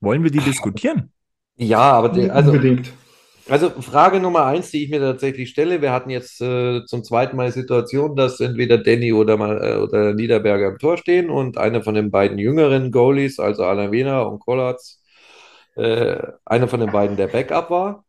Wollen 0.00 0.24
wir 0.24 0.30
die 0.32 0.40
diskutieren? 0.40 1.12
Ja, 1.56 1.80
aber 1.92 2.08
der, 2.10 2.34
also, 2.34 2.52
Unbedingt. 2.52 2.92
also 3.48 3.70
Frage 3.82 4.20
Nummer 4.20 4.44
eins, 4.46 4.70
die 4.70 4.84
ich 4.84 4.90
mir 4.90 5.00
tatsächlich 5.00 5.50
stelle, 5.50 5.82
wir 5.82 5.92
hatten 5.92 6.10
jetzt 6.10 6.40
äh, 6.40 6.84
zum 6.86 7.04
zweiten 7.04 7.36
Mal 7.36 7.46
die 7.48 7.52
Situation, 7.60 8.16
dass 8.16 8.40
entweder 8.40 8.78
Danny 8.78 9.12
oder, 9.12 9.36
mal, 9.36 9.62
äh, 9.64 9.76
oder 9.78 10.14
Niederberger 10.14 10.68
im 10.68 10.78
Tor 10.78 10.98
stehen 10.98 11.30
und 11.30 11.58
einer 11.58 11.82
von 11.82 11.94
den 11.94 12.10
beiden 12.10 12.38
jüngeren 12.38 12.92
Goalies, 12.92 13.40
also 13.40 13.64
Alavena 13.64 14.22
und 14.22 14.40
Kollatz, 14.40 14.97
äh, 15.78 16.32
einer 16.44 16.68
von 16.68 16.80
den 16.80 16.90
beiden 16.90 17.16
der 17.16 17.28
Backup 17.28 17.70
war. 17.70 18.04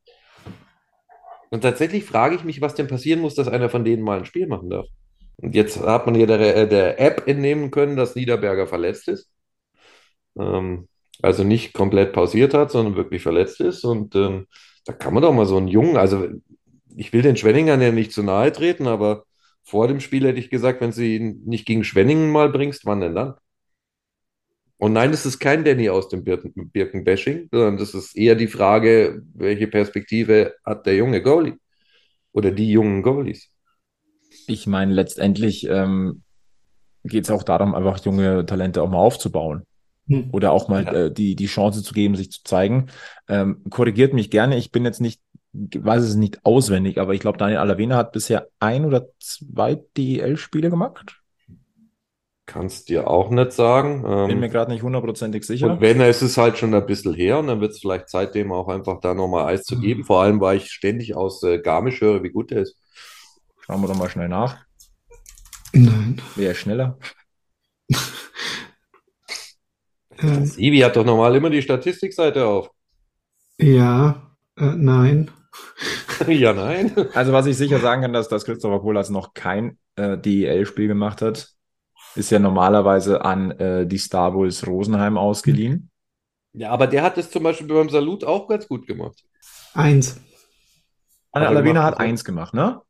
Und 1.52 1.62
tatsächlich 1.62 2.04
frage 2.06 2.36
ich 2.36 2.44
mich, 2.44 2.62
was 2.62 2.76
denn 2.76 2.88
passieren 2.88 3.22
muss, 3.22 3.36
dass 3.36 3.48
einer 3.48 3.70
von 3.70 3.86
denen 3.86 4.04
mal 4.04 4.20
ein 4.20 4.26
Spiel 4.26 4.48
machen 4.48 4.70
darf. 4.70 4.88
Und 5.38 5.56
jetzt 5.56 5.80
hat 5.80 6.06
man 6.06 6.16
hier 6.16 6.28
der, 6.28 6.56
äh, 6.56 6.68
der 6.68 7.00
App 7.00 7.28
entnehmen 7.28 7.72
können, 7.72 7.96
dass 7.96 8.16
Niederberger 8.16 8.68
verletzt 8.68 9.08
ist. 9.08 9.32
Ähm, 10.38 10.88
also 11.22 11.44
nicht 11.44 11.74
komplett 11.74 12.14
pausiert 12.14 12.54
hat, 12.54 12.72
sondern 12.72 12.96
wirklich 12.96 13.22
verletzt 13.22 13.60
ist. 13.62 13.84
Und 13.84 14.16
ähm, 14.16 14.48
da 14.86 14.94
kann 14.94 15.14
man 15.14 15.24
doch 15.24 15.34
mal 15.34 15.46
so 15.46 15.58
einen 15.58 15.68
Jungen, 15.68 15.98
also 15.98 16.28
ich 16.96 17.14
will 17.14 17.22
den 17.22 17.38
Schwenningern 17.38 17.82
ja 17.82 17.92
nicht 17.92 18.12
zu 18.12 18.24
nahe 18.24 18.52
treten, 18.52 18.88
aber 18.88 19.26
vor 19.64 19.88
dem 19.88 20.00
Spiel 20.00 20.26
hätte 20.26 20.40
ich 20.40 20.50
gesagt, 20.50 20.82
wenn 20.82 20.92
sie 20.92 21.18
ihn 21.18 21.44
nicht 21.46 21.66
gegen 21.66 21.84
Schwenningen 21.84 22.32
mal 22.32 22.50
bringst, 22.50 22.86
wann 22.86 23.02
denn 23.02 23.16
dann? 23.16 23.36
Und 24.80 24.94
nein, 24.94 25.12
das 25.12 25.26
ist 25.26 25.40
kein 25.40 25.66
Danny 25.66 25.90
aus 25.90 26.08
dem 26.08 26.24
Birken- 26.24 26.72
Birkenbashing, 26.72 27.50
sondern 27.52 27.78
das 27.78 27.94
ist 27.94 28.16
eher 28.16 28.36
die 28.36 28.48
Frage, 28.48 29.22
welche 29.34 29.68
Perspektive 29.68 30.56
hat 30.66 30.86
der 30.86 30.96
junge 30.96 31.22
Goalie 31.22 31.56
oder 32.32 32.50
die 32.50 32.72
jungen 32.72 33.04
Goalies? 33.04 33.52
Ich 34.48 34.68
meine, 34.68 34.94
letztendlich 34.94 35.68
ähm, 35.68 36.24
geht 37.04 37.26
es 37.26 37.30
auch 37.30 37.44
darum, 37.44 37.76
einfach 37.76 38.04
junge 38.06 38.46
Talente 38.46 38.82
auch 38.82 38.90
mal 38.90 39.00
aufzubauen. 39.00 39.64
Hm. 40.08 40.30
Oder 40.32 40.54
auch 40.54 40.70
mal 40.70 40.86
Ja. 40.86 40.94
äh, 40.94 41.12
die, 41.14 41.36
die 41.36 41.48
Chance 41.48 41.84
zu 41.84 41.94
geben, 41.94 42.16
sich 42.16 42.32
zu 42.32 42.44
zeigen. 42.44 42.88
Ähm, 43.28 43.62
korrigiert 43.70 44.14
mich 44.14 44.32
gerne, 44.32 44.58
ich 44.58 44.72
bin 44.72 44.86
jetzt 44.86 45.02
nicht, 45.02 45.22
weiß 45.52 46.04
es 46.04 46.16
nicht 46.16 46.46
auswendig, 46.46 47.00
aber 47.00 47.14
ich 47.14 47.20
glaube, 47.20 47.38
Daniel 47.38 47.60
Alavena 47.60 47.98
hat 47.98 48.14
bisher 48.14 48.48
ein 48.60 48.86
oder 48.86 49.10
zwei 49.20 49.76
DEL-Spiele 49.98 50.70
gemacht. 50.70 51.19
Kannst 52.52 52.90
dir 52.90 53.08
auch 53.08 53.30
nicht 53.30 53.52
sagen. 53.52 54.02
Bin 54.02 54.30
Ähm, 54.32 54.40
mir 54.40 54.50
gerade 54.50 54.72
nicht 54.72 54.82
hundertprozentig 54.82 55.46
sicher. 55.46 55.72
Und 55.72 55.82
wenn, 55.82 56.02
es 56.02 56.24
ist 56.24 56.36
halt 56.36 56.58
schon 56.58 56.74
ein 56.74 56.84
bisschen 56.88 57.14
her 57.14 57.38
und 57.38 57.46
dann 57.46 57.62
wird 57.62 57.74
es 57.74 57.80
vielleicht 57.80 58.10
Zeit, 58.10 58.34
dem 58.34 58.52
auch 58.52 58.68
einfach 58.68 59.00
da 59.02 59.14
nochmal 59.14 59.46
Eis 59.46 59.66
zu 59.66 59.80
geben. 59.80 60.04
Vor 60.04 60.24
allem, 60.24 60.42
weil 60.42 60.58
ich 60.58 60.72
ständig 60.72 61.16
aus 61.16 61.44
äh, 61.44 61.60
Garmisch 61.60 62.02
höre, 62.02 62.24
wie 62.24 62.32
gut 62.32 62.50
der 62.50 62.64
ist. 62.64 62.76
Schauen 63.60 63.82
wir 63.82 63.88
doch 63.88 63.96
mal 63.96 64.10
schnell 64.10 64.30
nach. 64.30 64.58
Nein. 65.74 66.20
Wer 66.36 66.50
ist 66.52 66.58
schneller? 66.58 66.98
Ivi 70.58 70.80
hat 70.80 70.96
doch 70.96 71.06
normal 71.06 71.36
immer 71.36 71.52
die 71.52 71.62
Statistikseite 71.62 72.48
auf. 72.48 72.72
ja, 73.60 74.24
äh, 74.58 74.74
nein. 74.76 75.30
ja, 76.28 76.54
nein. 76.54 76.96
Also, 77.14 77.32
was 77.32 77.46
ich 77.46 77.58
sicher 77.58 77.78
sagen 77.78 78.02
kann, 78.02 78.14
dass, 78.14 78.28
dass 78.28 78.44
Christopher 78.44 78.80
Kohlers 78.80 79.12
noch 79.12 79.36
kein 79.36 79.78
äh, 79.98 80.18
DEL-Spiel 80.18 80.88
gemacht 80.88 81.22
hat, 81.22 81.50
ist 82.16 82.32
ja 82.32 82.40
normalerweise 82.40 83.24
an 83.24 83.52
äh, 83.52 83.88
die 83.88 83.98
Star 83.98 84.32
Bulls 84.32 84.66
Rosenheim 84.66 85.18
ausgeliehen. 85.18 85.90
Ja, 86.54 86.72
aber 86.72 86.88
der 86.88 87.04
hat 87.04 87.18
es 87.18 87.30
zum 87.30 87.44
Beispiel 87.44 87.68
beim 87.68 87.90
Salut 87.90 88.24
auch 88.24 88.48
ganz 88.48 88.68
gut 88.68 88.88
gemacht. 88.88 89.24
Eins. 89.74 90.20
Aber 91.32 91.48
Alavena 91.48 91.84
hat 91.84 92.00
eins 92.00 92.26
gemacht, 92.26 92.54
ne? 92.54 92.82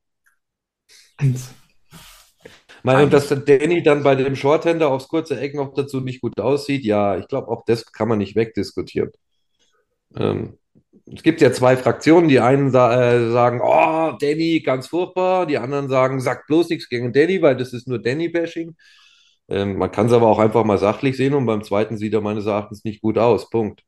Eins. 1.17 1.53
Ich 2.43 2.83
meine, 2.83 3.03
und 3.03 3.11
dass 3.11 3.27
der 3.27 3.39
Danny 3.39 3.83
dann 3.83 4.03
bei 4.03 4.15
dem 4.15 4.37
Shorthander 4.37 4.87
aufs 4.87 5.09
kurze 5.09 5.37
Eck 5.37 5.53
noch 5.53 5.73
dazu 5.73 5.99
nicht 5.99 6.21
gut 6.21 6.39
aussieht, 6.39 6.85
ja, 6.85 7.17
ich 7.17 7.27
glaube, 7.27 7.49
auch 7.49 7.65
das 7.65 7.91
kann 7.91 8.07
man 8.07 8.19
nicht 8.19 8.37
wegdiskutieren. 8.37 9.11
Ähm, 10.15 10.57
es 11.13 11.23
gibt 11.23 11.41
ja 11.41 11.51
zwei 11.51 11.75
Fraktionen. 11.75 12.29
Die 12.29 12.39
einen 12.39 12.71
sa 12.71 13.13
äh, 13.13 13.31
sagen, 13.31 13.61
oh, 13.61 14.17
Danny, 14.19 14.61
ganz 14.61 14.87
furchtbar. 14.87 15.45
Die 15.45 15.57
anderen 15.57 15.89
sagen, 15.89 16.21
sagt 16.21 16.47
bloß 16.47 16.69
nichts 16.69 16.87
gegen 16.87 17.11
Danny, 17.11 17.41
weil 17.41 17.57
das 17.57 17.73
ist 17.73 17.87
nur 17.87 17.99
Danny-Bashing. 17.99 18.75
Ähm, 19.49 19.77
man 19.77 19.91
kann 19.91 20.07
es 20.07 20.13
aber 20.13 20.27
auch 20.27 20.39
einfach 20.39 20.63
mal 20.63 20.77
sachlich 20.77 21.17
sehen 21.17 21.33
und 21.33 21.45
beim 21.45 21.63
zweiten 21.63 21.97
sieht 21.97 22.13
er 22.13 22.21
meines 22.21 22.45
Erachtens 22.45 22.83
nicht 22.83 23.01
gut 23.01 23.17
aus. 23.17 23.49
Punkt. 23.49 23.83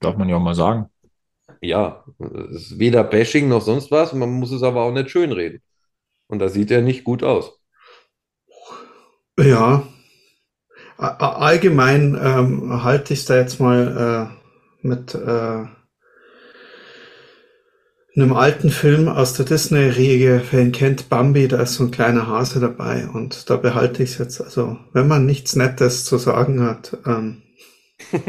Darf 0.00 0.16
man 0.16 0.28
ja 0.28 0.36
auch 0.36 0.42
mal 0.42 0.54
sagen. 0.54 0.90
Ja, 1.60 2.04
es 2.18 2.72
ist 2.72 2.78
weder 2.78 3.04
Bashing 3.04 3.48
noch 3.48 3.62
sonst 3.62 3.90
was. 3.90 4.12
Man 4.12 4.30
muss 4.30 4.50
es 4.50 4.62
aber 4.62 4.82
auch 4.82 4.92
nicht 4.92 5.10
schönreden. 5.10 5.62
Und 6.26 6.40
da 6.40 6.48
sieht 6.48 6.70
er 6.70 6.82
nicht 6.82 7.04
gut 7.04 7.22
aus. 7.22 7.60
Ja. 9.38 9.86
Allgemein 10.96 12.18
ähm, 12.20 12.84
halte 12.84 13.14
ich 13.14 13.20
es 13.20 13.26
da 13.26 13.36
jetzt 13.36 13.60
mal 13.60 14.30
äh, 14.32 14.86
mit 14.86 15.14
äh, 15.14 15.64
einem 18.16 18.32
alten 18.32 18.70
Film 18.70 19.08
aus 19.08 19.34
der 19.34 19.44
Disney-Riege. 19.44 20.42
Wer 20.50 20.60
ihn 20.62 20.72
kennt, 20.72 21.08
Bambi, 21.08 21.48
da 21.48 21.60
ist 21.62 21.74
so 21.74 21.84
ein 21.84 21.90
kleiner 21.90 22.26
Hase 22.28 22.60
dabei 22.60 23.08
und 23.12 23.50
da 23.50 23.56
behalte 23.56 24.02
ich 24.02 24.10
es 24.12 24.18
jetzt. 24.18 24.40
Also, 24.40 24.78
wenn 24.92 25.08
man 25.08 25.26
nichts 25.26 25.56
Nettes 25.56 26.04
zu 26.04 26.18
sagen 26.18 26.62
hat. 26.62 26.96
Ähm, 27.06 27.42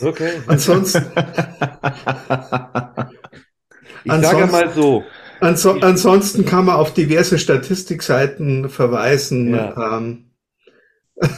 Okay. 0.00 0.30
ansonsten, 0.46 1.04
Ich 4.04 4.12
sage 4.12 4.26
Ansonsten- 4.44 4.50
mal 4.52 4.72
so. 4.74 5.04
anso 5.40 5.72
ansonsten 5.80 6.44
kann 6.46 6.64
man 6.66 6.76
auf 6.76 6.94
diverse 6.94 7.38
Statistikseiten 7.38 8.68
verweisen. 8.70 9.54
Ja. 9.54 9.96
Ähm, 9.98 10.30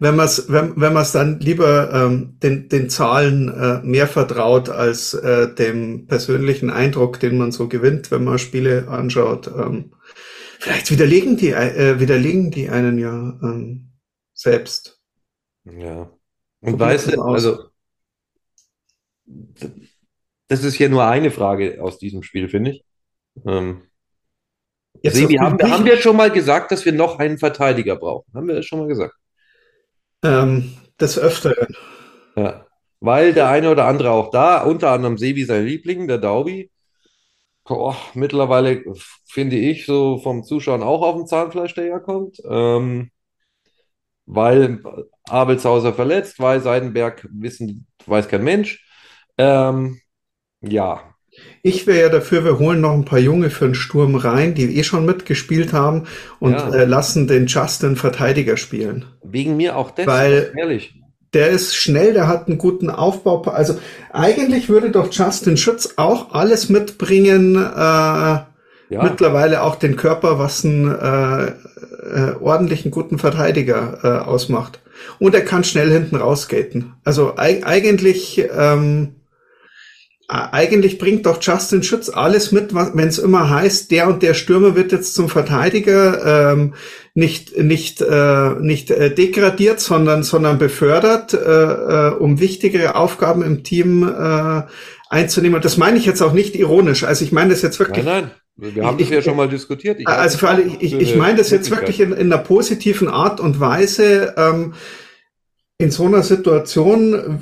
wenn 0.00 0.16
man 0.16 0.26
es 0.26 0.50
wenn, 0.50 0.80
wenn 0.80 0.92
man's 0.92 1.12
dann 1.12 1.40
lieber 1.40 1.92
ähm, 1.92 2.38
den, 2.42 2.68
den 2.68 2.88
Zahlen 2.90 3.48
äh, 3.48 3.80
mehr 3.82 4.06
vertraut 4.06 4.68
als 4.68 5.14
äh, 5.14 5.52
dem 5.54 6.06
persönlichen 6.06 6.70
Eindruck, 6.70 7.18
den 7.20 7.38
man 7.38 7.52
so 7.52 7.68
gewinnt, 7.68 8.10
wenn 8.10 8.24
man 8.24 8.38
Spiele 8.38 8.88
anschaut. 8.88 9.48
Ähm, 9.48 9.92
vielleicht 10.60 10.90
widerlegen 10.90 11.36
die, 11.36 11.50
äh, 11.50 11.98
widerlegen 12.00 12.50
die 12.50 12.68
einen 12.68 12.98
ja 12.98 13.38
ähm, 13.42 13.90
selbst. 14.34 15.00
Ja. 15.64 16.10
Und 16.60 16.78
weißt 16.78 17.12
du, 17.14 17.22
also, 17.22 17.64
das 20.48 20.64
ist 20.64 20.74
hier 20.74 20.88
nur 20.88 21.04
eine 21.04 21.30
Frage 21.30 21.82
aus 21.82 21.98
diesem 21.98 22.22
Spiel, 22.22 22.48
finde 22.48 22.70
ich. 22.72 22.84
Ähm, 23.44 23.82
Sebi, 25.04 25.38
auf- 25.38 25.44
haben, 25.44 25.58
wir- 25.58 25.70
haben 25.70 25.84
wir 25.84 25.96
schon 25.98 26.16
mal 26.16 26.30
gesagt, 26.30 26.72
dass 26.72 26.84
wir 26.84 26.92
noch 26.92 27.18
einen 27.18 27.38
Verteidiger 27.38 27.96
brauchen? 27.96 28.32
Haben 28.34 28.48
wir 28.48 28.54
das 28.56 28.66
schon 28.66 28.80
mal 28.80 28.88
gesagt? 28.88 29.14
Ähm, 30.22 30.76
des 31.00 31.18
Öfteren. 31.18 31.74
Ja. 32.36 32.66
Weil 33.00 33.32
der 33.32 33.48
eine 33.48 33.70
oder 33.70 33.86
andere 33.86 34.10
auch 34.10 34.30
da, 34.30 34.62
unter 34.62 34.90
anderem 34.90 35.18
Sebi 35.18 35.44
sein 35.44 35.64
Liebling, 35.64 36.08
der 36.08 36.18
Daubi, 36.18 36.70
boah, 37.64 37.96
mittlerweile 38.14 38.82
finde 39.26 39.56
ich 39.56 39.86
so 39.86 40.18
vom 40.18 40.42
Zuschauen 40.44 40.82
auch 40.82 41.02
auf 41.02 41.16
dem 41.16 41.26
Zahnfleisch 41.26 41.74
daherkommt. 41.74 42.40
Ähm, 42.48 43.10
weil 44.26 44.82
Abelshauser 45.28 45.94
verletzt, 45.94 46.38
weil 46.38 46.60
Seidenberg 46.60 47.26
wissen, 47.32 47.86
weiß 48.06 48.28
kein 48.28 48.44
Mensch. 48.44 48.84
Ähm, 49.38 50.00
ja, 50.60 51.14
Ich 51.62 51.86
wäre 51.86 52.00
ja 52.00 52.08
dafür, 52.08 52.44
wir 52.44 52.58
holen 52.58 52.80
noch 52.80 52.92
ein 52.92 53.04
paar 53.04 53.18
Junge 53.18 53.50
für 53.50 53.66
den 53.66 53.74
Sturm 53.74 54.14
rein, 54.14 54.54
die 54.54 54.78
eh 54.78 54.84
schon 54.84 55.04
mitgespielt 55.04 55.72
haben 55.72 56.04
und 56.38 56.52
Ja. 56.52 56.70
äh, 56.74 56.84
lassen 56.84 57.26
den 57.26 57.46
Justin 57.46 57.96
Verteidiger 57.96 58.56
spielen. 58.56 59.04
wegen 59.24 59.56
mir 59.56 59.76
auch 59.76 59.90
das, 59.90 60.06
Weil- 60.06 60.52
ehrlich. 60.56 60.94
Der 61.34 61.50
ist 61.50 61.74
schnell, 61.76 62.14
der 62.14 62.26
hat 62.26 62.48
einen 62.48 62.56
guten 62.56 62.88
Aufbau. 62.88 63.42
Also 63.42 63.74
eigentlich 64.12 64.70
würde 64.70 64.90
doch 64.90 65.12
Justin 65.12 65.58
Schütz 65.58 65.94
auch 65.96 66.32
alles 66.32 66.70
mitbringen, 66.70 67.54
äh, 67.56 67.58
Ja, 68.90 69.02
mittlerweile 69.02 69.62
auch 69.62 69.76
den 69.76 69.96
Körper, 69.96 70.38
was 70.38 70.64
einen 70.64 70.88
äh, 70.90 71.44
äh, 71.48 72.34
ordentlichen 72.40 72.90
guten 72.90 73.18
Verteidiger 73.18 73.98
äh, 74.02 74.26
ausmacht. 74.26 74.80
Und 75.18 75.34
er 75.34 75.44
kann 75.44 75.64
schnell 75.64 75.90
hinten 75.90 76.16
rausskaten. 76.16 76.94
Also 77.04 77.34
eig 77.36 77.66
eigentlich, 77.66 78.42
ähm, 78.58 79.08
e- 79.10 79.17
eigentlich 80.30 80.98
bringt 80.98 81.24
doch 81.24 81.38
Justin 81.40 81.82
Schütz 81.82 82.10
alles 82.10 82.52
mit, 82.52 82.74
wenn 82.74 83.08
es 83.08 83.18
immer 83.18 83.48
heißt, 83.48 83.90
der 83.90 84.08
und 84.08 84.22
der 84.22 84.34
Stürmer 84.34 84.76
wird 84.76 84.92
jetzt 84.92 85.14
zum 85.14 85.30
Verteidiger 85.30 86.52
ähm, 86.52 86.74
nicht 87.14 87.56
nicht 87.56 88.02
äh, 88.02 88.50
nicht 88.60 88.90
äh, 88.90 89.12
degradiert, 89.14 89.80
sondern 89.80 90.22
sondern 90.22 90.58
befördert, 90.58 91.32
äh, 91.32 91.38
äh, 91.38 92.10
um 92.14 92.40
wichtigere 92.40 92.94
Aufgaben 92.94 93.42
im 93.42 93.64
Team 93.64 94.06
äh, 94.06 94.62
einzunehmen. 95.08 95.56
Und 95.56 95.64
das 95.64 95.78
meine 95.78 95.96
ich 95.96 96.04
jetzt 96.04 96.20
auch 96.20 96.34
nicht 96.34 96.54
ironisch. 96.56 97.04
Also 97.04 97.24
ich 97.24 97.32
meine 97.32 97.48
das 97.50 97.62
jetzt 97.62 97.78
wirklich 97.78 98.04
nein, 98.04 98.30
nein, 98.56 98.74
wir 98.74 98.84
haben 98.84 98.98
Ich- 98.98 99.06
das 99.06 99.12
ja 99.14 99.18
ich- 99.20 99.24
schon 99.24 99.36
mal 99.36 99.48
diskutiert. 99.48 99.98
Ich 99.98 100.06
halte 100.06 100.20
also 100.20 100.36
für 100.36 100.48
alle, 100.50 100.60
ich, 100.62 100.92
ich 100.92 101.08
eine 101.12 101.16
meine 101.16 101.38
das 101.38 101.50
jetzt 101.50 101.70
wirklich 101.70 102.00
in, 102.00 102.12
in 102.12 102.30
einer 102.30 102.42
positiven 102.42 103.08
Art 103.08 103.40
und 103.40 103.60
Weise. 103.60 104.34
Ähm, 104.36 104.74
in 105.78 105.90
so 105.92 106.04
einer 106.06 106.22
Situation, 106.24 107.38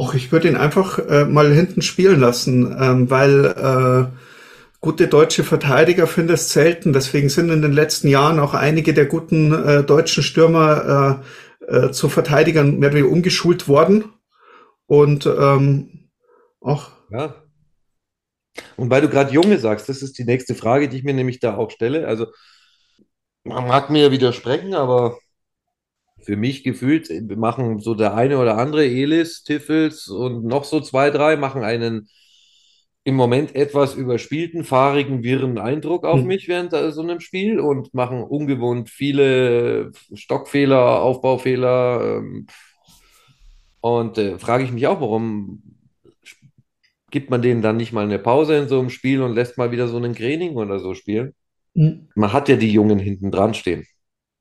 och, 0.00 0.14
ich 0.14 0.32
würde 0.32 0.48
ihn 0.48 0.56
einfach 0.56 0.98
äh, 0.98 1.26
mal 1.26 1.52
hinten 1.52 1.82
spielen 1.82 2.20
lassen, 2.20 2.74
ähm, 2.80 3.10
weil 3.10 3.44
äh, 3.44 4.16
gute 4.80 5.08
deutsche 5.08 5.44
Verteidiger 5.44 6.06
findest 6.06 6.50
selten. 6.50 6.94
Deswegen 6.94 7.28
sind 7.28 7.50
in 7.50 7.60
den 7.60 7.72
letzten 7.72 8.08
Jahren 8.08 8.38
auch 8.38 8.54
einige 8.54 8.94
der 8.94 9.04
guten 9.04 9.52
äh, 9.52 9.84
deutschen 9.84 10.22
Stürmer 10.22 11.22
äh, 11.68 11.76
äh, 11.76 11.90
zu 11.92 12.08
Verteidigern 12.08 12.78
mehr 12.78 12.88
oder 12.88 12.96
weniger 12.96 13.12
umgeschult 13.12 13.68
worden. 13.68 14.04
Und 14.86 15.26
ähm, 15.26 16.08
auch. 16.62 16.92
Ja. 17.10 17.34
Und 18.76 18.88
weil 18.90 19.02
du 19.02 19.08
gerade 19.10 19.34
Junge 19.34 19.58
sagst, 19.58 19.90
das 19.90 20.00
ist 20.00 20.18
die 20.18 20.24
nächste 20.24 20.54
Frage, 20.54 20.88
die 20.88 20.96
ich 20.96 21.04
mir 21.04 21.14
nämlich 21.14 21.40
da 21.40 21.56
auch 21.56 21.70
stelle. 21.70 22.06
Also, 22.08 22.26
man 23.44 23.68
mag 23.68 23.90
mir 23.90 24.10
widersprechen, 24.10 24.72
aber 24.72 25.18
für 26.22 26.36
mich 26.36 26.64
gefühlt 26.64 27.10
machen 27.36 27.78
so 27.80 27.94
der 27.94 28.14
eine 28.14 28.38
oder 28.38 28.58
andere 28.58 28.84
Elis, 28.86 29.42
Tiffels 29.42 30.08
und 30.08 30.44
noch 30.44 30.64
so 30.64 30.80
zwei, 30.80 31.10
drei 31.10 31.36
machen 31.36 31.64
einen 31.64 32.08
im 33.04 33.14
Moment 33.14 33.54
etwas 33.54 33.94
überspielten, 33.94 34.62
fahrigen, 34.62 35.22
wirren 35.22 35.58
Eindruck 35.58 36.04
auf 36.04 36.20
Hm. 36.20 36.26
mich 36.26 36.48
während 36.48 36.72
so 36.72 37.00
einem 37.00 37.20
Spiel 37.20 37.58
und 37.58 37.94
machen 37.94 38.22
ungewohnt 38.22 38.90
viele 38.90 39.92
Stockfehler, 40.14 41.02
Aufbaufehler. 41.02 42.18
ähm, 42.18 42.46
Und 43.80 44.18
äh, 44.18 44.38
frage 44.38 44.64
ich 44.64 44.72
mich 44.72 44.86
auch, 44.86 45.00
warum 45.00 45.62
gibt 47.10 47.30
man 47.30 47.42
denen 47.42 47.62
dann 47.62 47.76
nicht 47.76 47.92
mal 47.92 48.04
eine 48.04 48.18
Pause 48.18 48.56
in 48.56 48.68
so 48.68 48.78
einem 48.78 48.90
Spiel 48.90 49.22
und 49.22 49.34
lässt 49.34 49.58
mal 49.58 49.72
wieder 49.72 49.88
so 49.88 49.96
einen 49.96 50.14
Training 50.14 50.56
oder 50.56 50.78
so 50.78 50.94
spielen? 50.94 51.34
Hm. 51.74 52.08
Man 52.14 52.32
hat 52.32 52.48
ja 52.48 52.56
die 52.56 52.72
Jungen 52.72 52.98
hinten 52.98 53.30
dran 53.30 53.54
stehen. 53.54 53.86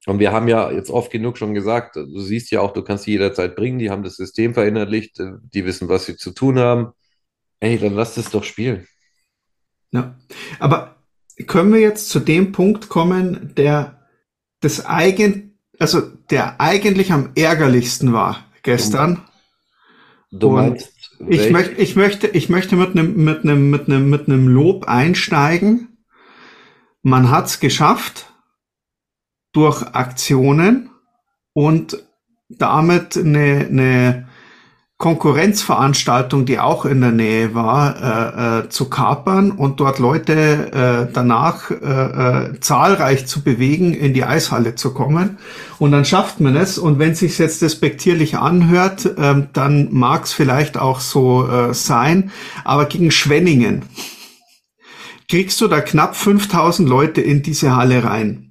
Und 0.09 0.17
wir 0.17 0.31
haben 0.31 0.47
ja 0.47 0.71
jetzt 0.71 0.89
oft 0.89 1.11
genug 1.11 1.37
schon 1.37 1.53
gesagt, 1.53 1.95
du 1.95 2.19
siehst 2.19 2.49
ja 2.49 2.61
auch, 2.61 2.73
du 2.73 2.81
kannst 2.81 3.03
sie 3.03 3.11
jederzeit 3.11 3.55
bringen, 3.55 3.77
die 3.77 3.91
haben 3.91 4.01
das 4.01 4.15
System 4.15 4.55
verinnerlicht, 4.55 5.19
äh, 5.19 5.33
die 5.53 5.65
wissen, 5.65 5.87
was 5.87 6.07
sie 6.07 6.17
zu 6.17 6.31
tun 6.31 6.57
haben. 6.57 6.93
Ey, 7.59 7.77
dann 7.77 7.93
lass 7.93 8.17
es 8.17 8.31
doch 8.31 8.43
spielen. 8.43 8.87
Ja. 9.91 10.17
Aber 10.57 10.95
können 11.45 11.71
wir 11.71 11.79
jetzt 11.79 12.09
zu 12.09 12.19
dem 12.19 12.51
Punkt 12.51 12.89
kommen, 12.89 13.53
der 13.55 14.07
das 14.61 14.83
eigen, 14.83 15.59
also 15.77 16.01
der 16.01 16.59
eigentlich 16.59 17.11
am 17.11 17.31
ärgerlichsten 17.35 18.11
war 18.11 18.47
gestern? 18.63 19.21
Du 20.31 20.49
Und 20.49 20.55
meinst, 20.55 20.91
Ich 21.27 21.51
möchte, 21.51 21.75
ich 21.79 21.95
möchte, 21.95 22.27
ich 22.29 22.49
möchte 22.49 22.75
mit 22.75 22.91
einem, 22.91 23.23
mit 23.23 23.43
einem, 23.43 23.69
mit 23.69 23.87
einem, 23.87 24.09
mit 24.09 24.27
einem 24.27 24.47
Lob 24.47 24.87
einsteigen. 24.87 25.99
Man 27.03 27.29
hat 27.29 27.45
es 27.45 27.59
geschafft 27.59 28.28
durch 29.51 29.83
Aktionen 29.93 30.89
und 31.53 32.03
damit 32.49 33.17
eine, 33.17 33.67
eine 33.69 34.27
Konkurrenzveranstaltung, 34.99 36.45
die 36.45 36.59
auch 36.59 36.83
in 36.83 36.99
der 36.99 37.13
Nähe 37.13 37.55
war, 37.55 37.95
äh, 37.95 38.65
äh, 38.65 38.69
zu 38.69 38.89
kapern 38.89 39.51
und 39.51 39.79
dort 39.79 39.97
Leute 39.97 41.07
äh, 41.07 41.13
danach 41.13 41.71
äh, 41.71 41.75
äh, 41.75 42.59
zahlreich 42.59 43.25
zu 43.25 43.41
bewegen, 43.41 43.93
in 43.93 44.13
die 44.13 44.25
Eishalle 44.25 44.75
zu 44.75 44.93
kommen. 44.93 45.37
Und 45.79 45.93
dann 45.93 46.03
schafft 46.03 46.41
man 46.41 46.57
es. 46.57 46.77
Und 46.77 46.99
wenn 46.99 47.11
es 47.11 47.19
sich 47.19 47.37
jetzt 47.37 47.61
despektierlich 47.61 48.37
anhört, 48.37 49.09
ähm, 49.17 49.47
dann 49.53 49.87
mag 49.93 50.25
es 50.25 50.33
vielleicht 50.33 50.77
auch 50.77 50.99
so 50.99 51.47
äh, 51.47 51.73
sein. 51.73 52.31
Aber 52.65 52.83
gegen 52.85 53.09
Schwenningen 53.09 53.83
kriegst 55.29 55.61
du 55.61 55.69
da 55.69 55.79
knapp 55.79 56.17
5000 56.17 56.89
Leute 56.89 57.21
in 57.21 57.41
diese 57.41 57.73
Halle 57.73 58.03
rein. 58.03 58.48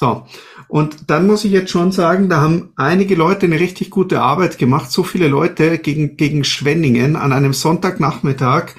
So. 0.00 0.24
Und 0.66 1.10
dann 1.10 1.26
muss 1.26 1.44
ich 1.44 1.52
jetzt 1.52 1.70
schon 1.70 1.92
sagen, 1.92 2.30
da 2.30 2.40
haben 2.40 2.72
einige 2.76 3.14
Leute 3.16 3.44
eine 3.44 3.60
richtig 3.60 3.90
gute 3.90 4.22
Arbeit 4.22 4.56
gemacht. 4.56 4.90
So 4.90 5.02
viele 5.02 5.28
Leute 5.28 5.76
gegen, 5.76 6.16
gegen 6.16 6.42
Schwenningen 6.42 7.16
an 7.16 7.34
einem 7.34 7.52
Sonntagnachmittag, 7.52 8.76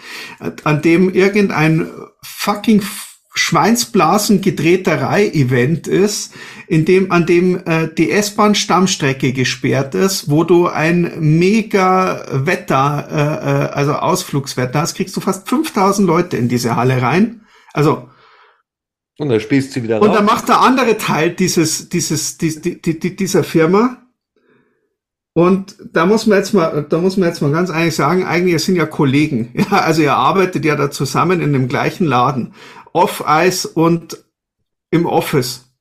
an 0.64 0.82
dem 0.82 1.14
irgendein 1.14 1.92
fucking 2.24 2.82
Schweinsblasen 3.36 4.42
gedrehterei-Event 4.42 5.88
ist, 5.88 6.34
in 6.68 6.86
dem, 6.86 7.12
an 7.12 7.28
dem 7.28 7.62
äh, 7.68 7.88
die 7.88 8.10
S-Bahn-Stammstrecke 8.10 9.32
gesperrt 9.32 9.94
ist, 9.94 10.28
wo 10.28 10.44
du 10.44 10.70
ein 10.70 11.14
mega 11.20 12.26
Wetter, 12.32 13.08
äh, 13.12 13.66
äh, 13.66 13.70
also 13.74 13.94
Ausflugswetter 13.94 14.82
hast, 14.82 14.96
kriegst 14.96 15.16
du 15.16 15.22
fast 15.22 15.48
5000 15.48 16.08
Leute 16.08 16.36
in 16.38 16.50
diese 16.50 16.76
Halle 16.76 17.00
rein. 17.00 17.42
Also, 17.74 18.10
und 19.22 19.30
dann 19.30 19.40
spielst 19.40 19.76
du 19.76 19.84
wieder 19.84 20.02
und 20.02 20.10
dann 20.10 20.26
raus. 20.26 20.34
macht 20.34 20.50
der 20.50 20.62
andere 20.62 20.98
Teil 20.98 21.32
dieses, 21.32 21.90
dieses, 21.90 22.38
dies, 22.38 22.62
die, 22.62 22.82
die, 22.82 23.00
die, 23.00 23.16
dieser 23.16 23.44
Firma. 23.44 23.98
Und 25.34 25.76
da 25.94 26.06
muss 26.06 26.28
man 26.28 26.40
jetzt 26.40 26.54
mal, 26.54 26.86
da 26.90 26.98
muss 26.98 27.18
man 27.18 27.30
jetzt 27.30 27.42
mal 27.42 27.52
ganz 27.52 27.70
ehrlich 27.70 27.96
sagen, 27.96 28.26
eigentlich 28.26 28.62
sind 28.64 28.76
ja 28.76 28.86
Kollegen. 28.86 29.54
Ja, 29.72 29.80
also 29.80 30.02
ihr 30.02 30.16
arbeitet 30.16 30.66
ja 30.66 30.76
da 30.76 30.92
zusammen 30.92 31.40
in 31.40 31.54
dem 31.54 31.68
gleichen 31.68 32.06
Laden. 32.06 32.54
Off-Ice 32.94 33.68
und 33.68 34.26
im 34.90 35.06
Office. 35.06 35.72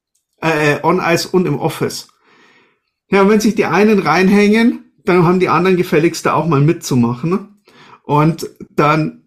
Äh, 0.40 0.78
On-Ice 0.82 1.28
und 1.28 1.46
im 1.46 1.58
Office. 1.58 2.08
Ja, 3.10 3.22
und 3.22 3.30
wenn 3.30 3.40
sich 3.40 3.54
die 3.54 3.64
einen 3.64 3.98
reinhängen, 3.98 4.92
dann 5.04 5.24
haben 5.24 5.40
die 5.40 5.48
anderen 5.48 5.76
gefälligst 5.76 6.26
da 6.26 6.34
auch 6.34 6.46
mal 6.46 6.60
mitzumachen. 6.60 7.62
Und 8.04 8.48
dann 8.70 9.19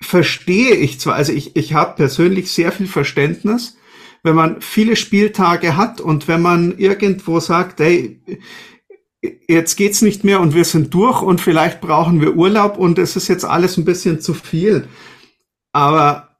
verstehe 0.00 0.74
ich 0.74 1.00
zwar, 1.00 1.14
also 1.14 1.32
ich, 1.32 1.56
ich 1.56 1.74
habe 1.74 1.96
persönlich 1.96 2.50
sehr 2.50 2.72
viel 2.72 2.86
Verständnis, 2.86 3.76
wenn 4.22 4.34
man 4.34 4.60
viele 4.60 4.96
Spieltage 4.96 5.76
hat 5.76 6.00
und 6.00 6.28
wenn 6.28 6.42
man 6.42 6.78
irgendwo 6.78 7.40
sagt, 7.40 7.80
hey, 7.80 8.20
jetzt 9.48 9.76
geht's 9.76 10.02
nicht 10.02 10.24
mehr 10.24 10.40
und 10.40 10.54
wir 10.54 10.64
sind 10.64 10.92
durch 10.92 11.22
und 11.22 11.40
vielleicht 11.40 11.80
brauchen 11.80 12.20
wir 12.20 12.34
Urlaub 12.34 12.76
und 12.78 12.98
es 12.98 13.16
ist 13.16 13.28
jetzt 13.28 13.44
alles 13.44 13.76
ein 13.76 13.84
bisschen 13.84 14.20
zu 14.20 14.34
viel. 14.34 14.88
Aber 15.72 16.35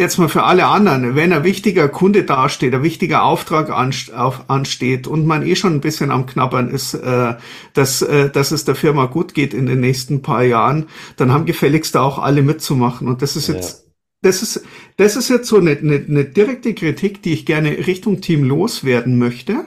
jetzt 0.00 0.16
mal 0.16 0.30
für 0.30 0.44
alle 0.44 0.66
anderen, 0.66 1.14
wenn 1.14 1.32
ein 1.32 1.44
wichtiger 1.44 1.86
Kunde 1.88 2.24
dasteht, 2.24 2.74
ein 2.74 2.82
wichtiger 2.82 3.22
Auftrag 3.22 3.68
anst 3.68 4.14
auf, 4.14 4.48
ansteht 4.48 5.06
und 5.06 5.26
man 5.26 5.46
eh 5.46 5.54
schon 5.54 5.74
ein 5.74 5.82
bisschen 5.82 6.10
am 6.10 6.24
Knabbern 6.24 6.70
ist, 6.70 6.94
äh, 6.94 7.34
dass, 7.74 8.00
äh, 8.00 8.30
dass 8.30 8.50
es 8.50 8.64
der 8.64 8.74
Firma 8.74 9.04
gut 9.06 9.34
geht 9.34 9.52
in 9.52 9.66
den 9.66 9.80
nächsten 9.80 10.22
paar 10.22 10.42
Jahren, 10.42 10.88
dann 11.16 11.32
haben 11.32 11.44
gefälligst 11.44 11.94
da 11.94 12.02
auch 12.02 12.18
alle 12.18 12.42
mitzumachen. 12.42 13.08
Und 13.08 13.20
das 13.20 13.36
ist 13.36 13.48
jetzt, 13.48 13.90
das 14.22 14.42
ist, 14.42 14.64
das 14.96 15.16
ist 15.16 15.28
jetzt 15.28 15.48
so 15.48 15.58
eine, 15.58 15.72
eine, 15.72 15.96
eine 15.96 16.24
direkte 16.24 16.72
Kritik, 16.74 17.22
die 17.22 17.34
ich 17.34 17.44
gerne 17.44 17.86
Richtung 17.86 18.22
Team 18.22 18.42
loswerden 18.44 19.18
möchte. 19.18 19.66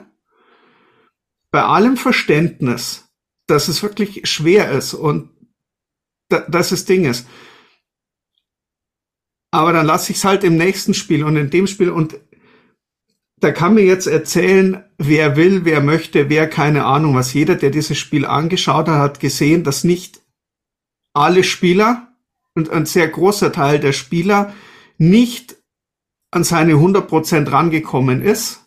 Bei 1.52 1.62
allem 1.62 1.96
Verständnis, 1.96 3.08
dass 3.46 3.68
es 3.68 3.84
wirklich 3.84 4.28
schwer 4.28 4.72
ist 4.72 4.94
und 4.94 5.30
da, 6.28 6.40
dass 6.40 6.72
es 6.72 6.86
Ding 6.86 7.04
ist. 7.04 7.28
Aber 9.54 9.72
dann 9.72 9.86
lasse 9.86 10.10
ich 10.10 10.18
es 10.18 10.24
halt 10.24 10.42
im 10.42 10.56
nächsten 10.56 10.94
Spiel 10.94 11.22
und 11.22 11.36
in 11.36 11.48
dem 11.48 11.68
Spiel 11.68 11.88
und 11.88 12.18
da 13.38 13.52
kann 13.52 13.74
mir 13.74 13.84
jetzt 13.84 14.08
erzählen, 14.08 14.82
wer 14.98 15.36
will, 15.36 15.64
wer 15.64 15.80
möchte, 15.80 16.28
wer 16.28 16.48
keine 16.48 16.84
Ahnung 16.84 17.14
was. 17.14 17.32
Jeder, 17.32 17.54
der 17.54 17.70
dieses 17.70 17.96
Spiel 17.96 18.26
angeschaut 18.26 18.88
hat, 18.88 18.98
hat 18.98 19.20
gesehen, 19.20 19.62
dass 19.62 19.84
nicht 19.84 20.22
alle 21.12 21.44
Spieler 21.44 22.08
und 22.56 22.70
ein 22.70 22.84
sehr 22.84 23.06
großer 23.06 23.52
Teil 23.52 23.78
der 23.78 23.92
Spieler 23.92 24.52
nicht 24.98 25.54
an 26.32 26.42
seine 26.42 26.72
100% 26.72 27.52
rangekommen 27.52 28.22
ist 28.22 28.66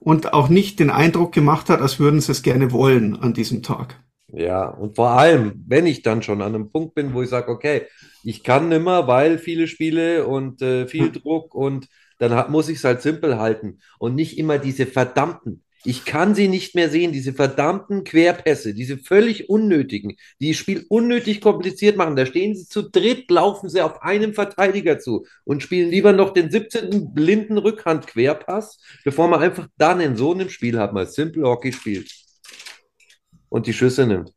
und 0.00 0.34
auch 0.34 0.50
nicht 0.50 0.80
den 0.80 0.90
Eindruck 0.90 1.32
gemacht 1.32 1.70
hat, 1.70 1.80
als 1.80 1.98
würden 1.98 2.20
sie 2.20 2.32
es 2.32 2.42
gerne 2.42 2.72
wollen 2.72 3.16
an 3.16 3.32
diesem 3.32 3.62
Tag. 3.62 3.98
Ja, 4.32 4.66
und 4.68 4.94
vor 4.96 5.10
allem, 5.10 5.64
wenn 5.66 5.86
ich 5.86 6.02
dann 6.02 6.22
schon 6.22 6.40
an 6.42 6.54
einem 6.54 6.70
Punkt 6.70 6.94
bin, 6.94 7.14
wo 7.14 7.22
ich 7.22 7.28
sage, 7.30 7.50
okay, 7.50 7.82
ich 8.22 8.44
kann 8.44 8.68
nimmer, 8.68 9.06
weil 9.08 9.38
viele 9.38 9.66
Spiele 9.66 10.26
und 10.26 10.62
äh, 10.62 10.86
viel 10.86 11.10
Druck 11.10 11.54
und 11.54 11.88
dann 12.18 12.34
hat, 12.34 12.50
muss 12.50 12.68
ich 12.68 12.78
es 12.78 12.84
halt 12.84 13.02
simpel 13.02 13.38
halten 13.38 13.80
und 13.98 14.14
nicht 14.14 14.38
immer 14.38 14.58
diese 14.58 14.86
verdammten. 14.86 15.64
Ich 15.84 16.04
kann 16.04 16.34
sie 16.34 16.46
nicht 16.46 16.74
mehr 16.74 16.90
sehen, 16.90 17.10
diese 17.10 17.32
verdammten 17.32 18.04
Querpässe, 18.04 18.74
diese 18.74 18.98
völlig 18.98 19.48
unnötigen, 19.48 20.16
die 20.38 20.50
das 20.50 20.58
Spiel 20.58 20.84
unnötig 20.90 21.40
kompliziert 21.40 21.96
machen. 21.96 22.16
Da 22.16 22.26
stehen 22.26 22.54
sie 22.54 22.66
zu 22.66 22.82
dritt, 22.82 23.30
laufen 23.30 23.70
sie 23.70 23.80
auf 23.80 24.02
einem 24.02 24.34
Verteidiger 24.34 24.98
zu 24.98 25.24
und 25.44 25.62
spielen 25.62 25.90
lieber 25.90 26.12
noch 26.12 26.34
den 26.34 26.50
17. 26.50 27.14
blinden 27.14 27.56
Rückhand-Querpass, 27.56 28.78
bevor 29.04 29.28
man 29.28 29.40
einfach 29.40 29.68
dann 29.78 30.00
in 30.00 30.16
so 30.16 30.32
einem 30.32 30.50
Spiel 30.50 30.78
hat, 30.78 30.92
mal 30.92 31.06
Simple 31.06 31.44
Hockey 31.44 31.72
spielt 31.72 32.19
und 33.50 33.66
die 33.66 33.74
Schüsse 33.74 34.06
nimmt 34.06 34.32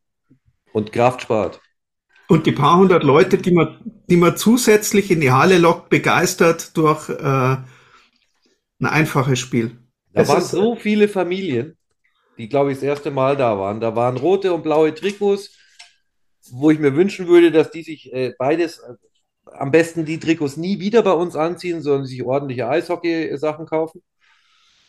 und 0.74 0.92
Kraft 0.92 1.22
spart. 1.22 1.62
Und 2.28 2.46
die 2.46 2.52
paar 2.52 2.78
hundert 2.80 3.04
Leute, 3.04 3.38
die 3.38 3.52
man, 3.52 3.80
die 4.10 4.18
man 4.18 4.36
zusätzlich 4.36 5.12
in 5.12 5.22
die 5.22 5.32
Halle 5.32 5.58
lockt, 5.60 5.90
begeistert 5.90 6.76
durch 6.76 7.10
äh, 7.10 7.14
ein 7.20 7.66
einfaches 8.82 9.40
Spiel. 9.40 9.78
Da 10.12 10.22
Es 10.22 10.28
waren 10.30 10.38
ist- 10.40 10.52
so 10.52 10.76
viele 10.76 11.08
Familien, 11.08 11.78
die, 12.38 12.50
glaube 12.50 12.72
ich, 12.72 12.78
das 12.78 12.84
erste 12.84 13.12
Mal 13.12 13.38
da 13.38 13.58
waren. 13.58 13.80
Da 13.80 13.96
waren 13.96 14.18
rote 14.18 14.54
und 14.54 14.64
blaue 14.64 14.94
Trikots, 14.94 15.56
wo 16.52 16.72
ich 16.72 16.80
mir 16.80 16.96
wünschen 16.96 17.28
würde, 17.28 17.52
dass 17.52 17.72
die 17.72 17.84
sich 17.84 18.12
äh, 18.12 18.34
beides, 18.38 18.80
äh, 18.80 18.94
am 19.52 19.72
besten 19.72 20.06
die 20.06 20.20
Trikots 20.20 20.58
nie 20.58 20.80
wieder 20.80 21.04
bei 21.04 21.12
uns 21.12 21.36
anziehen, 21.36 21.82
sondern 21.82 22.06
sich 22.06 22.24
ordentliche 22.24 22.68
Eishockey-Sachen 22.68 23.66
kaufen. 23.66 24.02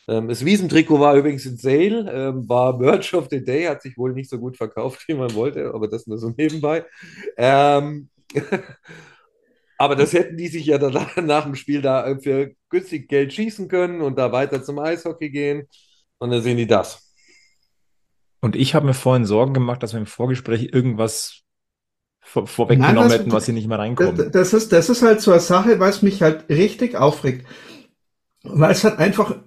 Ähm, 0.08 0.28
das 0.28 0.44
Wiesentrikot 0.44 1.00
war 1.00 1.16
übrigens 1.16 1.46
in 1.46 1.56
Sale, 1.56 2.10
ähm, 2.12 2.48
war 2.48 2.78
Merch 2.78 3.14
of 3.14 3.28
the 3.30 3.42
Day, 3.42 3.64
hat 3.64 3.82
sich 3.82 3.96
wohl 3.96 4.12
nicht 4.12 4.28
so 4.30 4.38
gut 4.38 4.56
verkauft, 4.56 5.04
wie 5.08 5.14
man 5.14 5.34
wollte, 5.34 5.72
aber 5.72 5.88
das 5.88 6.06
nur 6.06 6.18
so 6.18 6.32
nebenbei. 6.36 6.84
Ähm, 7.36 8.08
Aber 9.76 9.96
das 9.96 10.12
hätten 10.12 10.36
die 10.36 10.48
sich 10.48 10.66
ja 10.66 10.78
danach, 10.78 11.16
nach 11.16 11.44
dem 11.44 11.56
Spiel 11.56 11.82
da 11.82 12.16
für 12.20 12.54
günstig 12.70 13.08
Geld 13.08 13.32
schießen 13.32 13.68
können 13.68 14.00
und 14.02 14.16
da 14.16 14.32
weiter 14.32 14.62
zum 14.62 14.78
Eishockey 14.78 15.30
gehen. 15.30 15.68
Und 16.18 16.30
dann 16.30 16.42
sehen 16.42 16.56
die 16.56 16.66
das. 16.66 17.12
Und 18.40 18.56
ich 18.56 18.74
habe 18.74 18.86
mir 18.86 18.94
vorhin 18.94 19.24
Sorgen 19.24 19.52
gemacht, 19.54 19.82
dass 19.82 19.92
wir 19.92 20.00
im 20.00 20.06
Vorgespräch 20.06 20.70
irgendwas 20.72 21.42
vor, 22.20 22.46
vorweggenommen 22.46 22.94
Nein, 22.96 23.08
das- 23.08 23.18
hätten, 23.18 23.32
was 23.32 23.44
hier 23.46 23.54
nicht 23.54 23.68
mehr 23.68 23.78
reinkommt. 23.78 24.18
Das, 24.18 24.30
das, 24.30 24.54
ist, 24.54 24.72
das 24.72 24.88
ist 24.88 25.02
halt 25.02 25.20
so 25.20 25.32
eine 25.32 25.40
Sache, 25.40 25.80
was 25.80 26.02
mich 26.02 26.22
halt 26.22 26.48
richtig 26.48 26.96
aufregt. 26.96 27.46
Weil 28.42 28.70
es 28.70 28.84
hat 28.84 28.98
einfach, 28.98 29.42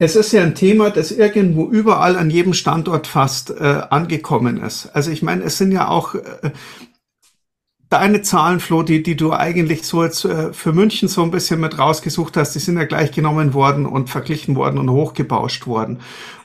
es 0.00 0.16
ist 0.16 0.32
ja 0.32 0.42
ein 0.42 0.54
Thema, 0.54 0.88
das 0.90 1.12
irgendwo 1.12 1.66
überall 1.66 2.16
an 2.16 2.30
jedem 2.30 2.54
Standort 2.54 3.06
fast 3.06 3.50
äh, 3.50 3.82
angekommen 3.90 4.56
ist. 4.56 4.86
Also 4.94 5.10
ich 5.10 5.22
meine, 5.22 5.44
es 5.44 5.58
sind 5.58 5.72
ja 5.72 5.88
auch 5.88 6.14
äh, 6.14 6.52
deine 7.90 8.22
Zahlen, 8.22 8.60
Flo, 8.60 8.82
die, 8.82 9.02
die 9.02 9.14
du 9.14 9.34
eigentlich 9.34 9.82
so 9.82 10.02
jetzt 10.02 10.24
äh, 10.24 10.54
für 10.54 10.72
München 10.72 11.06
so 11.06 11.22
ein 11.22 11.30
bisschen 11.30 11.60
mit 11.60 11.78
rausgesucht 11.78 12.38
hast, 12.38 12.54
die 12.54 12.60
sind 12.60 12.78
ja 12.78 12.84
gleich 12.84 13.12
genommen 13.12 13.52
worden 13.52 13.84
und 13.84 14.08
verglichen 14.08 14.56
worden 14.56 14.78
und 14.78 14.88
hochgebauscht 14.88 15.66
worden. 15.66 16.00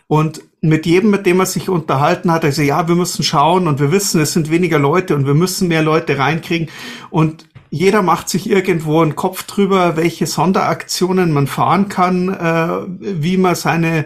Und 0.07 0.41
mit 0.59 0.85
jedem, 0.85 1.11
mit 1.11 1.25
dem 1.25 1.39
er 1.39 1.45
sich 1.45 1.69
unterhalten 1.69 2.33
hat, 2.33 2.43
er 2.43 2.49
gesagt, 2.49 2.67
ja, 2.67 2.89
wir 2.89 2.95
müssen 2.95 3.23
schauen 3.23 3.69
und 3.69 3.79
wir 3.79 3.89
wissen, 3.89 4.19
es 4.19 4.33
sind 4.33 4.51
weniger 4.51 4.79
Leute 4.79 5.15
und 5.15 5.25
wir 5.25 5.33
müssen 5.33 5.69
mehr 5.69 5.81
Leute 5.81 6.17
reinkriegen. 6.17 6.67
Und 7.09 7.47
jeder 7.69 8.01
macht 8.01 8.29
sich 8.29 8.49
irgendwo 8.49 9.01
einen 9.01 9.15
Kopf 9.15 9.43
drüber, 9.43 9.97
welche 9.97 10.27
Sonderaktionen 10.27 11.31
man 11.31 11.47
fahren 11.47 11.89
kann, 11.89 12.29
äh, 12.29 12.85
wie 12.99 13.37
man 13.37 13.55
seine 13.55 14.05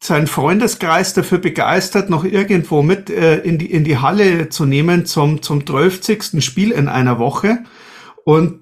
seinen 0.00 0.28
Freundeskreis 0.28 1.12
dafür 1.12 1.38
begeistert, 1.38 2.08
noch 2.08 2.24
irgendwo 2.24 2.82
mit 2.82 3.10
äh, 3.10 3.38
in, 3.38 3.58
die, 3.58 3.66
in 3.66 3.82
die 3.82 3.98
Halle 3.98 4.48
zu 4.48 4.64
nehmen 4.64 5.06
zum, 5.06 5.42
zum 5.42 5.66
12. 5.66 6.40
Spiel 6.40 6.70
in 6.70 6.88
einer 6.88 7.18
Woche. 7.18 7.64
Und 8.24 8.60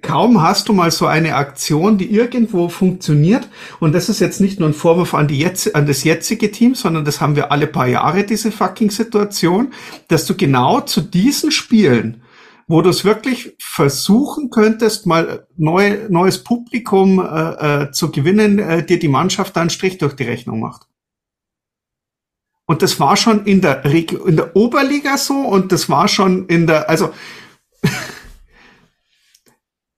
kaum 0.00 0.42
hast 0.42 0.68
du 0.68 0.72
mal 0.72 0.90
so 0.90 1.06
eine 1.06 1.34
Aktion, 1.34 1.98
die 1.98 2.10
irgendwo 2.10 2.68
funktioniert. 2.68 3.48
Und 3.80 3.94
das 3.94 4.08
ist 4.08 4.20
jetzt 4.20 4.40
nicht 4.40 4.60
nur 4.60 4.68
ein 4.70 4.74
Vorwurf 4.74 5.14
an, 5.14 5.28
die 5.28 5.38
jetzt, 5.38 5.74
an 5.74 5.86
das 5.86 6.04
jetzige 6.04 6.50
Team, 6.50 6.74
sondern 6.74 7.04
das 7.04 7.20
haben 7.20 7.36
wir 7.36 7.52
alle 7.52 7.66
paar 7.66 7.86
Jahre, 7.86 8.24
diese 8.24 8.50
fucking 8.50 8.90
Situation, 8.90 9.72
dass 10.08 10.26
du 10.26 10.36
genau 10.36 10.80
zu 10.80 11.00
diesen 11.00 11.50
Spielen, 11.50 12.22
wo 12.68 12.82
du 12.82 12.90
es 12.90 13.04
wirklich 13.04 13.56
versuchen 13.58 14.50
könntest, 14.50 15.06
mal 15.06 15.48
neu, 15.56 16.06
neues 16.10 16.44
Publikum 16.44 17.18
äh, 17.18 17.84
äh, 17.84 17.90
zu 17.92 18.12
gewinnen, 18.12 18.58
äh, 18.58 18.84
dir 18.84 18.98
die 18.98 19.08
Mannschaft 19.08 19.56
da 19.56 19.62
einen 19.62 19.70
Strich 19.70 19.96
durch 19.96 20.14
die 20.14 20.24
Rechnung 20.24 20.60
macht. 20.60 20.86
Und 22.66 22.82
das 22.82 23.00
war 23.00 23.16
schon 23.16 23.46
in 23.46 23.62
der, 23.62 23.82
Regio 23.84 24.26
in 24.26 24.36
der 24.36 24.54
Oberliga 24.54 25.16
so 25.16 25.32
und 25.32 25.72
das 25.72 25.88
war 25.88 26.06
schon 26.06 26.46
in 26.48 26.66
der, 26.66 26.90
also 26.90 27.10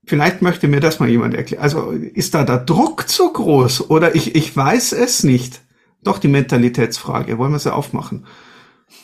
vielleicht 0.07 0.41
möchte 0.41 0.68
mir 0.68 0.79
das 0.79 1.01
mal 1.01 1.09
jemand 1.09 1.35
erklären. 1.35 1.64
Also 1.64 1.91
ist 1.91 2.35
da 2.35 2.45
der 2.45 2.59
Druck 2.59 3.09
zu 3.09 3.33
groß 3.33 3.91
oder 3.91 4.14
ich, 4.14 4.37
ich 4.37 4.57
weiß 4.57 4.93
es 4.93 5.25
nicht. 5.25 5.62
Doch 6.05 6.18
die 6.18 6.29
Mentalitätsfrage, 6.29 7.37
wollen 7.37 7.53
wir 7.53 7.59
sie 7.59 7.75
aufmachen? 7.75 8.27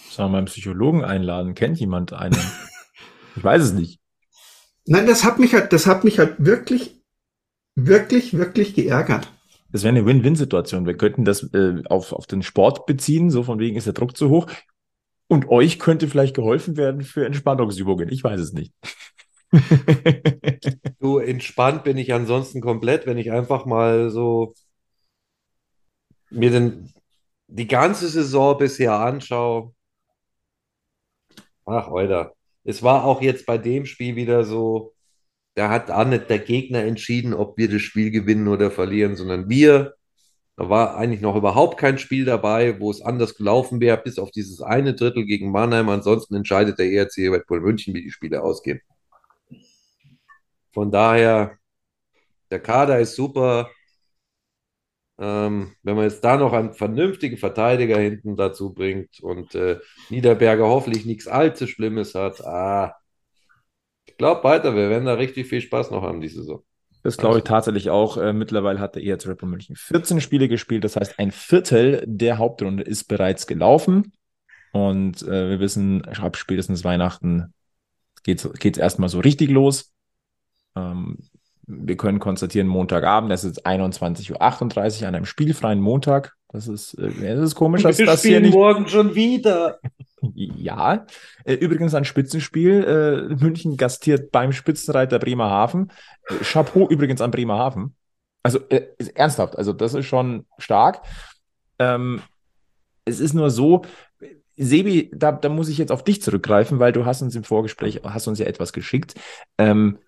Sollen 0.08 0.28
wir 0.28 0.32
mal 0.32 0.38
einen 0.38 0.46
Psychologen 0.46 1.04
einladen? 1.04 1.54
Kennt 1.56 1.80
jemand 1.80 2.12
einen? 2.12 2.38
ich 3.36 3.44
weiß 3.44 3.62
es 3.62 3.72
nicht. 3.72 4.00
Nein, 4.86 5.06
das 5.06 5.24
hat 5.24 5.38
mich 5.38 5.54
halt, 5.54 5.72
das 5.72 5.86
hat 5.86 6.04
mich 6.04 6.18
halt 6.18 6.36
wirklich, 6.38 7.02
wirklich, 7.74 8.36
wirklich 8.36 8.74
geärgert. 8.74 9.32
Das 9.72 9.82
wäre 9.82 9.94
eine 9.94 10.06
Win-Win-Situation. 10.06 10.86
Wir 10.86 10.96
könnten 10.96 11.24
das 11.24 11.42
äh, 11.52 11.82
auf, 11.88 12.12
auf 12.12 12.26
den 12.26 12.42
Sport 12.42 12.86
beziehen, 12.86 13.30
so 13.30 13.42
von 13.42 13.58
wegen 13.58 13.76
ist 13.76 13.86
der 13.86 13.94
Druck 13.94 14.16
zu 14.16 14.30
hoch. 14.30 14.46
Und 15.28 15.48
euch 15.48 15.80
könnte 15.80 16.06
vielleicht 16.06 16.36
geholfen 16.36 16.76
werden 16.76 17.02
für 17.02 17.26
Entspannungsübungen. 17.26 18.08
Ich 18.10 18.22
weiß 18.22 18.40
es 18.40 18.52
nicht. 18.52 18.72
Du, 20.98 21.18
entspannt 21.18 21.84
bin 21.84 21.98
ich 21.98 22.12
ansonsten 22.12 22.60
komplett, 22.60 23.06
wenn 23.06 23.18
ich 23.18 23.30
einfach 23.30 23.64
mal 23.64 24.10
so 24.10 24.54
mir 26.30 26.50
den, 26.50 26.92
die 27.46 27.66
ganze 27.66 28.08
Saison 28.08 28.58
bisher 28.58 28.94
anschaue. 28.94 29.72
Ach, 31.64 31.88
Alter. 31.88 32.35
Es 32.66 32.82
war 32.82 33.04
auch 33.04 33.22
jetzt 33.22 33.46
bei 33.46 33.58
dem 33.58 33.86
Spiel 33.86 34.16
wieder 34.16 34.44
so, 34.44 34.92
da 35.54 35.70
hat 35.70 35.90
auch 35.90 36.04
nicht 36.04 36.28
der 36.28 36.40
Gegner 36.40 36.80
entschieden, 36.82 37.32
ob 37.32 37.56
wir 37.56 37.70
das 37.70 37.82
Spiel 37.82 38.10
gewinnen 38.10 38.48
oder 38.48 38.70
verlieren, 38.70 39.16
sondern 39.16 39.48
wir. 39.48 39.94
Da 40.56 40.68
war 40.68 40.96
eigentlich 40.96 41.20
noch 41.20 41.36
überhaupt 41.36 41.78
kein 41.78 41.98
Spiel 41.98 42.24
dabei, 42.24 42.80
wo 42.80 42.90
es 42.90 43.02
anders 43.02 43.36
gelaufen 43.36 43.80
wäre, 43.80 43.98
bis 43.98 44.18
auf 44.18 44.30
dieses 44.30 44.62
eine 44.62 44.94
Drittel 44.94 45.26
gegen 45.26 45.52
Mannheim. 45.52 45.88
Ansonsten 45.88 46.34
entscheidet 46.34 46.78
der 46.78 46.90
ERC 46.90 47.18
Red 47.30 47.46
Bull 47.46 47.60
München, 47.60 47.94
wie 47.94 48.02
die 48.02 48.10
Spiele 48.10 48.42
ausgehen. 48.42 48.80
Von 50.72 50.90
daher, 50.90 51.58
der 52.50 52.60
Kader 52.60 52.98
ist 52.98 53.14
super. 53.14 53.70
Ähm, 55.18 55.74
wenn 55.82 55.96
man 55.96 56.04
jetzt 56.04 56.22
da 56.24 56.36
noch 56.36 56.52
einen 56.52 56.74
vernünftigen 56.74 57.38
Verteidiger 57.38 57.98
hinten 57.98 58.36
dazu 58.36 58.74
bringt 58.74 59.20
und 59.20 59.54
äh, 59.54 59.78
Niederberger 60.10 60.66
hoffentlich 60.66 61.06
nichts 61.06 61.26
allzu 61.26 61.66
Schlimmes 61.66 62.14
hat, 62.14 62.44
ah, 62.44 62.94
ich 64.04 64.16
glaube 64.18 64.44
weiter, 64.44 64.74
wir 64.74 64.90
werden 64.90 65.06
da 65.06 65.14
richtig 65.14 65.46
viel 65.46 65.60
Spaß 65.60 65.90
noch 65.90 66.02
haben 66.02 66.20
diese 66.20 66.40
Saison. 66.40 66.62
Das 67.02 67.16
glaube 67.16 67.38
ich 67.38 67.44
tatsächlich 67.44 67.88
auch. 67.88 68.16
Äh, 68.16 68.32
mittlerweile 68.32 68.80
hat 68.80 68.96
der 68.96 69.02
Red 69.04 69.38
Bull 69.38 69.48
München 69.48 69.76
14 69.76 70.20
Spiele 70.20 70.48
gespielt. 70.48 70.82
Das 70.82 70.96
heißt, 70.96 71.18
ein 71.18 71.30
Viertel 71.30 72.02
der 72.04 72.38
Hauptrunde 72.38 72.82
ist 72.82 73.04
bereits 73.04 73.46
gelaufen. 73.46 74.12
Und 74.72 75.22
äh, 75.22 75.50
wir 75.50 75.60
wissen, 75.60 76.04
ab 76.04 76.36
spätestens 76.36 76.82
Weihnachten 76.82 77.54
geht 78.24 78.44
es 78.44 78.78
erstmal 78.78 79.08
so 79.08 79.20
richtig 79.20 79.50
los. 79.50 79.92
Ähm, 80.74 81.18
wir 81.66 81.96
können 81.96 82.18
konstatieren, 82.20 82.68
Montagabend, 82.68 83.32
es 83.32 83.44
ist 83.44 83.66
21.38 83.66 85.02
Uhr 85.02 85.08
an 85.08 85.14
einem 85.14 85.26
spielfreien 85.26 85.80
Montag. 85.80 86.34
Das 86.48 86.68
ist, 86.68 86.94
äh, 86.94 87.34
das 87.34 87.48
ist 87.48 87.54
komisch, 87.54 87.82
dass 87.82 87.96
das 87.96 88.22
hier 88.22 88.40
nicht. 88.40 88.54
morgen 88.54 88.88
schon 88.88 89.14
wieder. 89.14 89.78
Ja, 90.34 91.06
äh, 91.44 91.54
übrigens 91.54 91.94
ein 91.94 92.04
Spitzenspiel. 92.04 93.28
Äh, 93.30 93.34
München 93.34 93.76
gastiert 93.76 94.32
beim 94.32 94.52
Spitzenreiter 94.52 95.18
Bremerhaven. 95.18 95.92
Chapeau 96.42 96.88
übrigens 96.88 97.20
an 97.20 97.30
Bremerhaven. 97.30 97.94
Also 98.42 98.60
ernsthaft, 99.14 99.58
also 99.58 99.72
das 99.72 99.94
ist 99.94 100.06
schon 100.06 100.46
stark. 100.58 101.02
Ähm, 101.80 102.22
es 103.04 103.20
ist 103.20 103.34
nur 103.34 103.50
so, 103.50 103.82
Sebi, 104.56 105.10
da, 105.14 105.32
da 105.32 105.48
muss 105.48 105.68
ich 105.68 105.78
jetzt 105.78 105.92
auf 105.92 106.04
dich 106.04 106.22
zurückgreifen, 106.22 106.78
weil 106.78 106.92
du 106.92 107.04
hast 107.04 107.22
uns 107.22 107.34
im 107.34 107.44
Vorgespräch, 107.44 108.00
hast 108.04 108.26
uns 108.26 108.38
ja 108.38 108.46
etwas 108.46 108.72
geschickt. 108.72 109.14
Ähm, 109.58 109.98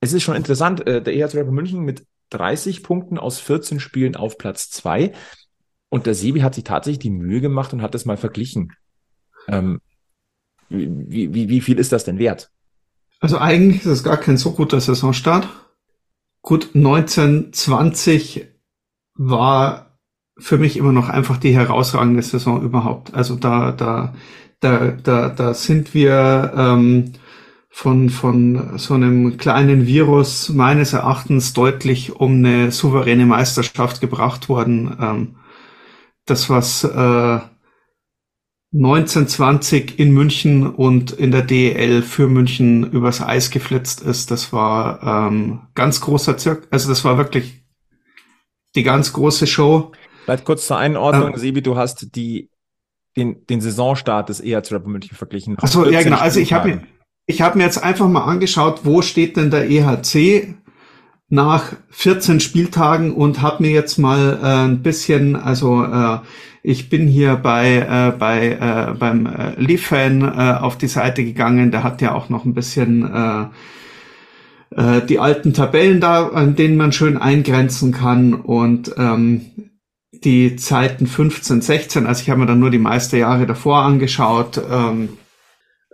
es 0.00 0.12
ist 0.12 0.22
schon 0.22 0.36
interessant, 0.36 0.86
äh, 0.86 1.02
der 1.02 1.14
EHC 1.14 1.44
Bull 1.44 1.52
München 1.52 1.80
mit 1.80 2.06
30 2.30 2.82
Punkten 2.82 3.18
aus 3.18 3.38
14 3.38 3.80
Spielen 3.80 4.16
auf 4.16 4.38
Platz 4.38 4.70
2. 4.70 5.12
Und 5.88 6.06
der 6.06 6.14
Sebi 6.14 6.40
hat 6.40 6.54
sich 6.54 6.64
tatsächlich 6.64 7.00
die 7.00 7.10
Mühe 7.10 7.40
gemacht 7.40 7.72
und 7.72 7.82
hat 7.82 7.94
das 7.94 8.04
mal 8.04 8.16
verglichen. 8.16 8.72
Ähm, 9.48 9.80
wie, 10.68 11.34
wie, 11.34 11.48
wie 11.48 11.60
viel 11.60 11.78
ist 11.78 11.92
das 11.92 12.04
denn 12.04 12.18
wert? 12.18 12.50
Also 13.18 13.38
eigentlich 13.38 13.80
ist 13.80 13.86
es 13.86 14.04
gar 14.04 14.16
kein 14.16 14.36
so 14.36 14.52
guter 14.52 14.80
Saisonstart. 14.80 15.48
Gut, 16.42 16.70
1920 16.74 18.46
war 19.14 19.98
für 20.38 20.56
mich 20.56 20.76
immer 20.76 20.92
noch 20.92 21.08
einfach 21.08 21.36
die 21.36 21.54
herausragende 21.54 22.22
Saison 22.22 22.62
überhaupt. 22.62 23.12
Also 23.12 23.34
da, 23.34 23.72
da, 23.72 24.14
da, 24.60 24.92
da, 24.92 25.28
da 25.28 25.54
sind 25.54 25.92
wir 25.92 26.52
ähm, 26.56 27.12
von, 27.70 28.10
von 28.10 28.78
so 28.78 28.94
einem 28.94 29.36
kleinen 29.38 29.86
Virus 29.86 30.48
meines 30.48 30.92
Erachtens 30.92 31.52
deutlich 31.52 32.16
um 32.16 32.44
eine 32.44 32.72
souveräne 32.72 33.24
Meisterschaft 33.24 34.00
gebracht 34.00 34.48
worden. 34.48 34.96
Ähm, 35.00 35.36
das, 36.26 36.50
was 36.50 36.84
äh, 36.84 37.40
1920 38.72 39.98
in 39.98 40.12
München 40.12 40.66
und 40.66 41.12
in 41.12 41.30
der 41.30 41.42
DEL 41.42 42.02
für 42.02 42.28
München 42.28 42.90
übers 42.90 43.20
Eis 43.20 43.50
geflitzt 43.50 44.00
ist, 44.02 44.30
das 44.30 44.52
war 44.52 45.02
ähm, 45.02 45.62
ganz 45.74 46.00
großer 46.00 46.36
Zirk. 46.36 46.68
Also 46.70 46.88
das 46.88 47.04
war 47.04 47.18
wirklich 47.18 47.64
die 48.76 48.82
ganz 48.82 49.12
große 49.12 49.46
Show. 49.46 49.92
Vielleicht 50.24 50.44
kurz 50.44 50.66
zur 50.66 50.76
Einordnung, 50.76 51.32
Ähm. 51.32 51.38
Sebi, 51.38 51.62
du 51.62 51.76
hast 51.76 52.14
die, 52.14 52.50
den, 53.16 53.44
den 53.46 53.60
Saisonstart 53.60 54.28
des 54.28 54.40
EHC 54.40 54.84
München 54.84 55.16
verglichen. 55.16 55.56
Ach 55.60 55.66
so, 55.66 55.84
ja 55.84 55.90
14 55.90 56.04
genau. 56.04 56.22
Also 56.22 56.40
ich 56.40 56.52
habe. 56.52 56.82
Ich 57.30 57.42
habe 57.42 57.56
mir 57.56 57.64
jetzt 57.64 57.82
einfach 57.82 58.08
mal 58.08 58.24
angeschaut, 58.24 58.80
wo 58.82 59.02
steht 59.02 59.36
denn 59.36 59.50
der 59.50 59.70
EHC 59.70 60.54
nach 61.28 61.72
14 61.90 62.40
Spieltagen 62.40 63.12
und 63.12 63.40
habe 63.40 63.62
mir 63.62 63.70
jetzt 63.70 63.98
mal 63.98 64.38
äh, 64.42 64.46
ein 64.68 64.82
bisschen, 64.82 65.36
also 65.36 65.84
äh, 65.84 66.18
ich 66.64 66.90
bin 66.90 67.06
hier 67.06 67.36
bei 67.36 67.76
äh, 67.76 68.18
bei 68.18 68.48
äh, 68.48 68.94
beim 68.98 69.26
äh, 69.26 69.54
Leaf-Fan 69.58 70.22
äh, 70.22 70.58
auf 70.60 70.76
die 70.76 70.88
Seite 70.88 71.24
gegangen. 71.24 71.70
Der 71.70 71.84
hat 71.84 72.02
ja 72.02 72.14
auch 72.14 72.28
noch 72.30 72.44
ein 72.44 72.52
bisschen 72.52 73.08
äh, 73.14 73.44
äh, 74.76 75.06
die 75.06 75.20
alten 75.20 75.54
Tabellen 75.54 76.00
da, 76.00 76.26
an 76.26 76.56
denen 76.56 76.76
man 76.76 76.92
schön 76.92 77.16
eingrenzen 77.16 77.92
kann 77.92 78.34
und 78.34 78.92
ähm, 78.98 79.46
die 80.12 80.56
Zeiten 80.56 81.06
15, 81.06 81.62
16. 81.62 82.06
Also 82.06 82.22
ich 82.22 82.30
habe 82.30 82.40
mir 82.40 82.46
dann 82.46 82.58
nur 82.58 82.70
die 82.70 82.78
meiste 82.78 83.16
Jahre 83.16 83.46
davor 83.46 83.82
angeschaut. 83.82 84.60
Ähm, 84.70 85.10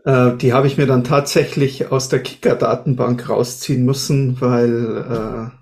Äh, 0.07 0.37
die 0.37 0.53
habe 0.53 0.69
ich 0.69 0.79
mir 0.79 0.87
dann 0.87 1.03
tatsächlich 1.03 1.91
aus 1.91 2.09
der 2.09 2.23
Kicker-Datenbank 2.23 3.29
rausziehen 3.29 3.85
müssen, 3.85 4.41
weil 4.41 5.51
äh, 5.51 5.57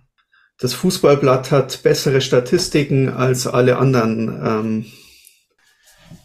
das 0.59 0.75
Fußballblatt 0.75 1.51
hat 1.51 1.83
bessere 1.83 2.21
Statistiken 2.21 3.09
als 3.09 3.47
alle 3.47 3.79
anderen 3.79 4.85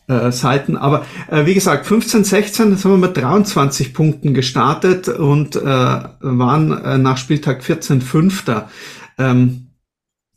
ähm, 0.10 0.14
äh, 0.14 0.34
Seiten. 0.34 0.76
Aber 0.76 1.06
äh, 1.30 1.46
wie 1.46 1.54
gesagt, 1.54 1.86
15, 1.86 2.26
16 2.26 2.76
sind 2.76 2.92
wir 2.92 2.98
mit 2.98 3.16
23 3.16 3.94
Punkten 3.94 4.34
gestartet 4.34 5.08
und 5.08 5.56
äh, 5.56 5.62
waren 5.62 6.72
äh, 6.84 6.98
nach 6.98 7.18
Spieltag 7.18 7.64
14 7.64 8.02
Fünfter. 8.02 8.70
Ähm, 9.18 9.70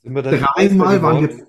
Sind 0.02 0.14
wir 0.14 0.22
dann 0.22 0.38
dreimal 0.38 1.02
waren 1.02 1.28
wir. 1.28 1.46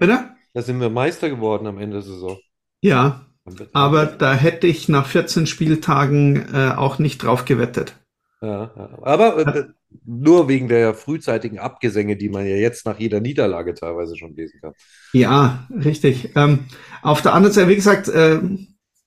Bitte? 0.00 0.30
Da 0.52 0.62
sind 0.62 0.80
wir 0.80 0.90
Meister 0.90 1.30
geworden 1.30 1.68
am 1.68 1.78
Ende 1.78 1.98
der 1.98 2.02
Saison. 2.02 2.38
Ja, 2.80 3.25
aber 3.72 4.06
da 4.06 4.34
hätte 4.34 4.66
ich 4.66 4.88
nach 4.88 5.06
14 5.06 5.46
Spieltagen 5.46 6.46
äh, 6.52 6.72
auch 6.76 6.98
nicht 6.98 7.22
drauf 7.22 7.44
gewettet. 7.44 7.96
Ja. 8.42 8.70
Aber 9.02 9.38
äh, 9.38 9.64
nur 10.04 10.48
wegen 10.48 10.68
der 10.68 10.94
frühzeitigen 10.94 11.58
Abgesänge, 11.58 12.16
die 12.16 12.28
man 12.28 12.46
ja 12.46 12.56
jetzt 12.56 12.86
nach 12.86 12.98
jeder 12.98 13.20
Niederlage 13.20 13.74
teilweise 13.74 14.16
schon 14.16 14.34
lesen 14.34 14.60
kann. 14.60 14.72
Ja, 15.12 15.66
richtig. 15.70 16.30
Ähm, 16.36 16.60
auf 17.02 17.22
der 17.22 17.34
anderen 17.34 17.54
Seite, 17.54 17.68
wie 17.68 17.76
gesagt, 17.76 18.08
äh, 18.08 18.40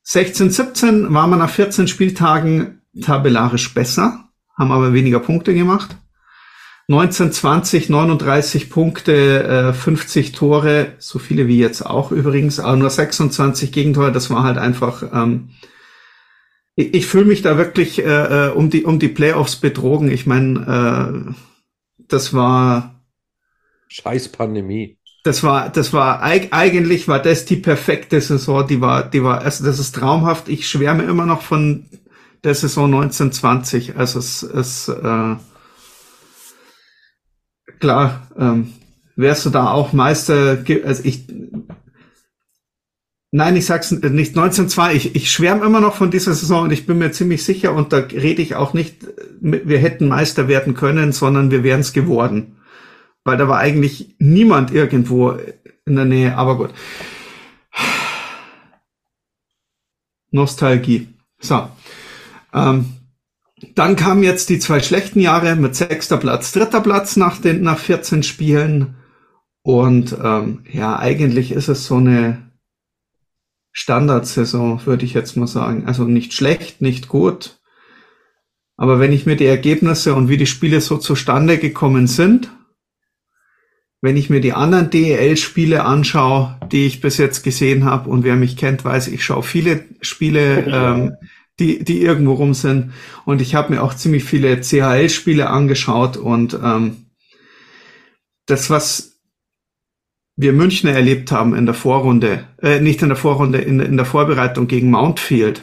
16, 0.04 0.50
17 0.50 1.14
waren 1.14 1.30
wir 1.30 1.38
nach 1.38 1.50
14 1.50 1.88
Spieltagen 1.88 2.82
tabellarisch 3.02 3.74
besser, 3.74 4.30
haben 4.58 4.72
aber 4.72 4.94
weniger 4.94 5.20
Punkte 5.20 5.54
gemacht. 5.54 5.96
19, 6.90 7.32
20, 7.32 7.90
39 7.90 8.70
Punkte, 8.72 9.44
äh, 9.72 9.74
50 9.74 10.34
Tore, 10.34 10.94
so 11.00 11.20
viele 11.20 11.48
wie 11.48 11.60
jetzt 11.60 11.84
auch 11.86 12.12
übrigens, 12.12 12.60
aber 12.60 12.78
nur 12.78 12.90
26 12.90 13.72
Gegentore, 13.72 14.12
das 14.12 14.32
war 14.32 14.44
halt 14.44 14.58
einfach, 14.58 15.04
ähm, 15.14 15.50
ich, 16.76 16.94
ich 16.94 17.06
fühle 17.08 17.26
mich 17.26 17.42
da 17.42 17.58
wirklich 17.58 18.00
äh, 18.00 18.48
äh, 18.48 18.52
um 18.52 18.70
die 18.70 18.86
um 18.86 19.00
die 19.00 19.08
Playoffs 19.10 19.56
betrogen. 19.58 20.12
Ich 20.12 20.26
meine, 20.26 21.26
äh, 21.30 21.34
das 22.08 22.34
war 22.34 22.96
Scheiß 23.88 24.30
Pandemie. 24.32 24.98
das 25.24 25.44
war, 25.44 25.70
das 25.70 25.94
war, 25.94 26.24
eig- 26.24 26.50
eigentlich 26.52 27.08
war 27.08 27.22
das 27.22 27.46
die 27.46 27.58
perfekte 27.58 28.22
Saison, 28.22 28.66
die 28.68 28.82
war, 28.82 29.04
die 29.10 29.24
war, 29.24 29.42
also 29.42 29.66
das 29.66 29.80
ist 29.80 29.94
traumhaft. 29.96 30.48
Ich 30.50 30.68
schwärme 30.70 31.04
immer 31.04 31.26
noch 31.26 31.42
von 31.42 31.86
der 32.44 32.56
Saison 32.56 32.90
1920. 32.90 33.98
Also 33.98 34.20
es, 34.20 34.44
es 34.44 34.88
äh, 34.88 35.36
klar, 37.80 38.28
ähm, 38.38 38.74
wärst 39.16 39.46
du 39.46 39.50
da 39.50 39.72
auch 39.72 39.94
Meister, 39.94 40.64
also 40.86 41.04
ich, 41.04 41.26
nein, 43.32 43.56
ich 43.56 43.66
sag's 43.66 43.92
nicht 43.92 44.38
1902, 44.38 44.94
ich, 44.94 45.16
ich 45.16 45.32
schwärme 45.32 45.66
immer 45.66 45.82
noch 45.82 45.96
von 45.96 46.12
dieser 46.12 46.34
Saison 46.34 46.64
und 46.64 46.72
ich 46.72 46.86
bin 46.86 46.98
mir 46.98 47.12
ziemlich 47.12 47.44
sicher 47.44 47.74
und 47.74 47.94
da 47.94 47.98
rede 47.98 48.42
ich 48.42 48.56
auch 48.56 48.74
nicht, 48.74 49.08
wir 49.42 49.80
hätten 49.80 50.08
Meister 50.08 50.48
werden 50.48 50.74
können, 50.74 51.12
sondern 51.12 51.52
wir 51.52 51.64
wären 51.64 51.82
es 51.82 51.94
geworden 51.94 52.56
weil 53.30 53.38
da 53.38 53.48
war 53.48 53.60
eigentlich 53.60 54.16
niemand 54.18 54.72
irgendwo 54.72 55.38
in 55.86 55.96
der 55.96 56.06
Nähe, 56.06 56.36
aber 56.36 56.58
gut. 56.58 56.74
Nostalgie. 60.32 61.10
So. 61.40 61.70
Ähm, 62.54 62.94
dann 63.76 63.96
kamen 63.96 64.24
jetzt 64.24 64.50
die 64.50 64.60
zwei 64.60 64.80
schlechten 64.80 65.20
Jahre 65.20 65.56
mit 65.56 65.76
sechster 65.76 66.18
Platz, 66.18 66.52
dritter 66.52 66.82
Platz 66.82 67.16
nach 67.16 67.40
den 67.40 67.62
nach 67.62 67.80
14 67.80 68.24
Spielen. 68.24 68.96
Und 69.62 70.16
ähm, 70.24 70.64
ja, 70.72 70.98
eigentlich 70.98 71.52
ist 71.52 71.68
es 71.68 71.86
so 71.86 71.98
eine 71.98 72.50
Standardsaison, 73.72 74.86
würde 74.86 75.06
ich 75.06 75.14
jetzt 75.14 75.36
mal 75.36 75.48
sagen. 75.48 75.86
Also 75.86 76.04
nicht 76.06 76.34
schlecht, 76.34 76.82
nicht 76.82 77.08
gut. 77.08 77.60
Aber 78.78 79.00
wenn 79.00 79.12
ich 79.12 79.26
mir 79.26 79.36
die 79.36 79.46
Ergebnisse 79.46 80.16
und 80.16 80.30
wie 80.30 80.38
die 80.38 80.46
Spiele 80.46 80.80
so 80.80 80.98
zustande 80.98 81.58
gekommen 81.58 82.08
sind, 82.08 82.50
wenn 84.02 84.16
ich 84.16 84.30
mir 84.30 84.40
die 84.40 84.54
anderen 84.54 84.90
DEL-Spiele 84.90 85.84
anschaue, 85.84 86.58
die 86.72 86.88
ich 86.88 87.02
bis 87.02 87.18
jetzt 87.18 87.44
gesehen 87.44 87.84
habe, 87.84 88.10
und 88.10 88.24
wer 88.24 88.38
mich 88.38 88.56
kennt, 88.56 88.86
weiß, 88.86 89.10
ich 89.10 89.26
schaue 89.26 89.44
viele 89.44 89.84
Spiele, 90.00 90.64
ähm, 90.68 91.14
die, 91.60 91.84
die 91.84 92.02
irgendwo 92.02 92.34
rum 92.34 92.54
sind. 92.54 92.94
Und 93.26 93.42
ich 93.42 93.56
habe 93.56 93.74
mir 93.74 93.84
auch 93.84 93.94
ziemlich 93.94 94.24
viele 94.24 94.62
CHL-Spiele 94.62 95.50
angeschaut. 95.50 96.18
Und 96.18 96.58
ähm, 96.64 97.06
das, 98.46 98.70
was 98.70 99.20
wir 100.36 100.54
Münchner 100.54 100.92
erlebt 100.92 101.32
haben 101.32 101.54
in 101.54 101.66
der 101.66 101.76
Vorrunde, 101.76 102.46
äh, 102.62 102.80
nicht 102.80 103.02
in 103.02 103.10
der 103.10 103.18
Vorrunde, 103.18 103.60
in, 103.60 103.80
in 103.80 103.98
der 103.98 104.06
Vorbereitung 104.06 104.68
gegen 104.68 104.90
Mountfield, 104.90 105.62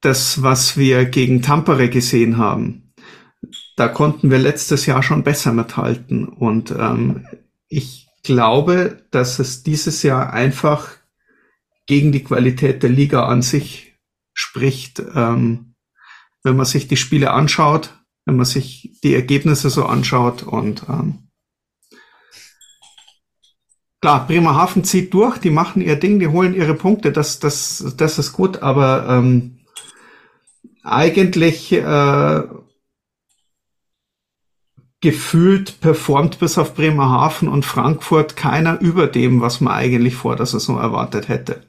das, 0.00 0.42
was 0.42 0.76
wir 0.76 1.04
gegen 1.04 1.42
Tampere 1.42 1.88
gesehen 1.88 2.36
haben, 2.36 2.92
da 3.76 3.88
konnten 3.88 4.30
wir 4.30 4.38
letztes 4.38 4.86
Jahr 4.86 5.02
schon 5.02 5.22
besser 5.22 5.52
mithalten. 5.52 6.28
Und 6.28 6.72
ähm, 6.72 7.26
ich 7.68 8.08
glaube, 8.24 9.04
dass 9.10 9.38
es 9.38 9.62
dieses 9.62 10.02
Jahr 10.02 10.32
einfach 10.32 10.90
gegen 11.86 12.12
die 12.12 12.24
Qualität 12.24 12.82
der 12.82 12.90
Liga 12.90 13.26
an 13.26 13.42
sich 13.42 13.91
spricht. 14.34 15.02
Ähm, 15.14 15.72
wenn 16.42 16.56
man 16.56 16.66
sich 16.66 16.88
die 16.88 16.96
Spiele 16.96 17.30
anschaut, 17.30 17.90
wenn 18.24 18.36
man 18.36 18.46
sich 18.46 18.98
die 19.02 19.14
Ergebnisse 19.14 19.70
so 19.70 19.86
anschaut 19.86 20.42
und 20.42 20.84
ähm, 20.88 21.28
klar, 24.00 24.26
Bremerhaven 24.26 24.84
zieht 24.84 25.14
durch, 25.14 25.38
die 25.38 25.50
machen 25.50 25.82
ihr 25.82 25.96
Ding, 25.96 26.18
die 26.18 26.28
holen 26.28 26.54
ihre 26.54 26.74
Punkte, 26.74 27.12
das, 27.12 27.38
das, 27.38 27.94
das 27.96 28.18
ist 28.18 28.32
gut, 28.32 28.62
aber 28.62 29.06
ähm, 29.08 29.58
eigentlich 30.82 31.72
äh, 31.72 32.42
gefühlt 35.00 35.80
performt 35.80 36.38
bis 36.38 36.58
auf 36.58 36.74
Bremerhaven 36.74 37.48
und 37.48 37.64
Frankfurt 37.64 38.36
keiner 38.36 38.80
über 38.80 39.06
dem, 39.06 39.40
was 39.40 39.60
man 39.60 39.74
eigentlich 39.74 40.14
vor 40.14 40.36
der 40.36 40.46
Saison 40.46 40.78
erwartet 40.78 41.28
hätte. 41.28 41.64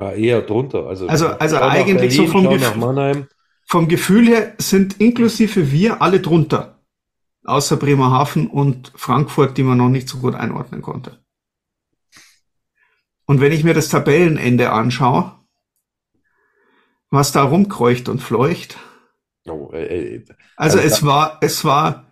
Ja, 0.00 0.12
eher 0.12 0.42
drunter. 0.42 0.86
Also, 0.86 1.06
Also- 1.08 1.28
also 1.28 1.56
eigentlich 1.58 2.14
so 2.14 2.22
Berlin, 2.26 2.32
vom 2.32 2.48
Gefühl- 2.48 2.60
nach 2.68 2.76
Mannheim. 2.76 3.28
Vom 3.66 3.88
Gefühl 3.88 4.26
her 4.28 4.54
sind 4.58 5.00
inklusive 5.00 5.70
wir 5.72 6.00
alle 6.00 6.20
drunter. 6.20 6.78
Außer 7.44 7.76
Bremerhaven 7.76 8.46
und 8.48 8.92
Frankfurt, 8.96 9.56
die 9.58 9.62
man 9.62 9.78
noch 9.78 9.88
nicht 9.88 10.08
so 10.08 10.18
gut 10.18 10.34
einordnen 10.34 10.82
konnte. 10.82 11.18
Und 13.26 13.40
wenn 13.40 13.52
ich 13.52 13.64
mir 13.64 13.74
das 13.74 13.88
Tabellenende 13.88 14.70
anschaue, 14.72 15.32
was 17.10 17.32
da 17.32 17.42
rumkreucht 17.42 18.08
und 18.08 18.20
fleucht, 18.20 18.78
Oh, 19.46 19.70
äh, 19.72 20.16
äh, 20.16 20.24
Also 20.56 20.76
Also 20.76 20.86
es 20.86 21.06
war, 21.06 21.38
es 21.40 21.64
war, 21.64 22.04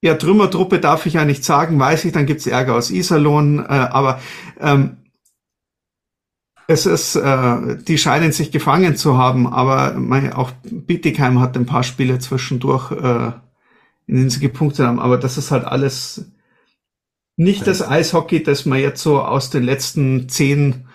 ja, 0.00 0.14
Trümmertruppe 0.14 0.80
darf 0.80 1.04
ich 1.04 1.12
ja 1.14 1.26
nicht 1.26 1.44
sagen, 1.44 1.78
weiß 1.78 2.06
ich, 2.06 2.12
dann 2.12 2.24
gibt's 2.24 2.46
Ärger 2.46 2.74
aus 2.76 2.90
Iserlohn, 2.90 3.58
äh, 3.58 3.64
aber 3.68 4.20
ähm, 4.58 4.96
es 6.68 6.86
ist, 6.86 7.16
äh, 7.16 7.76
die 7.76 7.98
scheinen 7.98 8.32
sich 8.32 8.50
gefangen 8.50 8.96
zu 8.96 9.16
haben, 9.16 9.46
aber 9.46 9.94
mein, 9.94 10.32
auch 10.32 10.50
Bietigheim 10.64 11.40
hat 11.40 11.56
ein 11.56 11.66
paar 11.66 11.82
Spiele 11.82 12.18
zwischendurch, 12.18 12.90
äh, 12.92 13.32
in 14.06 14.16
denen 14.16 14.30
sie 14.30 14.40
gepunktet 14.40 14.86
haben, 14.86 14.98
aber 14.98 15.18
das 15.18 15.38
ist 15.38 15.50
halt 15.50 15.64
alles 15.64 16.30
nicht 17.36 17.66
das 17.66 17.86
Eishockey, 17.86 18.42
das 18.42 18.64
man 18.64 18.80
jetzt 18.80 19.02
so 19.02 19.20
aus 19.20 19.50
den 19.50 19.62
letzten 19.62 20.28
zehn 20.28 20.88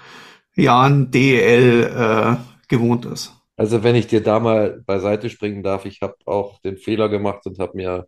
Jahren 0.56 1.12
DEL 1.12 1.84
äh, 1.84 2.36
gewohnt 2.68 3.06
ist. 3.06 3.34
Also 3.56 3.84
wenn 3.84 3.96
ich 3.96 4.08
dir 4.08 4.24
da 4.24 4.40
mal 4.40 4.82
beiseite 4.86 5.30
springen 5.30 5.62
darf, 5.62 5.86
ich 5.86 6.02
habe 6.02 6.16
auch 6.26 6.60
den 6.62 6.78
Fehler 6.78 7.10
gemacht 7.10 7.46
und 7.46 7.60
habe 7.60 7.78
mir 7.78 8.08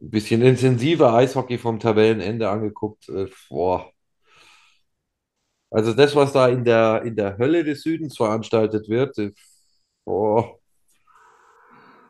ein 0.00 0.10
bisschen 0.10 0.42
intensiver 0.42 1.14
Eishockey 1.14 1.56
vom 1.58 1.78
Tabellenende 1.78 2.48
angeguckt. 2.50 3.08
Äh, 3.08 3.26
boah. 3.48 3.90
Also 5.70 5.92
das, 5.92 6.16
was 6.16 6.32
da 6.32 6.48
in 6.48 6.64
der, 6.64 7.02
in 7.04 7.16
der 7.16 7.38
Hölle 7.38 7.64
des 7.64 7.82
Südens 7.82 8.16
veranstaltet 8.16 8.88
wird, 8.88 9.18
äh, 9.18 9.32
boah. 10.04 10.58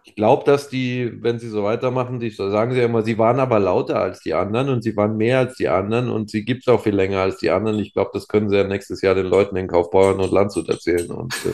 Ich 0.04 0.14
glaube, 0.14 0.44
dass 0.44 0.68
die, 0.70 1.22
wenn 1.22 1.38
sie 1.38 1.48
so 1.50 1.64
weitermachen, 1.64 2.18
die 2.18 2.30
sagen 2.30 2.72
sie 2.72 2.80
immer, 2.80 3.02
sie 3.02 3.18
waren 3.18 3.40
aber 3.40 3.58
lauter 3.60 4.00
als 4.00 4.20
die 4.20 4.32
anderen 4.32 4.70
und 4.70 4.82
sie 4.82 4.96
waren 4.96 5.16
mehr 5.18 5.38
als 5.40 5.56
die 5.56 5.68
anderen 5.68 6.08
und 6.08 6.30
sie 6.30 6.44
gibt 6.44 6.62
es 6.62 6.68
auch 6.72 6.82
viel 6.82 6.94
länger 6.94 7.20
als 7.20 7.38
die 7.38 7.50
anderen. 7.50 7.78
Ich 7.78 7.92
glaube, 7.92 8.10
das 8.14 8.26
können 8.26 8.48
sie 8.48 8.56
ja 8.56 8.64
nächstes 8.64 9.02
Jahr 9.02 9.14
den 9.14 9.26
Leuten 9.26 9.56
in 9.56 9.68
Kaufbeuren 9.68 10.20
und 10.20 10.32
Landshut 10.32 10.68
erzählen. 10.68 11.10
Und 11.10 11.34
äh, 11.44 11.52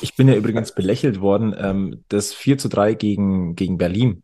Ich 0.00 0.16
bin 0.16 0.28
ja 0.28 0.34
übrigens 0.34 0.74
belächelt 0.74 1.20
worden, 1.20 1.54
ähm, 1.58 2.04
das 2.08 2.34
4 2.34 2.58
zu 2.58 2.68
3 2.68 2.94
gegen, 2.94 3.54
gegen 3.54 3.78
Berlin. 3.78 4.22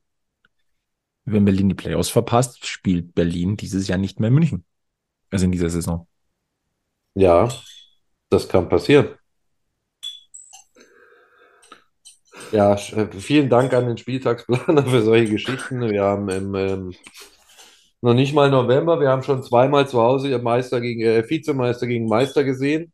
Wenn 1.25 1.45
Berlin 1.45 1.69
die 1.69 1.75
Playoffs 1.75 2.09
verpasst, 2.11 2.67
spielt 2.67 3.15
Berlin 3.15 3.57
dieses 3.57 3.89
Jahr 3.89 3.99
nicht 3.99 4.21
mehr 4.21 4.31
München. 4.31 4.65
Also 5.35 5.47
in 5.47 5.51
dieser 5.51 5.68
Saison. 5.68 6.07
Ja, 7.16 7.49
das 8.30 8.49
kann 8.49 8.68
passieren. 8.68 9.09
Ja, 12.53 12.74
äh, 12.74 13.09
vielen 13.18 13.51
Dank 13.51 13.74
an 13.74 13.89
den 13.89 13.99
Spieltagsplaner 13.99 14.85
für 14.89 15.03
solche 15.03 15.32
Geschichten. 15.32 15.80
Wir 15.91 16.05
haben 16.05 16.28
im, 16.28 16.55
ähm, 16.55 16.95
noch 18.01 18.14
nicht 18.14 18.32
mal 18.32 18.49
November, 18.49 19.01
wir 19.01 19.09
haben 19.09 19.24
schon 19.24 19.43
zweimal 19.43 19.89
zu 19.89 20.01
Hause 20.01 20.39
Meister 20.39 20.80
gegen, 20.80 21.01
äh, 21.01 21.28
Vizemeister 21.28 21.89
gegen 21.89 22.07
Meister 22.07 22.45
gesehen. 22.45 22.93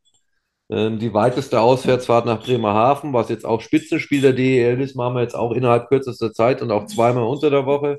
Ähm, 0.71 0.99
die 0.99 1.13
weiteste 1.13 1.61
Auswärtsfahrt 1.61 2.25
nach 2.25 2.43
Bremerhaven, 2.43 3.13
was 3.13 3.29
jetzt 3.29 3.45
auch 3.45 3.61
Spitzenspiel 3.61 4.23
der 4.23 4.33
DEL 4.33 4.81
ist, 4.81 4.97
machen 4.97 5.17
wir 5.17 5.23
jetzt 5.23 5.37
auch 5.37 5.53
innerhalb 5.53 5.89
kürzester 5.89 6.33
Zeit 6.33 6.63
und 6.63 6.71
auch 6.71 6.87
zweimal 6.87 7.25
unter 7.25 7.51
der 7.51 7.67
Woche. 7.67 7.99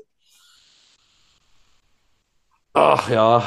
Ach 2.74 3.08
ja, 3.10 3.46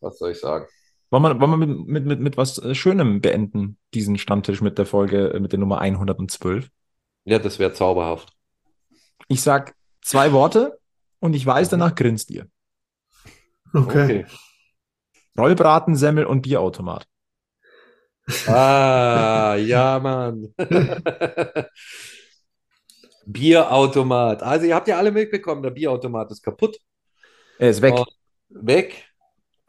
was 0.00 0.18
soll 0.18 0.32
ich 0.32 0.40
sagen? 0.40 0.66
Wollen 1.10 1.22
wir, 1.24 1.40
wollen 1.40 1.50
wir 1.50 1.66
mit, 1.66 1.86
mit, 1.86 2.06
mit, 2.06 2.20
mit 2.20 2.36
was 2.36 2.58
äh, 2.58 2.74
Schönem 2.74 3.20
beenden, 3.20 3.78
diesen 3.94 4.16
Stammtisch 4.18 4.60
mit 4.60 4.78
der 4.78 4.86
Folge, 4.86 5.32
äh, 5.34 5.40
mit 5.40 5.52
der 5.52 5.58
Nummer 5.58 5.80
112? 5.80 6.68
Ja, 7.24 7.38
das 7.38 7.58
wäre 7.58 7.72
zauberhaft. 7.72 8.32
Ich 9.28 9.42
sag 9.42 9.74
zwei 10.02 10.32
Worte 10.32 10.78
und 11.18 11.34
ich 11.34 11.44
weiß, 11.44 11.68
danach 11.68 11.94
grinst 11.94 12.30
ihr. 12.30 12.46
Okay. 13.74 14.26
Rollbraten, 15.38 15.96
Semmel 15.96 16.26
und 16.26 16.42
Bierautomat. 16.42 17.06
Ah, 18.46 19.56
ja, 19.56 19.98
Mann. 19.98 20.54
Bierautomat. 23.26 24.42
Also, 24.42 24.66
ihr 24.66 24.74
habt 24.74 24.88
ja 24.88 24.98
alle 24.98 25.12
mitbekommen, 25.12 25.62
der 25.62 25.70
Bierautomat 25.70 26.30
ist 26.30 26.42
kaputt. 26.42 26.78
Er 27.58 27.70
ist 27.70 27.82
weg. 27.82 27.94
Und 27.94 28.08
weg. 28.48 29.09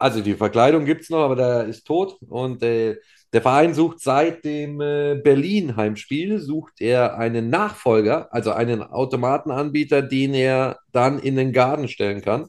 Also, 0.02 0.20
die 0.20 0.34
Verkleidung 0.34 0.84
gibt 0.84 1.02
es 1.02 1.10
noch, 1.10 1.20
aber 1.20 1.36
der 1.36 1.64
ist 1.66 1.86
tot. 1.86 2.16
Und 2.28 2.60
äh, 2.64 2.96
der 3.32 3.40
Verein 3.40 3.72
sucht 3.72 4.00
seit 4.00 4.44
dem 4.44 4.80
äh, 4.80 5.14
Berlin-Heimspiel, 5.22 6.40
sucht 6.40 6.80
er 6.80 7.16
einen 7.18 7.50
Nachfolger, 7.50 8.26
also 8.34 8.50
einen 8.50 8.82
Automatenanbieter, 8.82 10.02
den 10.02 10.34
er 10.34 10.80
dann 10.90 11.20
in 11.20 11.36
den 11.36 11.52
Garten 11.52 11.86
stellen 11.86 12.20
kann. 12.20 12.48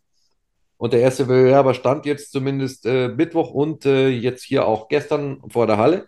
Und 0.77 0.93
der 0.93 1.01
erste 1.01 1.25
Bewerber 1.25 1.75
stand 1.75 2.07
jetzt 2.07 2.31
zumindest 2.31 2.87
äh, 2.87 3.09
Mittwoch 3.09 3.51
und 3.51 3.85
äh, 3.85 4.09
jetzt 4.09 4.43
hier 4.43 4.65
auch 4.67 4.87
gestern 4.87 5.39
vor 5.47 5.67
der 5.67 5.77
Halle. 5.77 6.07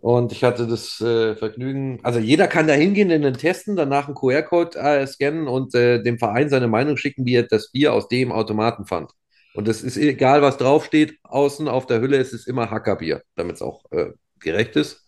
Und 0.00 0.32
ich 0.32 0.44
hatte 0.44 0.66
das 0.66 1.00
äh, 1.02 1.36
Vergnügen, 1.36 2.00
also 2.02 2.18
jeder 2.18 2.48
kann 2.48 2.66
da 2.66 2.72
hingehen, 2.72 3.10
in 3.10 3.20
den 3.20 3.34
testen, 3.34 3.76
danach 3.76 4.06
einen 4.06 4.14
QR-Code 4.14 4.78
äh, 4.78 5.06
scannen 5.06 5.46
und 5.46 5.74
äh, 5.74 6.02
dem 6.02 6.18
Verein 6.18 6.48
seine 6.48 6.68
Meinung 6.68 6.96
schicken, 6.96 7.26
wie 7.26 7.34
er 7.34 7.42
das 7.42 7.70
Bier 7.70 7.92
aus 7.92 8.08
dem 8.08 8.32
Automaten 8.32 8.86
fand. 8.86 9.12
Und 9.54 9.68
es 9.68 9.82
ist 9.82 9.98
egal, 9.98 10.40
was 10.40 10.56
draufsteht, 10.56 11.18
außen 11.24 11.68
auf 11.68 11.86
der 11.86 12.00
Hülle, 12.00 12.16
es 12.16 12.32
ist 12.32 12.46
immer 12.48 12.70
Hackerbier, 12.70 13.22
damit 13.36 13.56
es 13.56 13.62
auch 13.62 13.84
äh, 13.90 14.12
gerecht 14.38 14.76
ist. 14.76 15.06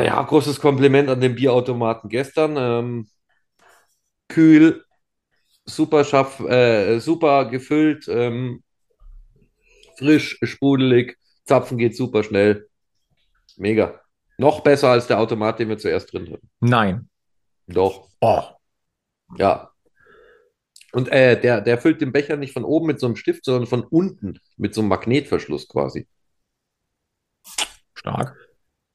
Ja, 0.00 0.22
großes 0.22 0.60
Kompliment 0.60 1.10
an 1.10 1.20
den 1.20 1.34
Bierautomaten 1.34 2.08
gestern. 2.08 2.56
Ähm, 2.56 3.08
kühl, 4.28 4.84
super 5.66 6.04
schaff, 6.04 6.40
äh, 6.40 7.00
super 7.00 7.46
gefüllt, 7.46 8.08
ähm, 8.08 8.62
frisch, 9.98 10.38
sprudelig, 10.42 11.18
Zapfen 11.44 11.78
geht 11.78 11.96
super 11.96 12.22
schnell. 12.22 12.67
Mega. 13.58 14.00
Noch 14.38 14.60
besser 14.60 14.88
als 14.88 15.08
der 15.08 15.18
Automat, 15.18 15.58
den 15.58 15.68
wir 15.68 15.78
zuerst 15.78 16.12
drin 16.12 16.32
hatten. 16.32 16.48
Nein. 16.60 17.08
Doch. 17.66 18.08
Oh. 18.20 18.42
Ja. 19.36 19.72
Und 20.92 21.08
äh, 21.12 21.38
der, 21.38 21.60
der 21.60 21.78
füllt 21.78 22.00
den 22.00 22.12
Becher 22.12 22.36
nicht 22.36 22.52
von 22.52 22.64
oben 22.64 22.86
mit 22.86 23.00
so 23.00 23.06
einem 23.06 23.16
Stift, 23.16 23.44
sondern 23.44 23.66
von 23.66 23.82
unten 23.82 24.38
mit 24.56 24.74
so 24.74 24.80
einem 24.80 24.88
Magnetverschluss 24.88 25.68
quasi. 25.68 26.08
Stark. 27.94 28.36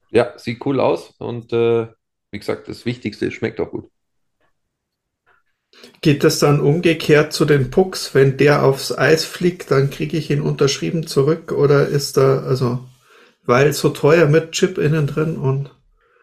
Ja, 0.09 0.37
sieht 0.37 0.65
cool 0.65 0.79
aus 0.79 1.11
und 1.19 1.53
äh, 1.53 1.87
wie 2.31 2.39
gesagt, 2.39 2.67
das 2.67 2.85
Wichtigste 2.85 3.25
ist, 3.27 3.33
schmeckt 3.33 3.59
auch 3.59 3.69
gut. 3.69 3.89
Geht 6.01 6.23
das 6.23 6.39
dann 6.39 6.61
umgekehrt 6.61 7.33
zu 7.33 7.45
den 7.45 7.69
Pucks? 7.69 8.13
Wenn 8.13 8.37
der 8.37 8.63
aufs 8.63 8.91
Eis 8.91 9.25
fliegt, 9.25 9.71
dann 9.71 9.89
kriege 9.89 10.17
ich 10.17 10.29
ihn 10.29 10.41
unterschrieben 10.41 11.05
zurück 11.07 11.51
oder 11.51 11.87
ist 11.87 12.17
da, 12.17 12.39
also, 12.43 12.87
weil 13.45 13.73
so 13.73 13.89
teuer 13.89 14.27
mit 14.27 14.51
Chip 14.51 14.77
innen 14.77 15.07
drin 15.07 15.37
und. 15.37 15.75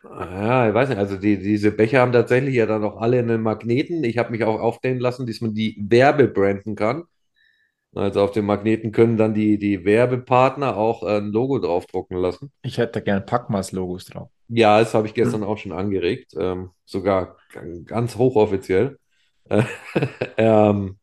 Ja, 0.03 0.69
ich 0.69 0.75
weiß 0.75 0.89
nicht, 0.89 0.99
also 0.99 1.17
die, 1.17 1.39
diese 1.39 1.71
Becher 1.71 2.01
haben 2.01 2.13
tatsächlich 2.13 2.55
ja 2.55 2.67
dann 2.67 2.85
auch 2.85 3.01
alle 3.01 3.19
einen 3.19 3.43
Magneten. 3.43 4.03
Ich 4.05 4.19
habe 4.19 4.31
mich 4.31 4.45
auch 4.45 4.61
aufklären 4.61 4.99
lassen, 4.99 5.27
dass 5.27 5.41
man 5.41 5.55
die 5.55 5.77
werbebranden 5.81 6.75
kann. 6.75 7.05
Also 7.95 8.23
auf 8.23 8.31
dem 8.31 8.47
Magneten 8.47 8.93
können 8.93 9.17
dann 9.17 9.35
die, 9.35 9.59
die 9.59 9.85
Werbepartner 9.85 10.77
auch 10.77 11.03
ein 11.03 11.27
Logo 11.27 11.59
draufdrucken 11.59 12.17
lassen. 12.17 12.53
Ich 12.63 12.79
hätte 12.79 13.03
gerne 13.03 13.23
Packmas-Logos 13.23 14.07
drauf. 14.07 14.31
Ja, 14.49 14.79
das 14.79 14.95
habe 14.95 15.07
ich 15.07 15.15
gestern 15.15 15.43
auch 15.43 15.59
schon 15.59 15.73
angeregt, 15.73 16.35
ähm, 16.39 16.71
sogar 16.85 17.37
ganz 17.85 18.17
hochoffiziell. 18.17 18.99
ähm, 20.37 20.99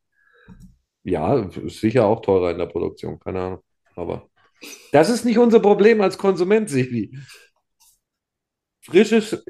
ja, 1.04 1.36
ist 1.36 1.82
sicher 1.82 2.06
auch 2.06 2.22
teurer 2.22 2.52
in 2.52 2.58
der 2.58 2.66
Produktion, 2.68 3.20
keine 3.20 3.42
Ahnung. 3.42 3.60
Aber 3.96 4.30
das 4.92 5.10
ist 5.10 5.26
nicht 5.26 5.38
unser 5.38 5.60
Problem 5.60 6.02
als 6.02 6.18
Konsument, 6.18 6.70
Sibi. 6.70 7.18
Frisches, 8.82 9.44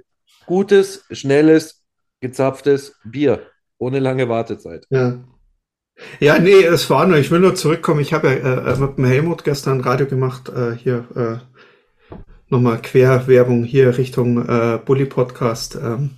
gutes, 0.46 1.06
schnelles, 1.12 1.84
gezapftes 2.22 2.96
Bier 3.04 3.46
ohne 3.78 4.00
lange 4.00 4.28
Wartezeit. 4.30 4.86
Ja. 4.90 5.24
Ja, 6.20 6.38
nee, 6.38 6.64
es 6.64 6.90
war 6.92 7.08
nur, 7.08 7.18
ich 7.18 7.32
will 7.32 7.40
nur 7.40 7.56
zurückkommen. 7.56 8.02
Ich 8.02 8.14
habe 8.14 8.28
ja 8.28 8.74
äh, 8.74 8.78
mit 8.78 8.98
dem 8.98 9.06
Helmut 9.06 9.44
gestern 9.44 9.82
Radio 9.82 10.06
gemacht, 10.06 10.50
äh, 10.50 10.76
hier 10.76 11.08
äh, 11.16 12.16
nochmal 12.50 12.82
Querwerbung 12.82 13.64
hier 13.64 13.98
Richtung 13.98 14.48
äh, 14.48 14.80
Bully 14.84 15.06
Podcast. 15.06 15.76
Ähm, 15.76 16.12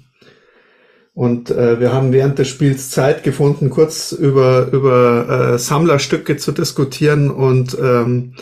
und 1.13 1.49
äh, 1.49 1.79
wir 1.79 1.93
haben 1.93 2.11
während 2.11 2.39
des 2.39 2.49
Spiels 2.49 2.91
Zeit 2.91 3.23
gefunden, 3.23 3.69
kurz 3.69 4.11
über, 4.11 4.67
über 4.71 5.53
äh, 5.53 5.59
Sammlerstücke 5.59 6.37
zu 6.37 6.51
diskutieren 6.51 7.31
und 7.31 7.77
ähm, 7.81 8.35
äh, 8.37 8.41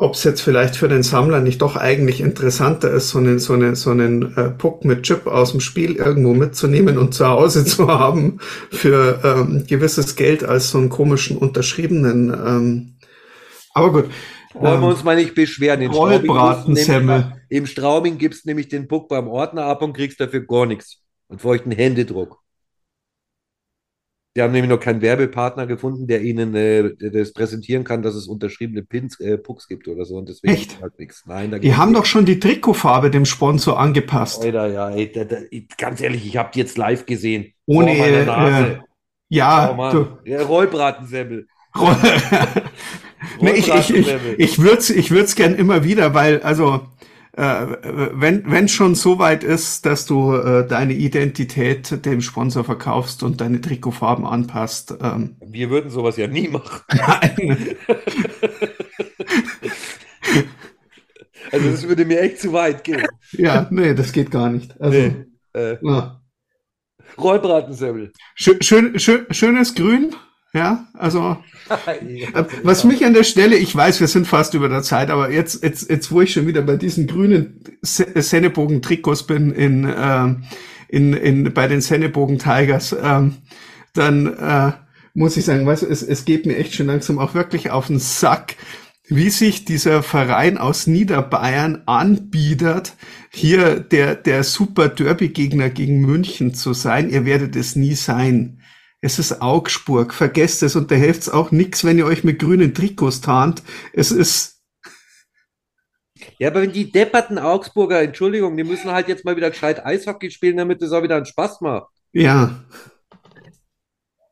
ob 0.00 0.14
es 0.14 0.22
jetzt 0.22 0.40
vielleicht 0.42 0.76
für 0.76 0.86
den 0.88 1.02
Sammler 1.02 1.40
nicht 1.40 1.60
doch 1.60 1.74
eigentlich 1.74 2.20
interessanter 2.20 2.88
ist, 2.90 3.10
so 3.10 3.18
einen, 3.18 3.40
so 3.40 3.54
einen, 3.54 3.74
so 3.74 3.90
einen 3.90 4.36
äh, 4.36 4.50
Puck 4.50 4.84
mit 4.84 5.02
Chip 5.02 5.26
aus 5.26 5.50
dem 5.50 5.58
Spiel 5.60 5.96
irgendwo 5.96 6.34
mitzunehmen 6.34 6.96
und 6.98 7.14
zu 7.14 7.26
Hause 7.26 7.64
zu 7.66 7.88
haben 7.88 8.38
für 8.70 9.20
ähm, 9.24 9.64
gewisses 9.66 10.14
Geld 10.14 10.44
als 10.44 10.70
so 10.70 10.78
einen 10.78 10.88
komischen 10.88 11.36
unterschriebenen. 11.36 12.28
Ähm, 12.30 12.94
aber 13.74 13.92
gut. 13.92 14.10
Wollen 14.54 14.80
wir 14.80 14.88
uns 14.88 15.02
mal 15.04 15.16
nicht 15.16 15.34
beschweren. 15.34 15.82
In 15.82 15.90
Rollbratensemmel. 15.90 17.18
nämlich- 17.18 17.34
Im 17.48 17.66
Straubing 17.66 18.18
gibt 18.18 18.34
es 18.36 18.44
nämlich 18.44 18.68
den 18.68 18.86
Puck 18.88 19.08
beim 19.08 19.26
Ordner 19.28 19.64
ab 19.64 19.82
und 19.82 19.92
kriegst 19.94 20.20
dafür 20.20 20.40
gar 20.46 20.66
nichts. 20.66 21.02
Und 21.28 21.40
feuchten 21.42 21.72
Händedruck. 21.72 22.38
Die 24.38 24.42
haben 24.42 24.52
nämlich 24.52 24.70
noch 24.70 24.78
keinen 24.78 25.02
Werbepartner 25.02 25.66
gefunden, 25.66 26.06
der 26.06 26.22
ihnen 26.22 26.54
äh, 26.54 26.94
das 27.10 27.32
präsentieren 27.32 27.82
kann, 27.82 28.02
dass 28.02 28.14
es 28.14 28.28
unterschriebene 28.28 28.84
Pins, 28.84 29.18
äh, 29.18 29.36
Pucks 29.36 29.66
gibt 29.66 29.88
oder 29.88 30.04
so. 30.04 30.16
Und 30.16 30.28
deswegen 30.28 30.54
Echt? 30.54 30.80
halt 30.80 30.96
nichts. 31.00 31.24
Nein, 31.26 31.50
da 31.50 31.58
Die 31.58 31.74
haben 31.74 31.88
nichts. 31.88 32.02
doch 32.02 32.06
schon 32.06 32.24
die 32.24 32.38
Trikotfarbe 32.38 33.10
dem 33.10 33.24
Sponsor 33.24 33.80
angepasst. 33.80 34.44
Alter, 34.44 34.68
ja, 34.68 34.90
ey, 34.90 35.10
da, 35.10 35.24
da, 35.24 35.38
ganz 35.76 36.00
ehrlich, 36.00 36.24
ich 36.24 36.36
habe 36.36 36.50
die 36.54 36.60
jetzt 36.60 36.78
live 36.78 37.04
gesehen. 37.04 37.52
Ohne, 37.66 37.96
Vor 37.96 38.06
meiner 38.06 38.16
äh, 38.16 38.24
Nase. 38.26 38.84
Ja, 39.28 39.76
oh 39.76 39.90
du, 39.90 40.06
Ja, 40.24 40.42
Rollbratensemmel. 40.42 41.48
nee, 43.40 43.50
ich, 43.50 43.74
ich, 43.74 43.92
ich, 43.92 44.08
ich 44.38 44.58
würde 44.60 44.78
es 44.78 44.90
ich 44.90 45.10
würd's 45.10 45.34
gern 45.34 45.56
immer 45.56 45.82
wieder, 45.82 46.14
weil, 46.14 46.42
also, 46.42 46.82
äh, 47.38 47.78
wenn 48.14 48.50
wenn 48.50 48.66
schon 48.68 48.94
so 48.96 49.18
weit 49.20 49.44
ist, 49.44 49.86
dass 49.86 50.06
du 50.06 50.34
äh, 50.34 50.66
deine 50.66 50.92
Identität 50.94 52.04
dem 52.04 52.20
Sponsor 52.20 52.64
verkaufst 52.64 53.22
und 53.22 53.40
deine 53.40 53.60
Trikotfarben 53.60 54.26
anpasst, 54.26 54.94
ähm, 55.00 55.36
Wir 55.46 55.70
würden 55.70 55.90
sowas 55.90 56.16
ja 56.16 56.26
nie 56.26 56.48
machen. 56.48 56.80
nein. 56.92 57.76
Also 61.50 61.70
das 61.70 61.88
würde 61.88 62.04
mir 62.04 62.20
echt 62.20 62.40
zu 62.40 62.52
weit 62.52 62.84
gehen. 62.84 63.06
ja, 63.32 63.66
nee, 63.70 63.94
das 63.94 64.12
geht 64.12 64.30
gar 64.30 64.50
nicht. 64.50 64.78
Also, 64.80 64.98
Nee. 64.98 65.24
Äh, 65.54 65.78
ja. 65.80 66.20
Rollbratensemmel. 67.16 68.12
schön, 68.34 68.60
schön, 68.60 68.98
schön, 68.98 69.26
schönes 69.30 69.74
Grün, 69.74 70.14
ja, 70.52 70.86
also, 70.92 71.38
Was 72.62 72.84
mich 72.84 73.04
an 73.04 73.14
der 73.14 73.24
Stelle, 73.24 73.56
ich 73.56 73.74
weiß, 73.74 74.00
wir 74.00 74.08
sind 74.08 74.26
fast 74.26 74.54
über 74.54 74.68
der 74.68 74.82
Zeit, 74.82 75.10
aber 75.10 75.30
jetzt, 75.30 75.62
jetzt, 75.62 75.90
jetzt 75.90 76.10
wo 76.10 76.20
ich 76.20 76.32
schon 76.32 76.46
wieder 76.46 76.62
bei 76.62 76.76
diesen 76.76 77.06
grünen 77.06 77.60
Se- 77.82 78.06
Sennebogen-Trikots 78.14 79.24
bin 79.24 79.52
in, 79.52 79.92
ähm, 79.96 80.44
in, 80.88 81.12
in, 81.14 81.52
bei 81.54 81.66
den 81.68 81.80
Sennebogen 81.80 82.38
Tigers, 82.38 82.96
ähm, 83.02 83.36
dann 83.94 84.26
äh, 84.26 84.72
muss 85.14 85.36
ich 85.36 85.44
sagen, 85.44 85.66
weißt 85.66 85.82
es, 85.82 86.02
es 86.02 86.24
geht 86.24 86.46
mir 86.46 86.56
echt 86.56 86.74
schon 86.74 86.86
langsam 86.86 87.18
auch 87.18 87.34
wirklich 87.34 87.70
auf 87.70 87.88
den 87.88 87.98
Sack, 87.98 88.56
wie 89.08 89.30
sich 89.30 89.64
dieser 89.64 90.02
Verein 90.02 90.58
aus 90.58 90.86
Niederbayern 90.86 91.82
anbietet, 91.86 92.92
hier 93.30 93.80
der, 93.80 94.14
der 94.14 94.44
super 94.44 94.88
Derby-Gegner 94.88 95.70
gegen 95.70 96.02
München 96.02 96.52
zu 96.54 96.74
sein. 96.74 97.08
Ihr 97.08 97.24
werdet 97.24 97.56
es 97.56 97.74
nie 97.74 97.94
sein. 97.94 98.57
Es 99.00 99.18
ist 99.18 99.40
Augsburg, 99.42 100.14
vergesst 100.14 100.62
es 100.62 100.76
und 100.76 100.90
da 100.90 100.94
hilft's 100.96 101.28
auch 101.28 101.50
nix, 101.50 101.84
wenn 101.84 101.98
ihr 101.98 102.06
euch 102.06 102.24
mit 102.24 102.38
grünen 102.40 102.74
Trikots 102.74 103.20
tarnt. 103.20 103.62
Es 103.92 104.10
ist, 104.12 104.60
Ja, 106.38 106.48
aber 106.48 106.62
wenn 106.62 106.72
die 106.72 106.90
depperten 106.90 107.38
Augsburger, 107.38 108.02
Entschuldigung, 108.02 108.56
die 108.56 108.64
müssen 108.64 108.90
halt 108.90 109.08
jetzt 109.08 109.24
mal 109.24 109.36
wieder 109.36 109.50
gescheit 109.50 109.84
Eishockey 109.84 110.30
spielen, 110.30 110.56
damit 110.56 110.82
es 110.82 110.92
auch 110.92 111.02
wieder 111.02 111.16
einen 111.16 111.26
Spaß 111.26 111.60
macht. 111.60 111.88
ja, 112.12 112.50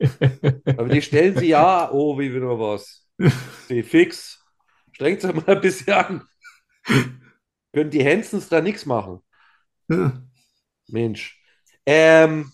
Aber 0.76 0.88
die 0.88 1.02
stellen 1.02 1.36
sie 1.36 1.48
ja, 1.48 1.90
oh, 1.92 2.18
wie 2.18 2.34
wieder 2.34 2.58
was. 2.58 3.06
Steh 3.64 3.82
fix. 3.82 4.40
Strengt 4.92 5.24
euch 5.24 5.34
mal 5.34 5.56
ein 5.56 5.60
bisschen 5.60 5.92
an. 5.92 6.28
Können 7.72 7.90
die 7.90 8.02
Hensons 8.02 8.48
da 8.48 8.60
nichts 8.60 8.86
machen? 8.86 9.22
Ja. 9.88 10.22
Mensch. 10.88 11.40
Ähm, 11.84 12.52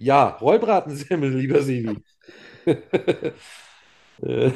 ja, 0.00 0.28
Rollbratensemmel, 0.40 1.30
lieber 1.36 1.62
Sivi. 1.62 1.96
Äh, 4.22 4.50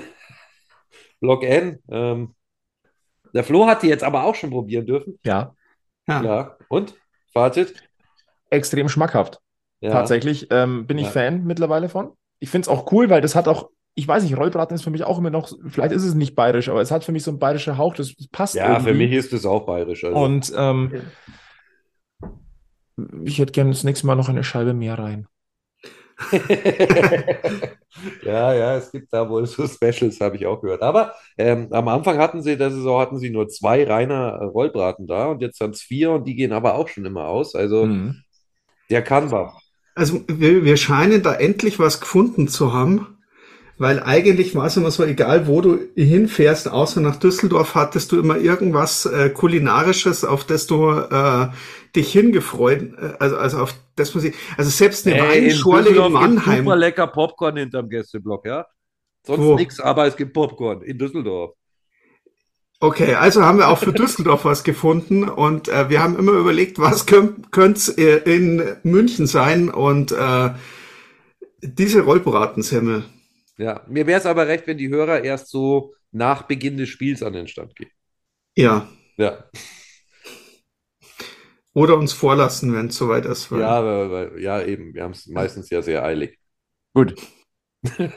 Block 1.21 1.43
N. 1.43 1.79
Ähm, 1.89 2.35
der 3.33 3.45
Flo 3.45 3.67
hat 3.67 3.83
die 3.83 3.87
jetzt 3.87 4.05
aber 4.05 4.25
auch 4.25 4.35
schon 4.35 4.51
probieren 4.51 4.85
dürfen. 4.85 5.19
Ja, 5.25 5.55
Ja. 6.07 6.23
Ja. 6.23 6.57
Und? 6.69 6.95
Fazit? 7.33 7.75
extrem 8.51 8.91
schmackhaft. 8.91 9.41
Ja. 9.81 9.91
Tatsächlich 9.91 10.49
ähm, 10.51 10.87
bin 10.87 10.99
ich 10.99 11.07
Ja. 11.07 11.13
Fan 11.13 11.45
mittlerweile 11.45 11.89
von. 11.89 12.13
Ich 12.41 12.51
finde 12.51 12.67
es 12.67 12.69
auch 12.69 12.93
cool, 12.93 13.09
weil 13.09 13.23
das 13.23 13.35
hat 13.35 13.49
auch, 13.49 13.71
ich 13.95 14.07
weiß 14.07 14.23
nicht, 14.23 14.37
Rollbraten 14.37 14.75
ist 14.75 14.85
für 14.85 14.91
mich 14.91 15.05
auch 15.05 15.19
immer 15.19 15.31
noch, 15.31 15.49
vielleicht 15.67 15.93
ist 15.93 16.05
es 16.05 16.15
nicht 16.15 16.35
bayerisch, 16.35 16.69
aber 16.69 16.83
es 16.83 16.91
hat 16.91 17.03
für 17.05 17.13
mich 17.13 17.23
so 17.23 17.31
einen 17.31 17.39
bayerischen 17.41 17.79
Hauch, 17.79 17.95
das, 17.95 18.15
das 18.15 18.29
passt 18.29 18.55
Ja, 18.55 18.79
für 18.81 18.91
irgendwie. 18.91 19.07
mich 19.09 19.13
ist 19.17 19.33
es 19.33 19.47
auch 19.47 19.65
bayerisch. 19.65 20.05
Also. 20.05 20.17
Und 20.17 20.53
ähm, 20.57 21.03
ich 23.25 23.39
hätte 23.39 23.53
gerne 23.53 23.71
das 23.71 23.83
nächste 23.83 24.07
Mal 24.07 24.15
noch 24.15 24.29
eine 24.29 24.45
Scheibe 24.45 24.75
mehr 24.75 24.99
rein. 24.99 25.27
Ja, 28.23 28.53
ja, 28.55 28.77
es 28.77 28.91
gibt 28.93 29.13
da 29.13 29.29
wohl 29.29 29.47
so 29.47 29.67
Specials, 29.69 30.21
habe 30.21 30.37
ich 30.37 30.47
auch 30.47 30.61
gehört. 30.61 30.83
Aber 30.83 31.15
ähm, 31.39 31.69
am 31.73 31.89
Anfang 31.89 32.19
hatten 32.19 32.43
sie, 32.43 32.57
der 32.57 32.71
Saison 32.71 33.01
hatten 33.01 33.19
sie 33.19 33.31
nur 33.31 33.49
zwei 33.49 33.85
reiner 33.85 34.39
äh, 34.41 34.45
Rollbraten 34.45 35.07
da 35.07 35.27
und 35.27 35.41
jetzt 35.43 35.59
sind 35.59 35.75
es 35.75 35.83
vier 35.83 36.11
und 36.13 36.25
die 36.27 36.35
gehen 36.35 36.53
aber 36.53 36.75
auch 36.75 36.89
schon 36.89 37.05
immer 37.05 37.29
aus. 37.29 37.55
Also 37.55 37.87
Mhm. 37.87 38.25
der 38.91 39.03
kann 39.03 39.31
was. 39.31 39.53
Also 39.95 40.25
wir, 40.29 40.65
wir 40.65 40.77
scheinen 40.77 41.23
da 41.23 41.35
endlich 41.35 41.79
was 41.79 42.01
gefunden 42.01 42.49
zu 42.49 42.73
haben, 42.73 43.19
weil 43.79 44.03
eigentlich 44.03 44.55
war 44.55 44.67
es 44.67 44.77
immer 44.77 44.91
so, 44.91 45.05
egal 45.05 45.47
wo 45.49 45.61
du 45.61 45.81
hinfährst, 45.97 46.69
außer 46.71 47.01
nach 47.01 47.17
Düsseldorf, 47.17 47.75
hattest 47.75 48.13
du 48.13 48.21
immer 48.21 48.39
irgendwas 48.39 49.07
äh, 49.07 49.31
kulinarisches, 49.31 50.25
auf 50.25 50.45
das 50.45 50.67
du 50.67 50.91
äh, 50.93 51.49
dich 51.97 52.13
hingefreut, 52.13 52.95
äh, 52.99 53.15
also 53.19 53.37
also 53.37 53.59
auf 53.59 53.75
das 53.97 54.15
muss 54.15 54.25
ich, 54.25 54.35
also 54.57 54.71
selbst 54.71 55.07
eine 55.07 55.17
Ey, 55.17 55.39
in 55.39 55.45
Weinschorle 55.45 55.89
in 55.89 55.95
gibt's 55.95 56.11
Mannheim. 56.11 56.65
super 56.65 56.77
lecker 56.77 57.07
Popcorn 57.07 57.57
hinterm 57.57 57.89
Gästeblock, 57.89 58.47
ja? 58.47 58.67
Sonst 59.27 59.55
nichts, 59.57 59.81
aber 59.81 60.07
es 60.07 60.17
gibt 60.17 60.33
Popcorn 60.35 60.83
in 60.83 60.99
Düsseldorf. 60.99 61.55
Okay, 62.81 63.15
also 63.15 63.43
haben 63.45 63.59
wir 63.59 63.69
auch 63.69 63.79
für 63.79 63.93
Düsseldorf 63.95 64.45
was 64.45 64.65
gefunden 64.65 65.29
und 65.29 65.69
äh, 65.69 65.89
wir 65.89 66.03
haben 66.03 66.19
immer 66.19 66.33
überlegt, 66.33 66.79
was 66.79 67.07
könnte 67.07 67.41
es 67.53 67.89
in 67.89 68.77
München 68.83 69.27
sein 69.27 69.71
und 69.71 70.13
äh, 70.13 70.51
diese 71.63 72.03
Rollbratensemmel. 72.03 73.05
Ja, 73.57 73.83
mir 73.89 74.07
wäre 74.07 74.21
es 74.21 74.27
aber 74.27 74.49
recht, 74.49 74.67
wenn 74.67 74.79
die 74.79 74.89
Hörer 74.89 75.23
erst 75.23 75.49
so 75.49 75.95
nach 76.11 76.43
Beginn 76.43 76.77
des 76.77 76.89
Spiels 76.89 77.23
an 77.23 77.33
den 77.33 77.49
Stand 77.49 77.75
gehen. 77.77 77.91
Ja, 78.57 78.89
Ja, 79.17 79.45
oder 81.75 81.97
uns 81.99 82.13
vorlassen, 82.13 82.73
wenn 82.75 82.87
es 82.87 82.97
soweit 82.97 83.27
ist. 83.27 83.51
ja, 83.51 83.85
weil- 83.85 84.11
weil- 84.11 84.41
ja, 84.41 84.63
eben. 84.63 84.95
Wir 84.95 85.03
haben 85.03 85.11
es 85.13 85.27
meistens 85.27 85.69
ja 85.71 85.83
sehr 85.83 86.05
eilig. 86.05 86.39
Gut. 86.95 87.15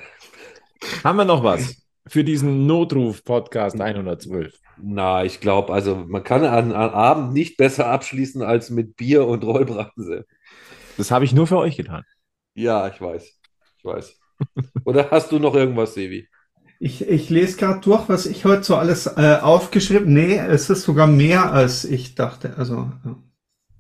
Haben 1.03 1.18
wir 1.18 1.26
noch 1.26 1.43
was 1.43 1.76
für 2.08 2.24
diesen 2.24 2.68
Notruf-Podcast 2.68 3.82
112? 3.82 4.53
Na, 4.80 5.26
ich 5.26 5.39
glaube, 5.39 5.74
also 5.74 5.95
man 5.95 6.24
kann 6.24 6.43
an, 6.45 6.72
an 6.72 6.91
Abend 6.91 7.34
nicht 7.34 7.58
besser 7.58 7.88
abschließen 7.88 8.43
als 8.43 8.70
mit 8.70 8.95
Bier 8.95 9.26
und 9.26 9.43
Rollbraten. 9.43 10.24
Das 10.97 11.10
habe 11.12 11.26
ich 11.26 11.34
nur 11.34 11.47
für 11.47 11.58
euch 11.58 11.76
getan. 11.78 12.03
Ja, 12.53 12.88
ich 12.88 13.01
weiß. 13.01 13.39
Ich 13.80 13.84
weiß. 13.86 14.20
Oder 14.86 15.10
hast 15.10 15.32
du 15.32 15.39
noch 15.39 15.55
irgendwas, 15.55 15.95
Sevi? 15.95 16.28
Ich, 16.80 17.01
ich 17.08 17.32
lese 17.32 17.58
gerade 17.58 17.80
durch, 17.82 18.08
was 18.08 18.28
ich 18.28 18.45
heute 18.45 18.62
so 18.64 18.76
alles 18.76 19.08
äh, 19.08 19.39
aufgeschrieben. 19.41 20.14
Nee, 20.14 20.38
es 20.38 20.70
ist 20.70 20.84
sogar 20.84 21.08
mehr 21.08 21.51
als 21.51 21.84
ich 21.86 22.14
dachte. 22.14 22.53
Also 22.58 22.91
ja. 23.03 23.16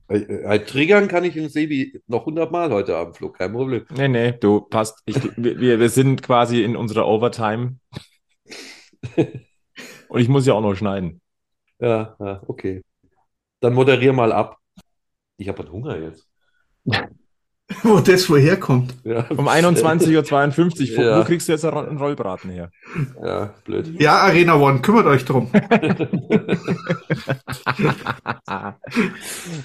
Äh, 0.09 0.17
äh, 0.19 0.65
triggern 0.65 1.07
kann 1.07 1.23
ich 1.25 1.33
den 1.33 1.49
Sevi 1.49 2.01
noch 2.07 2.25
hundertmal 2.25 2.71
heute 2.71 2.95
Abend, 2.95 3.17
Flo, 3.17 3.29
kein 3.29 3.51
Problem. 3.51 3.85
Nee, 3.95 4.07
nee, 4.07 4.31
du 4.31 4.61
passt. 4.61 5.01
Ich, 5.05 5.17
wir, 5.35 5.79
wir 5.79 5.89
sind 5.89 6.23
quasi 6.23 6.63
in 6.63 6.75
unserer 6.75 7.07
Overtime. 7.07 7.77
Und 10.09 10.21
ich 10.21 10.29
muss 10.29 10.45
ja 10.45 10.53
auch 10.53 10.61
noch 10.61 10.75
schneiden. 10.75 11.21
Ja, 11.79 12.15
ja, 12.19 12.41
okay. 12.47 12.83
Dann 13.59 13.73
moderier 13.73 14.13
mal 14.13 14.31
ab. 14.31 14.57
Ich 15.37 15.49
habe 15.49 15.69
Hunger 15.71 15.97
jetzt. 15.97 16.27
wo 17.83 17.99
das 17.99 18.29
woher 18.29 18.57
kommt. 18.57 18.93
Ja, 19.03 19.25
Um 19.29 19.49
21.52 19.49 20.91
Uhr. 20.91 20.97
Wo, 20.97 21.01
Ja. 21.01 21.19
wo 21.19 21.23
kriegst 21.25 21.47
du 21.47 21.51
jetzt 21.51 21.65
einen 21.65 21.97
Rollbraten 21.97 22.49
her? 22.49 22.71
Ja, 23.21 23.53
blöd. 23.65 23.91
Ja, 23.99 24.19
Arena 24.19 24.55
One, 24.55 24.79
kümmert 24.81 25.05
euch 25.05 25.25
drum. 25.25 25.51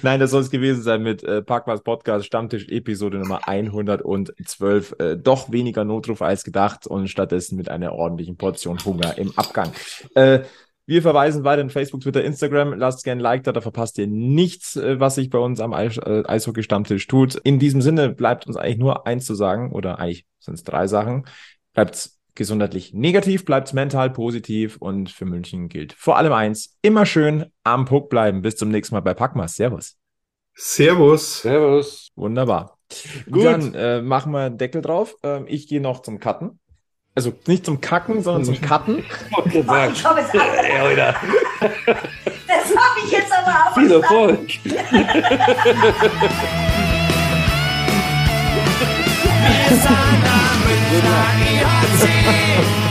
Nein, 0.01 0.19
das 0.19 0.31
soll 0.31 0.41
es 0.41 0.49
gewesen 0.51 0.81
sein 0.83 1.01
mit 1.03 1.23
äh, 1.23 1.41
Parkwas 1.41 1.81
Podcast 1.81 2.25
Stammtisch 2.25 2.67
Episode 2.69 3.17
Nummer 3.19 3.47
112. 3.47 4.95
Äh, 4.99 5.15
doch 5.17 5.51
weniger 5.51 5.85
Notruf 5.85 6.21
als 6.21 6.43
gedacht 6.43 6.85
und 6.87 7.07
stattdessen 7.09 7.55
mit 7.55 7.69
einer 7.69 7.93
ordentlichen 7.93 8.37
Portion 8.37 8.83
Hunger 8.83 9.17
im 9.17 9.31
Abgang. 9.37 9.71
Äh, 10.15 10.39
wir 10.85 11.01
verweisen 11.01 11.43
weiter 11.43 11.61
in 11.61 11.69
Facebook, 11.69 12.01
Twitter, 12.01 12.23
Instagram. 12.23 12.73
Lasst 12.73 13.03
gerne 13.03 13.19
ein 13.19 13.23
Like 13.23 13.43
da, 13.43 13.51
da 13.51 13.61
verpasst 13.61 13.97
ihr 13.97 14.07
nichts, 14.07 14.75
äh, 14.75 14.99
was 14.99 15.15
sich 15.15 15.29
bei 15.29 15.37
uns 15.37 15.59
am 15.59 15.73
Eis 15.73 15.97
äh, 15.97 16.23
Eishockey-Stammtisch 16.25 17.07
tut. 17.07 17.35
In 17.35 17.59
diesem 17.59 17.81
Sinne 17.81 18.09
bleibt 18.09 18.47
uns 18.47 18.57
eigentlich 18.57 18.79
nur 18.79 19.07
eins 19.07 19.25
zu 19.25 19.35
sagen, 19.35 19.71
oder 19.71 19.99
eigentlich 19.99 20.25
sind 20.39 20.55
es 20.55 20.63
drei 20.63 20.87
Sachen. 20.87 21.25
Bleibt 21.73 22.11
gesundheitlich 22.35 22.93
negativ, 22.93 23.45
bleibt 23.45 23.73
mental 23.73 24.09
positiv 24.09 24.77
und 24.77 25.09
für 25.11 25.25
München 25.25 25.69
gilt 25.69 25.93
vor 25.93 26.17
allem 26.17 26.33
eins, 26.33 26.77
immer 26.81 27.05
schön 27.05 27.45
am 27.63 27.85
Puck 27.85 28.09
bleiben. 28.09 28.41
Bis 28.41 28.55
zum 28.55 28.69
nächsten 28.69 28.95
Mal 28.95 29.01
bei 29.01 29.13
Packmas. 29.13 29.55
Servus. 29.55 29.95
Servus. 30.55 31.41
Servus. 31.41 32.11
Wunderbar. 32.15 32.77
Gut. 33.31 33.45
Dann 33.45 33.73
äh, 33.73 34.01
machen 34.01 34.31
wir 34.33 34.39
einen 34.39 34.57
Deckel 34.57 34.81
drauf. 34.81 35.15
Ähm, 35.23 35.45
ich 35.47 35.67
gehe 35.67 35.81
noch 35.81 36.01
zum 36.01 36.19
Cutten. 36.19 36.59
Also 37.15 37.31
nicht 37.45 37.63
zum 37.65 37.79
Kacken, 37.79 38.23
sondern 38.23 38.43
zum 38.43 38.59
Cutten. 38.59 38.99
Ich 38.99 39.53
Ich 39.53 39.63
habe 39.63 40.19
es 40.21 40.29
ab. 40.29 40.47
ja, 40.67 40.89
wieder. 40.89 41.15
Das 42.47 42.75
habe 42.75 42.99
ich 43.05 43.11
jetzt 43.11 43.31
aber 43.31 43.69
auch 43.69 43.73
Viel 43.75 43.91
Erfolg. 43.91 44.39
Wir 48.43 49.77
sind 49.77 49.87
am 49.87 50.57
Münchner 50.65 51.25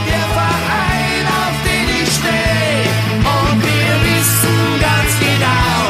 der 0.07 0.27
Verein, 0.37 1.27
auf 1.27 1.57
den 1.65 1.89
ich 2.03 2.11
stehe. 2.13 2.87
Und 3.19 3.59
wir 3.63 3.95
wissen 4.07 4.59
ganz 4.81 5.13
genau, 5.19 5.83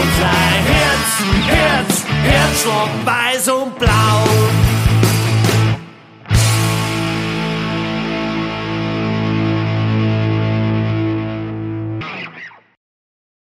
unser 0.00 0.36
Herz, 0.70 1.10
Herz, 1.48 2.04
Herzschlag 2.22 2.90
weiß 3.04 3.48
und 3.48 3.78
blau. 3.78 4.63